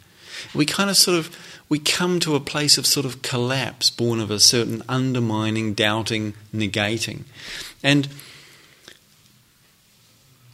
We 0.57 0.66
kind 0.66 0.90
of 0.90 0.96
sort 0.96 1.18
of 1.18 1.53
we 1.69 1.79
come 1.79 2.21
to 2.21 2.35
a 2.35 2.41
place 2.41 2.79
of 2.79 2.87
sort 2.87 3.07
of 3.07 3.23
collapse, 3.23 3.91
born 3.91 4.21
of 4.21 4.31
a 4.31 4.39
certain 4.39 4.83
undermining, 4.89 5.75
doubting, 5.75 6.35
negating, 6.55 7.23
and 7.83 8.09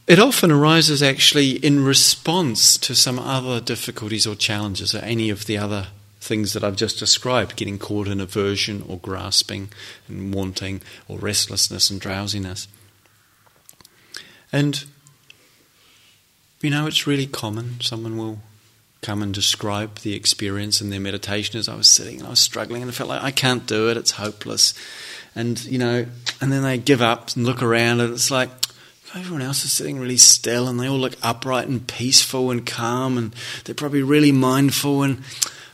it 0.07 0.19
often 0.19 0.51
arises 0.51 1.01
actually 1.01 1.51
in 1.51 1.85
response 1.85 2.77
to 2.77 2.95
some 2.95 3.17
other 3.17 3.61
difficulties 3.61 4.27
or 4.27 4.35
challenges, 4.35 4.93
or 4.93 4.99
any 4.99 5.29
of 5.29 5.45
the 5.45 5.57
other 5.57 5.87
things 6.19 6.53
that 6.53 6.63
I've 6.63 6.75
just 6.75 6.99
described 6.99 7.55
getting 7.55 7.79
caught 7.79 8.07
in 8.07 8.19
aversion 8.19 8.83
or 8.87 8.97
grasping 8.99 9.69
and 10.07 10.33
wanting 10.33 10.81
or 11.07 11.17
restlessness 11.17 11.89
and 11.89 12.01
drowsiness. 12.01 12.67
And, 14.51 14.83
you 16.61 16.69
know, 16.69 16.87
it's 16.87 17.07
really 17.07 17.25
common. 17.25 17.79
Someone 17.79 18.17
will 18.17 18.39
come 19.01 19.23
and 19.23 19.33
describe 19.33 19.99
the 19.99 20.13
experience 20.13 20.79
and 20.79 20.91
their 20.91 20.99
meditation 20.99 21.59
as 21.59 21.67
I 21.67 21.75
was 21.75 21.87
sitting 21.87 22.19
and 22.19 22.27
I 22.27 22.29
was 22.29 22.39
struggling 22.39 22.83
and 22.83 22.91
I 22.91 22.93
felt 22.93 23.09
like 23.09 23.23
I 23.23 23.31
can't 23.31 23.65
do 23.65 23.89
it, 23.89 23.97
it's 23.97 24.11
hopeless. 24.11 24.73
And, 25.35 25.63
you 25.65 25.79
know, 25.79 26.05
and 26.39 26.51
then 26.51 26.61
they 26.61 26.77
give 26.77 27.01
up 27.01 27.35
and 27.35 27.45
look 27.45 27.63
around 27.63 27.99
and 27.99 28.13
it's 28.13 28.29
like, 28.29 28.49
everyone 29.15 29.41
else 29.41 29.65
is 29.65 29.71
sitting 29.71 29.99
really 29.99 30.17
still 30.17 30.67
and 30.67 30.79
they 30.79 30.87
all 30.87 30.97
look 30.97 31.15
upright 31.21 31.67
and 31.67 31.85
peaceful 31.87 32.51
and 32.51 32.65
calm 32.65 33.17
and 33.17 33.35
they're 33.65 33.75
probably 33.75 34.01
really 34.01 34.31
mindful 34.31 35.03
and 35.03 35.21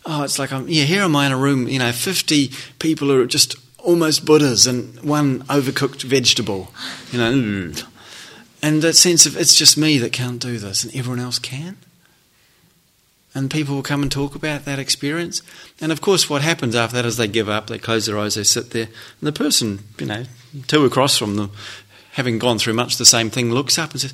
oh 0.07 0.23
it's 0.23 0.39
like 0.39 0.51
I'm 0.51 0.67
yeah 0.67 0.85
here 0.85 1.03
am 1.03 1.15
I 1.15 1.27
in 1.27 1.31
a 1.31 1.37
room 1.37 1.67
you 1.67 1.77
know 1.77 1.91
50 1.91 2.49
people 2.79 3.11
are 3.11 3.27
just 3.27 3.55
almost 3.77 4.25
Buddhas 4.25 4.65
and 4.65 4.99
one 5.03 5.43
overcooked 5.43 6.01
vegetable 6.03 6.71
you 7.11 7.19
know. 7.19 7.73
And 8.63 8.81
that 8.81 8.95
sense 8.95 9.27
of 9.27 9.37
it's 9.37 9.53
just 9.53 9.77
me 9.77 9.99
that 9.99 10.11
can't 10.11 10.41
do 10.41 10.57
this 10.57 10.83
and 10.83 10.95
everyone 10.95 11.19
else 11.19 11.37
can 11.37 11.77
and 13.37 13.51
people 13.51 13.75
will 13.75 13.83
come 13.83 14.01
and 14.01 14.11
talk 14.11 14.35
about 14.35 14.65
that 14.65 14.79
experience 14.79 15.41
and 15.79 15.91
of 15.91 16.01
course 16.01 16.29
what 16.29 16.41
happens 16.41 16.75
after 16.75 16.95
that 16.95 17.05
is 17.05 17.17
they 17.17 17.27
give 17.27 17.47
up 17.47 17.67
they 17.67 17.77
close 17.77 18.05
their 18.05 18.17
eyes 18.17 18.35
they 18.35 18.43
sit 18.43 18.71
there 18.71 18.87
and 18.87 19.27
the 19.27 19.31
person 19.31 19.79
you 19.99 20.05
know 20.05 20.23
two 20.67 20.85
across 20.85 21.17
from 21.17 21.35
them 21.35 21.51
having 22.17 22.39
gone 22.39 22.57
through 22.57 22.73
much 22.73 22.97
the 22.97 23.05
same 23.05 23.29
thing, 23.29 23.51
looks 23.51 23.77
up 23.77 23.91
and 23.91 24.01
says, 24.01 24.13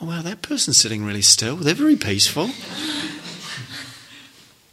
Oh, 0.00 0.06
wow, 0.06 0.22
that 0.22 0.42
person's 0.42 0.76
sitting 0.76 1.04
really 1.04 1.22
still. 1.22 1.54
They're 1.54 1.72
very 1.72 1.94
peaceful. 1.94 2.48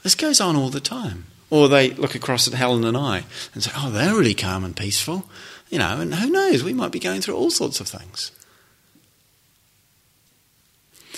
this 0.02 0.16
goes 0.16 0.42
on 0.42 0.56
all 0.56 0.70
the 0.70 0.80
time. 0.80 1.26
Or 1.52 1.70
they 1.70 1.92
look 1.92 2.16
across 2.16 2.48
at 2.48 2.56
Helen 2.56 2.84
and 2.84 2.98
I 2.98 3.26
and 3.54 3.62
say, 3.62 3.72
Oh, 3.76 3.92
they're 3.92 4.16
really 4.16 4.34
calm 4.34 4.66
and 4.66 4.76
peaceful. 4.76 5.30
You 5.70 5.78
know, 5.78 6.02
and 6.02 6.16
who 6.16 6.32
knows, 6.32 6.64
we 6.64 6.74
might 6.74 6.92
be 6.92 7.00
going 7.00 7.22
through 7.22 7.36
all 7.36 7.52
sorts 7.52 7.80
of 7.80 7.88
things. 7.88 8.32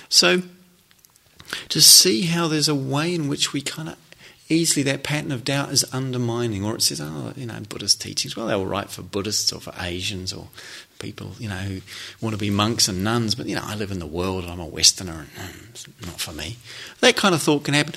So, 0.09 0.41
to 1.73 1.81
see 1.81 2.27
how 2.27 2.47
there's 2.47 2.67
a 2.67 2.75
way 2.75 3.15
in 3.15 3.27
which 3.27 3.51
we 3.51 3.59
kind 3.59 3.89
of 3.89 3.97
easily 4.47 4.83
that 4.83 5.01
pattern 5.01 5.31
of 5.31 5.43
doubt 5.43 5.71
is 5.71 5.83
undermining, 5.91 6.63
or 6.63 6.75
it 6.75 6.83
says, 6.83 7.01
oh, 7.01 7.33
you 7.35 7.47
know, 7.47 7.59
Buddhist 7.67 7.99
teachings, 7.99 8.37
well, 8.37 8.45
they 8.45 8.55
were 8.55 8.67
right 8.67 8.87
for 8.87 9.01
Buddhists 9.01 9.51
or 9.51 9.59
for 9.59 9.73
Asians 9.79 10.31
or 10.31 10.49
people, 10.99 11.31
you 11.39 11.49
know, 11.49 11.55
who 11.55 11.81
want 12.21 12.35
to 12.35 12.39
be 12.39 12.51
monks 12.51 12.87
and 12.87 13.03
nuns, 13.03 13.33
but, 13.33 13.47
you 13.47 13.55
know, 13.55 13.63
I 13.63 13.73
live 13.73 13.89
in 13.89 13.97
the 13.97 14.05
world, 14.05 14.43
and 14.43 14.53
I'm 14.53 14.59
a 14.59 14.67
Westerner, 14.67 15.25
and 15.35 15.53
mm, 15.55 15.69
it's 15.71 15.87
not 16.05 16.19
for 16.19 16.31
me. 16.31 16.57
That 16.99 17.15
kind 17.15 17.33
of 17.33 17.41
thought 17.41 17.63
can 17.63 17.73
happen. 17.73 17.95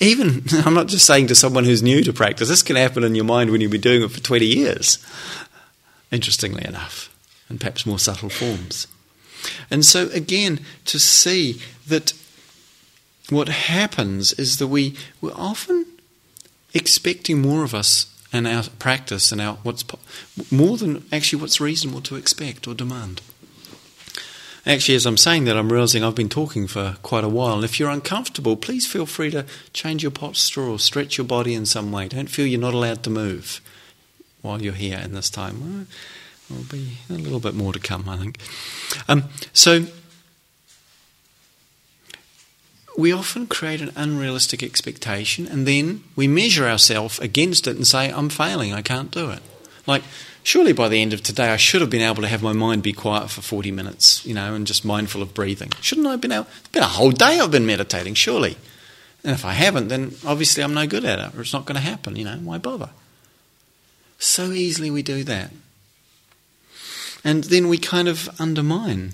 Even, 0.00 0.42
I'm 0.66 0.74
not 0.74 0.88
just 0.88 1.06
saying 1.06 1.28
to 1.28 1.36
someone 1.36 1.62
who's 1.62 1.80
new 1.80 2.02
to 2.02 2.12
practice, 2.12 2.48
this 2.48 2.64
can 2.64 2.74
happen 2.74 3.04
in 3.04 3.14
your 3.14 3.24
mind 3.24 3.50
when 3.50 3.60
you've 3.60 3.70
been 3.70 3.80
doing 3.80 4.02
it 4.02 4.10
for 4.10 4.20
20 4.20 4.44
years, 4.44 4.98
interestingly 6.10 6.64
enough, 6.66 7.16
in 7.48 7.58
perhaps 7.58 7.86
more 7.86 8.00
subtle 8.00 8.30
forms. 8.30 8.88
And 9.70 9.84
so, 9.84 10.08
again, 10.08 10.58
to 10.86 10.98
see 10.98 11.62
that 11.86 12.14
what 13.30 13.48
happens 13.48 14.32
is 14.32 14.58
that 14.58 14.66
we, 14.66 14.96
we're 15.20 15.32
often 15.34 15.86
expecting 16.74 17.40
more 17.40 17.64
of 17.64 17.74
us 17.74 18.06
and 18.32 18.46
our 18.46 18.64
practice 18.78 19.30
and 19.30 19.40
our 19.40 19.56
what's 19.62 19.84
more 20.50 20.76
than 20.76 21.04
actually 21.12 21.40
what's 21.40 21.60
reasonable 21.60 22.00
to 22.00 22.16
expect 22.16 22.66
or 22.66 22.74
demand. 22.74 23.20
Actually, 24.64 24.94
as 24.94 25.06
I'm 25.06 25.16
saying 25.16 25.44
that, 25.44 25.56
I'm 25.56 25.72
realizing 25.72 26.04
I've 26.04 26.14
been 26.14 26.28
talking 26.28 26.68
for 26.68 26.96
quite 27.02 27.24
a 27.24 27.28
while. 27.28 27.56
And 27.56 27.64
if 27.64 27.80
you're 27.80 27.90
uncomfortable, 27.90 28.56
please 28.56 28.86
feel 28.86 29.06
free 29.06 29.30
to 29.32 29.44
change 29.72 30.04
your 30.04 30.12
posture 30.12 30.62
or 30.62 30.78
stretch 30.78 31.18
your 31.18 31.26
body 31.26 31.52
in 31.52 31.66
some 31.66 31.90
way. 31.90 32.06
Don't 32.06 32.30
feel 32.30 32.46
you're 32.46 32.60
not 32.60 32.74
allowed 32.74 33.02
to 33.02 33.10
move 33.10 33.60
while 34.40 34.62
you're 34.62 34.72
here 34.72 35.00
in 35.02 35.14
this 35.14 35.30
time. 35.30 35.88
There'll 36.48 36.64
be 36.64 36.98
a 37.10 37.14
little 37.14 37.40
bit 37.40 37.54
more 37.54 37.72
to 37.72 37.80
come, 37.80 38.08
I 38.08 38.16
think. 38.18 38.38
Um, 39.08 39.24
so, 39.52 39.86
we 42.96 43.12
often 43.12 43.46
create 43.46 43.80
an 43.80 43.92
unrealistic 43.96 44.62
expectation 44.62 45.46
and 45.46 45.66
then 45.66 46.04
we 46.14 46.28
measure 46.28 46.68
ourselves 46.68 47.18
against 47.18 47.66
it 47.66 47.76
and 47.76 47.86
say, 47.86 48.10
I'm 48.10 48.28
failing, 48.28 48.72
I 48.72 48.82
can't 48.82 49.10
do 49.10 49.30
it. 49.30 49.40
Like, 49.86 50.02
surely 50.42 50.72
by 50.72 50.88
the 50.88 51.00
end 51.00 51.12
of 51.12 51.22
today, 51.22 51.48
I 51.48 51.56
should 51.56 51.80
have 51.80 51.90
been 51.90 52.02
able 52.02 52.22
to 52.22 52.28
have 52.28 52.42
my 52.42 52.52
mind 52.52 52.82
be 52.82 52.92
quiet 52.92 53.30
for 53.30 53.40
40 53.40 53.70
minutes, 53.70 54.24
you 54.26 54.34
know, 54.34 54.54
and 54.54 54.66
just 54.66 54.84
mindful 54.84 55.22
of 55.22 55.34
breathing. 55.34 55.72
Shouldn't 55.80 56.06
I 56.06 56.12
have 56.12 56.20
been 56.20 56.32
able? 56.32 56.46
It's 56.60 56.68
been 56.68 56.82
a 56.82 56.86
whole 56.86 57.10
day 57.10 57.40
I've 57.40 57.50
been 57.50 57.66
meditating, 57.66 58.14
surely. 58.14 58.56
And 59.24 59.32
if 59.32 59.44
I 59.44 59.52
haven't, 59.52 59.88
then 59.88 60.14
obviously 60.26 60.62
I'm 60.62 60.74
no 60.74 60.86
good 60.86 61.04
at 61.04 61.18
it, 61.18 61.36
or 61.36 61.40
it's 61.40 61.52
not 61.52 61.64
going 61.64 61.76
to 61.76 61.80
happen, 61.80 62.16
you 62.16 62.24
know, 62.24 62.36
why 62.36 62.58
bother? 62.58 62.90
So 64.18 64.52
easily 64.52 64.90
we 64.90 65.02
do 65.02 65.24
that. 65.24 65.52
And 67.24 67.44
then 67.44 67.68
we 67.68 67.78
kind 67.78 68.08
of 68.08 68.28
undermine 68.40 69.12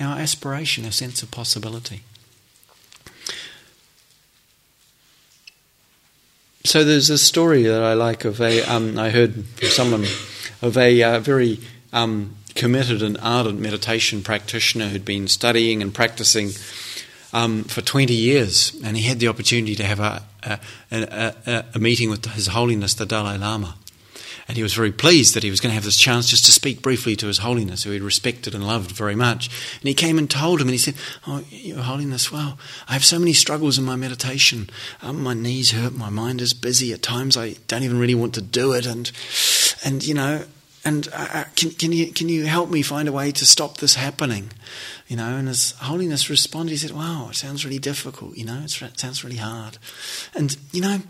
our 0.00 0.18
aspiration, 0.18 0.84
our 0.86 0.90
sense 0.90 1.22
of 1.22 1.30
possibility. 1.30 2.02
So 6.64 6.84
there's 6.84 7.10
a 7.10 7.18
story 7.18 7.62
that 7.64 7.82
I 7.82 7.94
like 7.94 8.24
of 8.24 8.40
a 8.40 8.62
um, 8.62 8.98
I 8.98 9.10
heard 9.10 9.44
from 9.44 9.68
someone 9.68 10.04
of 10.62 10.76
a 10.76 11.02
uh, 11.02 11.18
very 11.20 11.60
um, 11.92 12.36
committed 12.54 13.02
and 13.02 13.16
ardent 13.22 13.58
meditation 13.60 14.22
practitioner 14.22 14.88
who'd 14.88 15.04
been 15.04 15.28
studying 15.28 15.82
and 15.82 15.94
practicing 15.94 16.50
um, 17.32 17.64
for 17.64 17.80
20 17.80 18.12
years, 18.12 18.78
and 18.84 18.96
he 18.96 19.04
had 19.04 19.20
the 19.20 19.28
opportunity 19.28 19.74
to 19.76 19.84
have 19.84 20.00
a, 20.00 20.22
a, 20.44 21.34
a, 21.46 21.64
a 21.74 21.78
meeting 21.78 22.10
with 22.10 22.24
His 22.26 22.48
Holiness 22.48 22.94
the 22.94 23.06
Dalai 23.06 23.38
Lama. 23.38 23.76
And 24.50 24.56
he 24.56 24.64
was 24.64 24.74
very 24.74 24.90
pleased 24.90 25.34
that 25.34 25.44
he 25.44 25.50
was 25.50 25.60
going 25.60 25.70
to 25.70 25.76
have 25.76 25.84
this 25.84 25.96
chance 25.96 26.26
just 26.26 26.44
to 26.46 26.50
speak 26.50 26.82
briefly 26.82 27.14
to 27.14 27.28
His 27.28 27.38
Holiness, 27.38 27.84
who 27.84 27.92
he 27.92 28.00
respected 28.00 28.52
and 28.52 28.66
loved 28.66 28.90
very 28.90 29.14
much. 29.14 29.46
And 29.78 29.86
he 29.86 29.94
came 29.94 30.18
and 30.18 30.28
told 30.28 30.60
him, 30.60 30.66
and 30.66 30.72
he 30.72 30.78
said, 30.78 30.96
Oh, 31.24 31.44
Your 31.50 31.82
Holiness, 31.82 32.32
well, 32.32 32.58
I 32.88 32.94
have 32.94 33.04
so 33.04 33.20
many 33.20 33.32
struggles 33.32 33.78
in 33.78 33.84
my 33.84 33.94
meditation. 33.94 34.68
Um, 35.02 35.22
my 35.22 35.34
knees 35.34 35.70
hurt, 35.70 35.94
my 35.94 36.10
mind 36.10 36.40
is 36.40 36.52
busy. 36.52 36.92
At 36.92 37.00
times 37.00 37.36
I 37.36 37.58
don't 37.68 37.84
even 37.84 38.00
really 38.00 38.16
want 38.16 38.34
to 38.34 38.40
do 38.40 38.72
it. 38.72 38.86
And, 38.86 39.12
and 39.84 40.04
you 40.04 40.14
know, 40.14 40.46
and 40.84 41.06
uh, 41.12 41.28
uh 41.32 41.44
can, 41.54 41.70
can, 41.70 41.92
you, 41.92 42.10
can 42.10 42.28
you 42.28 42.46
help 42.46 42.70
me 42.70 42.82
find 42.82 43.06
a 43.06 43.12
way 43.12 43.30
to 43.30 43.46
stop 43.46 43.76
this 43.76 43.94
happening? 43.94 44.50
You 45.06 45.14
know, 45.14 45.36
and 45.36 45.46
His 45.46 45.76
Holiness 45.78 46.28
responded, 46.28 46.72
he 46.72 46.76
said, 46.76 46.90
Wow, 46.90 47.28
it 47.30 47.36
sounds 47.36 47.64
really 47.64 47.78
difficult, 47.78 48.36
you 48.36 48.46
know, 48.46 48.62
it 48.64 48.98
sounds 48.98 49.22
really 49.22 49.36
hard. 49.36 49.78
And, 50.34 50.56
you 50.72 50.80
know, 50.80 51.02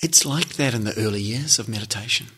it's 0.00 0.24
like 0.24 0.54
that 0.54 0.72
in 0.72 0.84
the 0.84 0.96
early 0.96 1.20
years 1.20 1.58
of 1.58 1.68
meditation. 1.68 2.28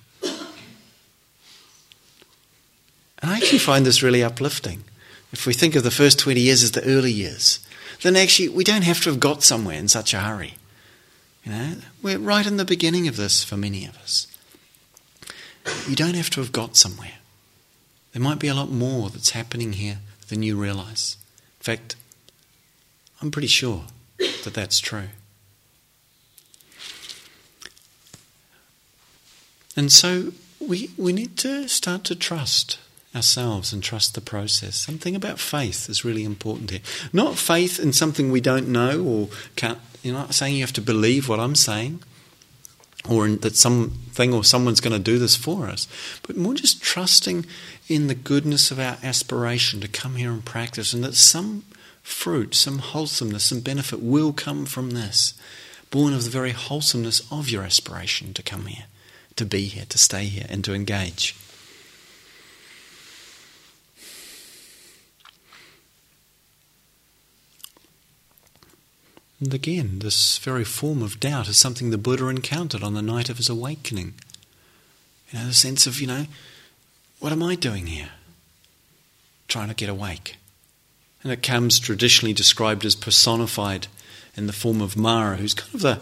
And 3.23 3.31
I 3.31 3.37
actually 3.37 3.59
find 3.59 3.85
this 3.85 4.03
really 4.03 4.23
uplifting. 4.23 4.85
If 5.33 5.47
we 5.47 5.53
think 5.53 5.77
of 5.77 5.83
the 5.83 5.91
first 5.91 6.19
20 6.19 6.41
years 6.41 6.63
as 6.63 6.73
the 6.73 6.85
early 6.85 7.13
years, 7.13 7.61
then 8.03 8.17
actually 8.17 8.49
we 8.49 8.65
don't 8.65 8.83
have 8.83 9.03
to 9.03 9.11
have 9.11 9.21
got 9.21 9.43
somewhere 9.43 9.79
in 9.79 9.89
such 9.89 10.15
a 10.15 10.21
hurry. 10.21 10.55
You 11.45 11.53
know, 11.53 11.75
we're 12.03 12.19
right 12.19 12.47
in 12.47 12.57
the 12.57 12.65
beginning 12.65 13.09
of 13.09 13.17
this 13.17 13.45
for 13.45 13.57
many 13.57 13.87
of 13.87 13.97
us. 13.99 14.27
You 15.89 15.97
don't 15.97 16.15
have 16.15 16.31
to 16.31 16.41
have 16.41 16.53
got 16.53 16.77
somewhere. 16.77 17.19
There 18.13 18.23
might 18.23 18.39
be 18.39 18.49
a 18.49 18.55
lot 18.55 18.71
more 18.71 19.09
that's 19.09 19.31
happening 19.31 19.75
here 19.75 19.99
than 20.29 20.43
you 20.43 20.57
realize. 20.57 21.17
In 21.61 21.65
fact, 21.65 21.97
I'm 23.23 23.31
pretty 23.31 23.49
sure 23.49 23.85
that 24.19 24.55
that's 24.55 24.81
true. 24.81 25.09
And 29.77 29.93
so 29.93 30.33
we, 30.59 30.91
we 30.97 31.13
need 31.13 31.37
to 31.39 31.69
start 31.69 32.05
to 32.05 32.15
trust 32.15 32.79
ourselves 33.15 33.73
and 33.73 33.83
trust 33.83 34.15
the 34.15 34.21
process. 34.21 34.77
Something 34.77 35.17
about 35.17 35.39
faith 35.39 35.89
is 35.89 36.05
really 36.05 36.25
important 36.25 36.71
here. 36.71 36.81
Not 37.13 37.37
faith 37.37 37.81
in 37.81 37.93
something 37.93 38.31
we 38.31 38.41
don't 38.41 38.69
know 38.69 39.03
or 39.03 39.29
can't, 39.57 39.79
you 40.03 40.13
know, 40.13 40.27
saying 40.31 40.55
you 40.55 40.63
have 40.63 40.73
to 40.75 40.81
believe 40.81 41.29
what 41.29 41.41
I'm 41.41 41.57
saying 41.57 42.03
or 43.09 43.29
that 43.29 43.57
something 43.57 44.35
or 44.35 44.45
someone's 44.45 44.81
going 44.81 44.93
to 44.93 44.99
do 44.99 45.19
this 45.19 45.37
for 45.37 45.67
us, 45.67 45.89
but 46.27 46.37
more 46.37 46.55
just 46.55 46.83
trusting 46.83 47.47
in 47.89 48.07
the 48.07 48.15
goodness 48.15 48.71
of 48.71 48.79
our 48.79 48.99
aspiration 49.03 49.81
to 49.81 49.89
come 49.89 50.17
here 50.17 50.31
and 50.31 50.45
practice 50.45 50.93
and 50.93 51.03
that 51.03 51.15
some 51.15 51.65
fruit, 52.03 52.55
some 52.55 52.79
wholesomeness, 52.79 53.45
some 53.45 53.61
benefit 53.61 54.03
will 54.03 54.33
come 54.33 54.67
from 54.67 54.91
this, 54.91 55.35
born 55.91 56.13
of 56.13 56.25
the 56.25 56.31
very 56.31 56.53
wholesomeness 56.53 57.23
of 57.33 57.49
your 57.49 57.63
aspiration 57.63 58.35
to 58.35 58.43
come 58.43 58.67
here, 58.67 58.85
to 59.37 59.45
be 59.45 59.65
here, 59.65 59.87
to 59.89 59.99
stay 59.99 60.25
here, 60.25 60.47
and 60.49 60.63
to 60.65 60.75
engage. 60.75 61.35
And 69.41 69.55
again, 69.55 70.01
this 70.01 70.37
very 70.39 70.65
form 70.65 71.03
of 71.03 71.19
doubt 71.19 71.49
is 71.49 71.57
something 71.57 71.91
the 71.91 71.99
Buddha 71.99 72.29
encountered 72.29 72.83
on 72.83 72.95
the 72.95 73.03
night 73.03 73.31
of 73.31 73.39
his 73.39 73.49
awakening. 73.49 74.15
You 75.31 75.39
know, 75.39 75.47
the 75.47 75.55
sense 75.55 75.87
of, 75.87 76.01
you 76.01 76.07
know, 76.07 76.27
what 77.21 77.33
am 77.33 77.43
I 77.43 77.55
doing 77.55 77.87
here? 77.87 78.11
Trying 79.49 79.69
to 79.69 79.75
get 79.75 79.89
awake. 79.89 80.37
And 81.23 81.33
it 81.33 81.43
comes 81.43 81.79
traditionally 81.79 82.35
described 82.35 82.85
as 82.85 82.95
personified 82.95 83.87
in 84.37 84.47
the 84.47 84.53
form 84.53 84.81
of 84.81 84.97
Mara, 84.97 85.37
who's 85.37 85.55
kind 85.55 85.75
of 85.75 85.81
the, 85.81 86.01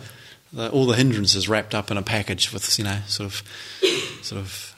the, 0.53 0.70
all 0.70 0.86
the 0.86 0.97
hindrances 0.97 1.49
wrapped 1.49 1.74
up 1.74 1.91
in 1.91 1.97
a 1.97 2.03
package 2.03 2.53
with, 2.53 2.78
you 2.78 2.84
know, 2.84 3.01
sort 3.07 3.26
of, 3.26 3.43
sort 4.22 4.41
of. 4.41 4.74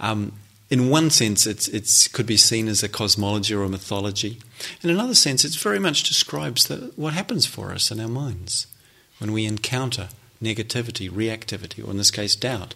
Um, 0.00 0.32
in 0.74 0.90
one 0.90 1.08
sense, 1.08 1.46
it 1.46 1.68
it's 1.68 2.08
could 2.08 2.26
be 2.26 2.36
seen 2.36 2.66
as 2.66 2.82
a 2.82 2.88
cosmology 2.88 3.54
or 3.54 3.62
a 3.62 3.68
mythology. 3.68 4.40
In 4.82 4.90
another 4.90 5.14
sense, 5.14 5.44
it 5.44 5.54
very 5.54 5.78
much 5.78 6.02
describes 6.02 6.66
the, 6.66 6.92
what 6.96 7.12
happens 7.12 7.46
for 7.46 7.70
us 7.70 7.92
in 7.92 8.00
our 8.00 8.08
minds 8.08 8.66
when 9.20 9.30
we 9.30 9.44
encounter 9.44 10.08
negativity, 10.42 11.08
reactivity, 11.08 11.86
or 11.86 11.92
in 11.92 11.96
this 11.96 12.10
case, 12.10 12.34
doubt. 12.34 12.74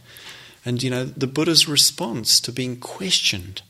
And 0.64 0.80
you 0.80 0.90
know, 0.90 1.06
the 1.06 1.26
Buddha's 1.26 1.66
response 1.66 2.38
to 2.42 2.52
being 2.52 2.76
questioned 2.78 3.62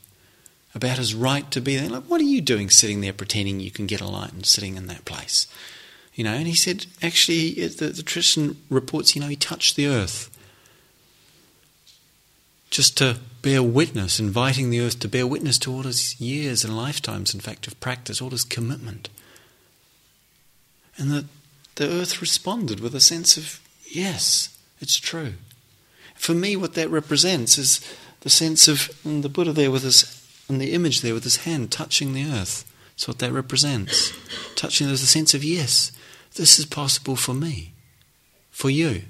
about 0.75 0.99
his 0.99 1.15
right 1.15 1.49
to 1.49 1.59
be 1.59 1.75
there. 1.75 1.89
Like, 1.89 2.03
what 2.03 2.21
are 2.21 2.31
you 2.35 2.41
doing 2.41 2.69
sitting 2.69 3.01
there 3.01 3.13
pretending 3.13 3.59
you 3.59 3.71
can 3.71 3.87
get 3.87 3.99
a 3.99 4.07
light 4.07 4.33
and 4.33 4.45
sitting 4.45 4.77
in 4.77 4.85
that 4.85 5.05
place? 5.05 5.47
You 6.13 6.23
know, 6.23 6.33
and 6.33 6.45
he 6.45 6.53
said, 6.53 6.85
actually, 7.01 7.53
the, 7.65 7.87
the 7.87 8.03
tradition 8.03 8.57
reports, 8.69 9.15
you 9.15 9.21
know, 9.21 9.27
he 9.27 9.35
touched 9.35 9.75
the 9.75 9.87
earth 9.87 10.28
just 12.69 12.97
to 12.97 13.17
bear 13.41 13.63
witness, 13.63 14.19
inviting 14.19 14.69
the 14.69 14.79
earth 14.79 14.99
to 14.99 15.07
bear 15.07 15.25
witness 15.25 15.57
to 15.59 15.71
all 15.71 15.83
his 15.83 16.19
years 16.19 16.63
and 16.63 16.75
lifetimes, 16.75 17.33
in 17.33 17.39
fact, 17.39 17.67
of 17.67 17.79
practice, 17.79 18.21
all 18.21 18.29
his 18.29 18.43
commitment. 18.43 19.09
And 20.97 21.11
that 21.11 21.25
the 21.75 21.89
earth 21.89 22.21
responded 22.21 22.79
with 22.79 22.93
a 22.93 22.99
sense 22.99 23.37
of, 23.37 23.61
yes, 23.89 24.57
it's 24.79 24.97
true. 24.97 25.33
For 26.15 26.33
me, 26.33 26.55
what 26.55 26.73
that 26.73 26.89
represents 26.89 27.57
is 27.57 27.79
the 28.21 28.29
sense 28.29 28.67
of 28.67 28.91
mm, 29.05 29.21
the 29.21 29.29
Buddha 29.29 29.53
there 29.53 29.71
with 29.71 29.83
his 29.83 30.15
and 30.49 30.59
the 30.59 30.73
image 30.73 31.01
there 31.01 31.13
with 31.13 31.23
his 31.23 31.37
hand 31.37 31.71
touching 31.71 32.13
the 32.13 32.25
earth. 32.25 32.65
That's 32.93 33.07
what 33.07 33.19
that 33.19 33.31
represents. 33.31 34.11
Touching, 34.55 34.87
there's 34.87 35.03
a 35.03 35.07
sense 35.07 35.33
of, 35.35 35.43
yes, 35.43 35.91
this 36.35 36.57
is 36.57 36.65
possible 36.65 37.15
for 37.15 37.33
me, 37.33 37.73
for 38.49 38.69
you, 38.69 39.03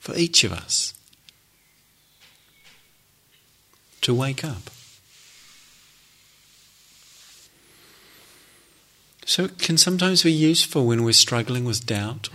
for 0.00 0.14
each 0.16 0.42
of 0.42 0.52
us 0.52 0.92
to 4.04 4.14
wake 4.14 4.44
up. 4.44 4.70
So 9.26 9.44
it 9.44 9.58
can 9.58 9.78
sometimes 9.78 10.22
be 10.22 10.32
useful 10.32 10.86
when 10.86 11.02
we're 11.02 11.12
struggling 11.12 11.64
with 11.64 11.86
doubt 11.86 12.28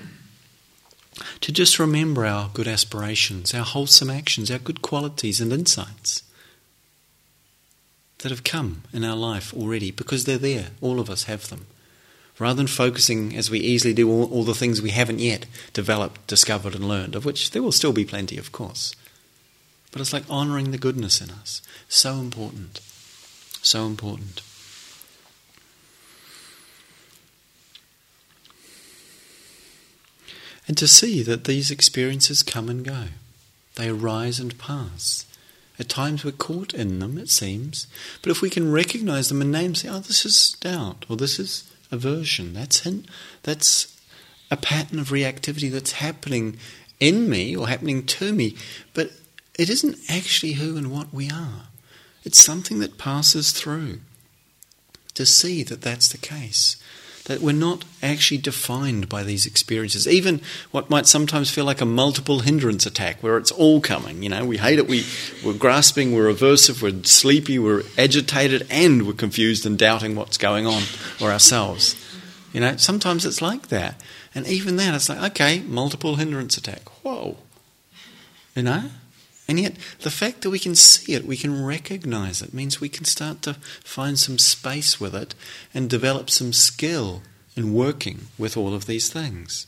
to 1.41 1.51
just 1.51 1.79
remember 1.79 2.25
our 2.25 2.49
good 2.53 2.67
aspirations, 2.67 3.53
our 3.53 3.63
wholesome 3.63 4.09
actions, 4.09 4.49
our 4.49 4.57
good 4.57 4.81
qualities 4.81 5.39
and 5.39 5.53
insights 5.53 6.23
that 8.19 8.31
have 8.31 8.43
come 8.43 8.83
in 8.91 9.05
our 9.05 9.15
life 9.15 9.53
already 9.53 9.91
because 9.91 10.25
they're 10.25 10.37
there. 10.37 10.69
All 10.81 10.99
of 10.99 11.09
us 11.09 11.25
have 11.25 11.49
them. 11.49 11.67
Rather 12.39 12.57
than 12.57 12.67
focusing, 12.67 13.35
as 13.35 13.51
we 13.51 13.59
easily 13.59 13.93
do, 13.93 14.09
all, 14.09 14.31
all 14.31 14.43
the 14.43 14.55
things 14.55 14.81
we 14.81 14.91
haven't 14.91 15.19
yet 15.19 15.45
developed, 15.73 16.25
discovered, 16.25 16.73
and 16.73 16.87
learned, 16.87 17.15
of 17.15 17.25
which 17.25 17.51
there 17.51 17.61
will 17.61 17.71
still 17.71 17.93
be 17.93 18.05
plenty, 18.05 18.37
of 18.37 18.51
course. 18.51 18.95
But 19.91 20.01
it's 20.01 20.13
like 20.13 20.29
honouring 20.29 20.71
the 20.71 20.77
goodness 20.77 21.21
in 21.21 21.29
us. 21.29 21.61
So 21.87 22.15
important. 22.15 22.79
So 23.61 23.85
important. 23.85 24.41
And 30.67 30.77
to 30.77 30.87
see 30.87 31.23
that 31.23 31.45
these 31.45 31.71
experiences 31.71 32.43
come 32.43 32.69
and 32.69 32.85
go, 32.85 33.05
they 33.75 33.89
arise 33.89 34.39
and 34.39 34.55
pass. 34.59 35.25
At 35.79 35.89
times 35.89 36.23
we're 36.23 36.31
caught 36.31 36.75
in 36.75 36.99
them, 36.99 37.17
it 37.17 37.29
seems. 37.29 37.87
But 38.21 38.31
if 38.31 38.41
we 38.41 38.51
can 38.51 38.71
recognize 38.71 39.29
them 39.29 39.41
and 39.41 39.51
name, 39.51 39.73
say, 39.73 39.89
oh, 39.89 39.99
this 39.99 40.25
is 40.25 40.55
doubt, 40.59 41.05
or 41.09 41.15
this 41.15 41.39
is 41.39 41.63
aversion, 41.91 42.53
that's, 42.53 42.81
hint, 42.81 43.07
that's 43.41 43.99
a 44.51 44.57
pattern 44.57 44.99
of 44.99 45.09
reactivity 45.09 45.71
that's 45.71 45.93
happening 45.93 46.57
in 46.99 47.29
me 47.29 47.55
or 47.55 47.67
happening 47.67 48.05
to 48.05 48.31
me. 48.31 48.55
But 48.93 49.11
it 49.59 49.69
isn't 49.69 49.97
actually 50.09 50.53
who 50.53 50.77
and 50.77 50.89
what 50.89 51.13
we 51.13 51.29
are, 51.29 51.67
it's 52.23 52.41
something 52.41 52.79
that 52.79 52.97
passes 52.97 53.51
through. 53.51 53.99
To 55.15 55.25
see 55.25 55.63
that 55.63 55.81
that's 55.81 56.07
the 56.07 56.17
case 56.17 56.77
that 57.25 57.41
we're 57.41 57.51
not 57.51 57.83
actually 58.01 58.37
defined 58.37 59.09
by 59.09 59.21
these 59.21 59.45
experiences. 59.45 60.07
Even 60.07 60.41
what 60.71 60.89
might 60.89 61.05
sometimes 61.05 61.51
feel 61.51 61.65
like 61.65 61.81
a 61.81 61.85
multiple 61.85 62.39
hindrance 62.39 62.85
attack, 62.85 63.21
where 63.21 63.37
it's 63.37 63.51
all 63.51 63.81
coming. 63.81 64.23
You 64.23 64.29
know, 64.29 64.45
we 64.45 64.57
hate 64.57 64.79
it, 64.79 64.87
we, 64.87 65.05
we're 65.45 65.53
grasping, 65.53 66.15
we're 66.15 66.33
aversive, 66.33 66.81
we're 66.81 67.03
sleepy, 67.03 67.59
we're 67.59 67.83
agitated, 67.97 68.65
and 68.69 69.05
we're 69.05 69.13
confused 69.13 69.65
and 69.65 69.77
doubting 69.77 70.15
what's 70.15 70.37
going 70.37 70.65
on 70.65 70.83
or 71.21 71.31
ourselves. 71.31 71.95
You 72.53 72.61
know, 72.61 72.77
sometimes 72.77 73.25
it's 73.25 73.41
like 73.41 73.67
that. 73.67 74.01
And 74.33 74.47
even 74.47 74.77
then, 74.77 74.95
it's 74.95 75.09
like, 75.09 75.31
okay, 75.31 75.59
multiple 75.59 76.15
hindrance 76.15 76.57
attack. 76.57 76.87
Whoa. 77.03 77.37
You 78.55 78.63
know? 78.63 78.83
And 79.49 79.59
yet, 79.59 79.77
the 80.01 80.11
fact 80.11 80.41
that 80.41 80.51
we 80.51 80.59
can 80.59 80.75
see 80.75 81.13
it, 81.13 81.25
we 81.25 81.35
can 81.35 81.65
recognize 81.65 82.43
it, 82.43 82.53
means 82.53 82.79
we 82.79 82.87
can 82.87 83.03
start 83.03 83.41
to 83.41 83.55
find 83.83 84.19
some 84.19 84.37
space 84.37 84.99
with 84.99 85.15
it 85.15 85.33
and 85.73 85.89
develop 85.89 86.29
some 86.29 86.53
skill 86.53 87.23
in 87.55 87.73
working 87.73 88.27
with 88.37 88.55
all 88.55 88.75
of 88.75 88.85
these 88.85 89.11
things. 89.11 89.65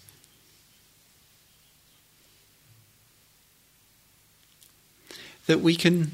That 5.48 5.62
we 5.62 5.76
can 5.76 6.12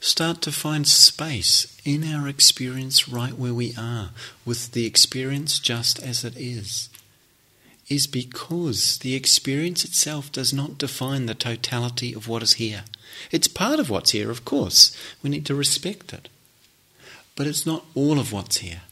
start 0.00 0.40
to 0.40 0.52
find 0.52 0.88
space 0.88 1.78
in 1.84 2.10
our 2.10 2.26
experience 2.26 3.06
right 3.06 3.34
where 3.34 3.52
we 3.52 3.74
are, 3.76 4.12
with 4.46 4.72
the 4.72 4.86
experience 4.86 5.58
just 5.58 6.02
as 6.02 6.24
it 6.24 6.38
is 6.38 6.88
is 7.90 8.06
because 8.06 8.98
the 8.98 9.16
experience 9.16 9.84
itself 9.84 10.30
does 10.30 10.54
not 10.54 10.78
define 10.78 11.26
the 11.26 11.34
totality 11.34 12.14
of 12.14 12.28
what 12.28 12.42
is 12.42 12.54
here. 12.54 12.84
It's 13.32 13.48
part 13.48 13.80
of 13.80 13.90
what's 13.90 14.12
here, 14.12 14.30
of 14.30 14.44
course. 14.44 14.96
We 15.22 15.28
need 15.28 15.44
to 15.46 15.54
respect 15.56 16.12
it. 16.12 16.28
But 17.34 17.48
it's 17.48 17.66
not 17.66 17.84
all 17.96 18.20
of 18.20 18.32
what's 18.32 18.58
here. 18.58 18.82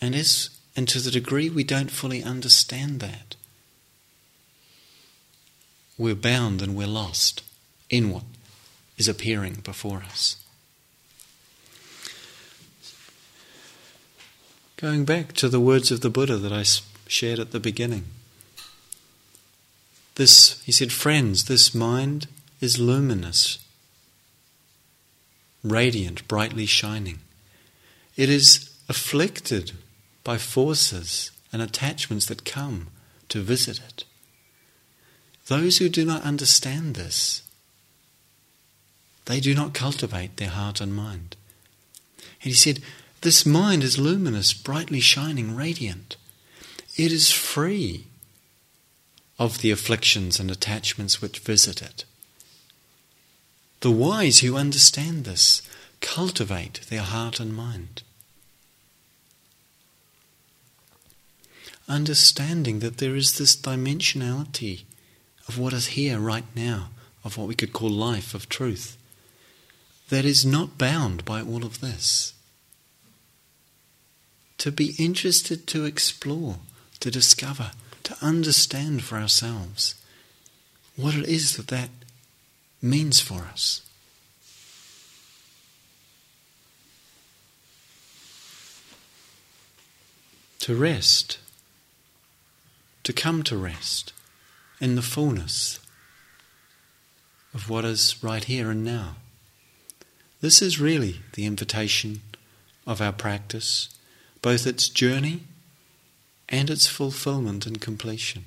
And, 0.00 0.14
as, 0.14 0.50
and 0.74 0.88
to 0.88 1.00
the 1.00 1.10
degree 1.10 1.50
we 1.50 1.64
don't 1.64 1.90
fully 1.90 2.22
understand 2.22 3.00
that, 3.00 3.36
we're 5.98 6.14
bound 6.14 6.62
and 6.62 6.74
we're 6.74 6.86
lost 6.86 7.42
in 7.90 8.10
what 8.10 8.24
is 8.96 9.06
appearing 9.06 9.60
before 9.64 9.98
us. 9.98 10.36
Going 14.76 15.04
back 15.04 15.32
to 15.34 15.48
the 15.48 15.60
words 15.60 15.90
of 15.90 16.00
the 16.00 16.10
Buddha 16.10 16.36
that 16.36 16.52
I 16.52 16.64
shared 17.06 17.38
at 17.38 17.52
the 17.52 17.60
beginning. 17.60 18.06
This, 20.16 20.62
he 20.62 20.72
said, 20.72 20.92
friends, 20.92 21.44
this 21.44 21.74
mind 21.74 22.26
is 22.60 22.78
luminous, 22.78 23.58
radiant, 25.62 26.26
brightly 26.26 26.66
shining. 26.66 27.20
It 28.16 28.28
is 28.28 28.70
afflicted 28.88 29.72
by 30.22 30.38
forces 30.38 31.30
and 31.52 31.62
attachments 31.62 32.26
that 32.26 32.44
come 32.44 32.88
to 33.28 33.40
visit 33.40 33.78
it. 33.78 34.04
Those 35.46 35.78
who 35.78 35.88
do 35.88 36.04
not 36.04 36.22
understand 36.22 36.94
this, 36.94 37.42
they 39.26 39.40
do 39.40 39.54
not 39.54 39.74
cultivate 39.74 40.36
their 40.36 40.48
heart 40.48 40.80
and 40.80 40.94
mind. 40.94 41.36
And 42.18 42.50
he 42.50 42.52
said, 42.52 42.80
this 43.24 43.46
mind 43.46 43.82
is 43.82 43.98
luminous, 43.98 44.52
brightly 44.52 45.00
shining, 45.00 45.56
radiant. 45.56 46.16
It 46.94 47.10
is 47.10 47.30
free 47.30 48.04
of 49.38 49.62
the 49.62 49.70
afflictions 49.70 50.38
and 50.38 50.50
attachments 50.50 51.22
which 51.22 51.38
visit 51.38 51.80
it. 51.80 52.04
The 53.80 53.90
wise 53.90 54.40
who 54.40 54.58
understand 54.58 55.24
this 55.24 55.62
cultivate 56.02 56.82
their 56.90 57.00
heart 57.00 57.40
and 57.40 57.56
mind. 57.56 58.02
Understanding 61.88 62.80
that 62.80 62.98
there 62.98 63.16
is 63.16 63.38
this 63.38 63.56
dimensionality 63.56 64.82
of 65.48 65.58
what 65.58 65.72
is 65.72 65.88
here 65.88 66.18
right 66.18 66.44
now, 66.54 66.90
of 67.24 67.38
what 67.38 67.48
we 67.48 67.54
could 67.54 67.72
call 67.72 67.88
life, 67.88 68.34
of 68.34 68.50
truth, 68.50 68.98
that 70.10 70.26
is 70.26 70.44
not 70.44 70.76
bound 70.76 71.24
by 71.24 71.40
all 71.40 71.64
of 71.64 71.80
this 71.80 72.33
to 74.58 74.70
be 74.70 74.94
interested 74.98 75.66
to 75.68 75.84
explore, 75.84 76.56
to 77.00 77.10
discover, 77.10 77.72
to 78.04 78.16
understand 78.22 79.02
for 79.02 79.16
ourselves 79.16 79.94
what 80.96 81.14
it 81.14 81.26
is 81.26 81.56
that 81.56 81.68
that 81.68 81.90
means 82.80 83.20
for 83.20 83.42
us. 83.42 83.82
to 90.64 90.74
rest, 90.74 91.36
to 93.02 93.12
come 93.12 93.42
to 93.42 93.54
rest 93.54 94.14
in 94.80 94.94
the 94.94 95.02
fullness 95.02 95.78
of 97.52 97.68
what 97.68 97.84
is 97.84 98.24
right 98.24 98.44
here 98.44 98.70
and 98.70 98.82
now. 98.82 99.16
This 100.40 100.62
is 100.62 100.80
really 100.80 101.20
the 101.34 101.44
invitation 101.44 102.22
of 102.86 103.02
our 103.02 103.12
practice, 103.12 103.90
both 104.44 104.66
its 104.66 104.90
journey 104.90 105.40
and 106.50 106.68
its 106.68 106.86
fulfillment 106.86 107.64
and 107.64 107.80
completion. 107.80 108.44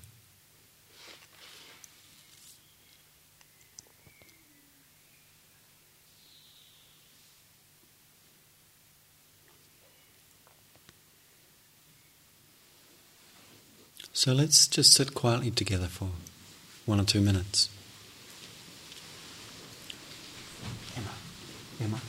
So 14.13 14.33
let's 14.33 14.67
just 14.67 14.93
sit 14.93 15.15
quietly 15.15 15.49
together 15.49 15.87
for 15.87 16.09
one 16.85 16.99
or 16.99 17.05
two 17.05 17.21
minutes. 17.21 17.69
Emma, 20.95 21.09
Emma. 21.81 22.01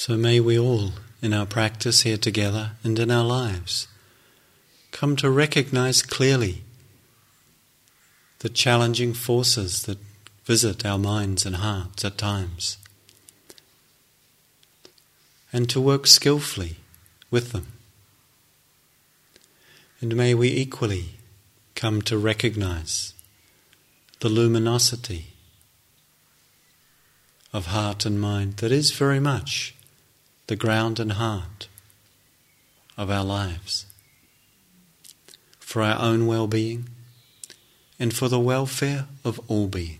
So 0.00 0.16
may 0.16 0.40
we 0.40 0.58
all, 0.58 0.92
in 1.20 1.34
our 1.34 1.44
practice 1.44 2.04
here 2.04 2.16
together 2.16 2.70
and 2.82 2.98
in 2.98 3.10
our 3.10 3.22
lives, 3.22 3.86
come 4.92 5.14
to 5.16 5.30
recognize 5.30 6.00
clearly 6.02 6.62
the 8.38 8.48
challenging 8.48 9.12
forces 9.12 9.82
that 9.82 9.98
visit 10.46 10.86
our 10.86 10.96
minds 10.96 11.44
and 11.44 11.56
hearts 11.56 12.02
at 12.02 12.16
times, 12.16 12.78
and 15.52 15.68
to 15.68 15.78
work 15.78 16.06
skillfully 16.06 16.76
with 17.30 17.52
them. 17.52 17.66
And 20.00 20.16
may 20.16 20.32
we 20.32 20.48
equally 20.48 21.16
come 21.74 22.00
to 22.08 22.16
recognize 22.16 23.12
the 24.20 24.30
luminosity 24.30 25.26
of 27.52 27.66
heart 27.66 28.06
and 28.06 28.18
mind 28.18 28.56
that 28.56 28.72
is 28.72 28.92
very 28.92 29.20
much 29.20 29.74
the 30.50 30.56
ground 30.56 30.98
and 30.98 31.12
heart 31.12 31.68
of 32.98 33.08
our 33.08 33.22
lives, 33.22 33.86
for 35.60 35.80
our 35.80 35.96
own 36.00 36.26
well 36.26 36.48
being 36.48 36.88
and 38.00 38.12
for 38.12 38.28
the 38.28 38.40
welfare 38.40 39.06
of 39.24 39.38
all 39.46 39.68
beings. 39.68 39.99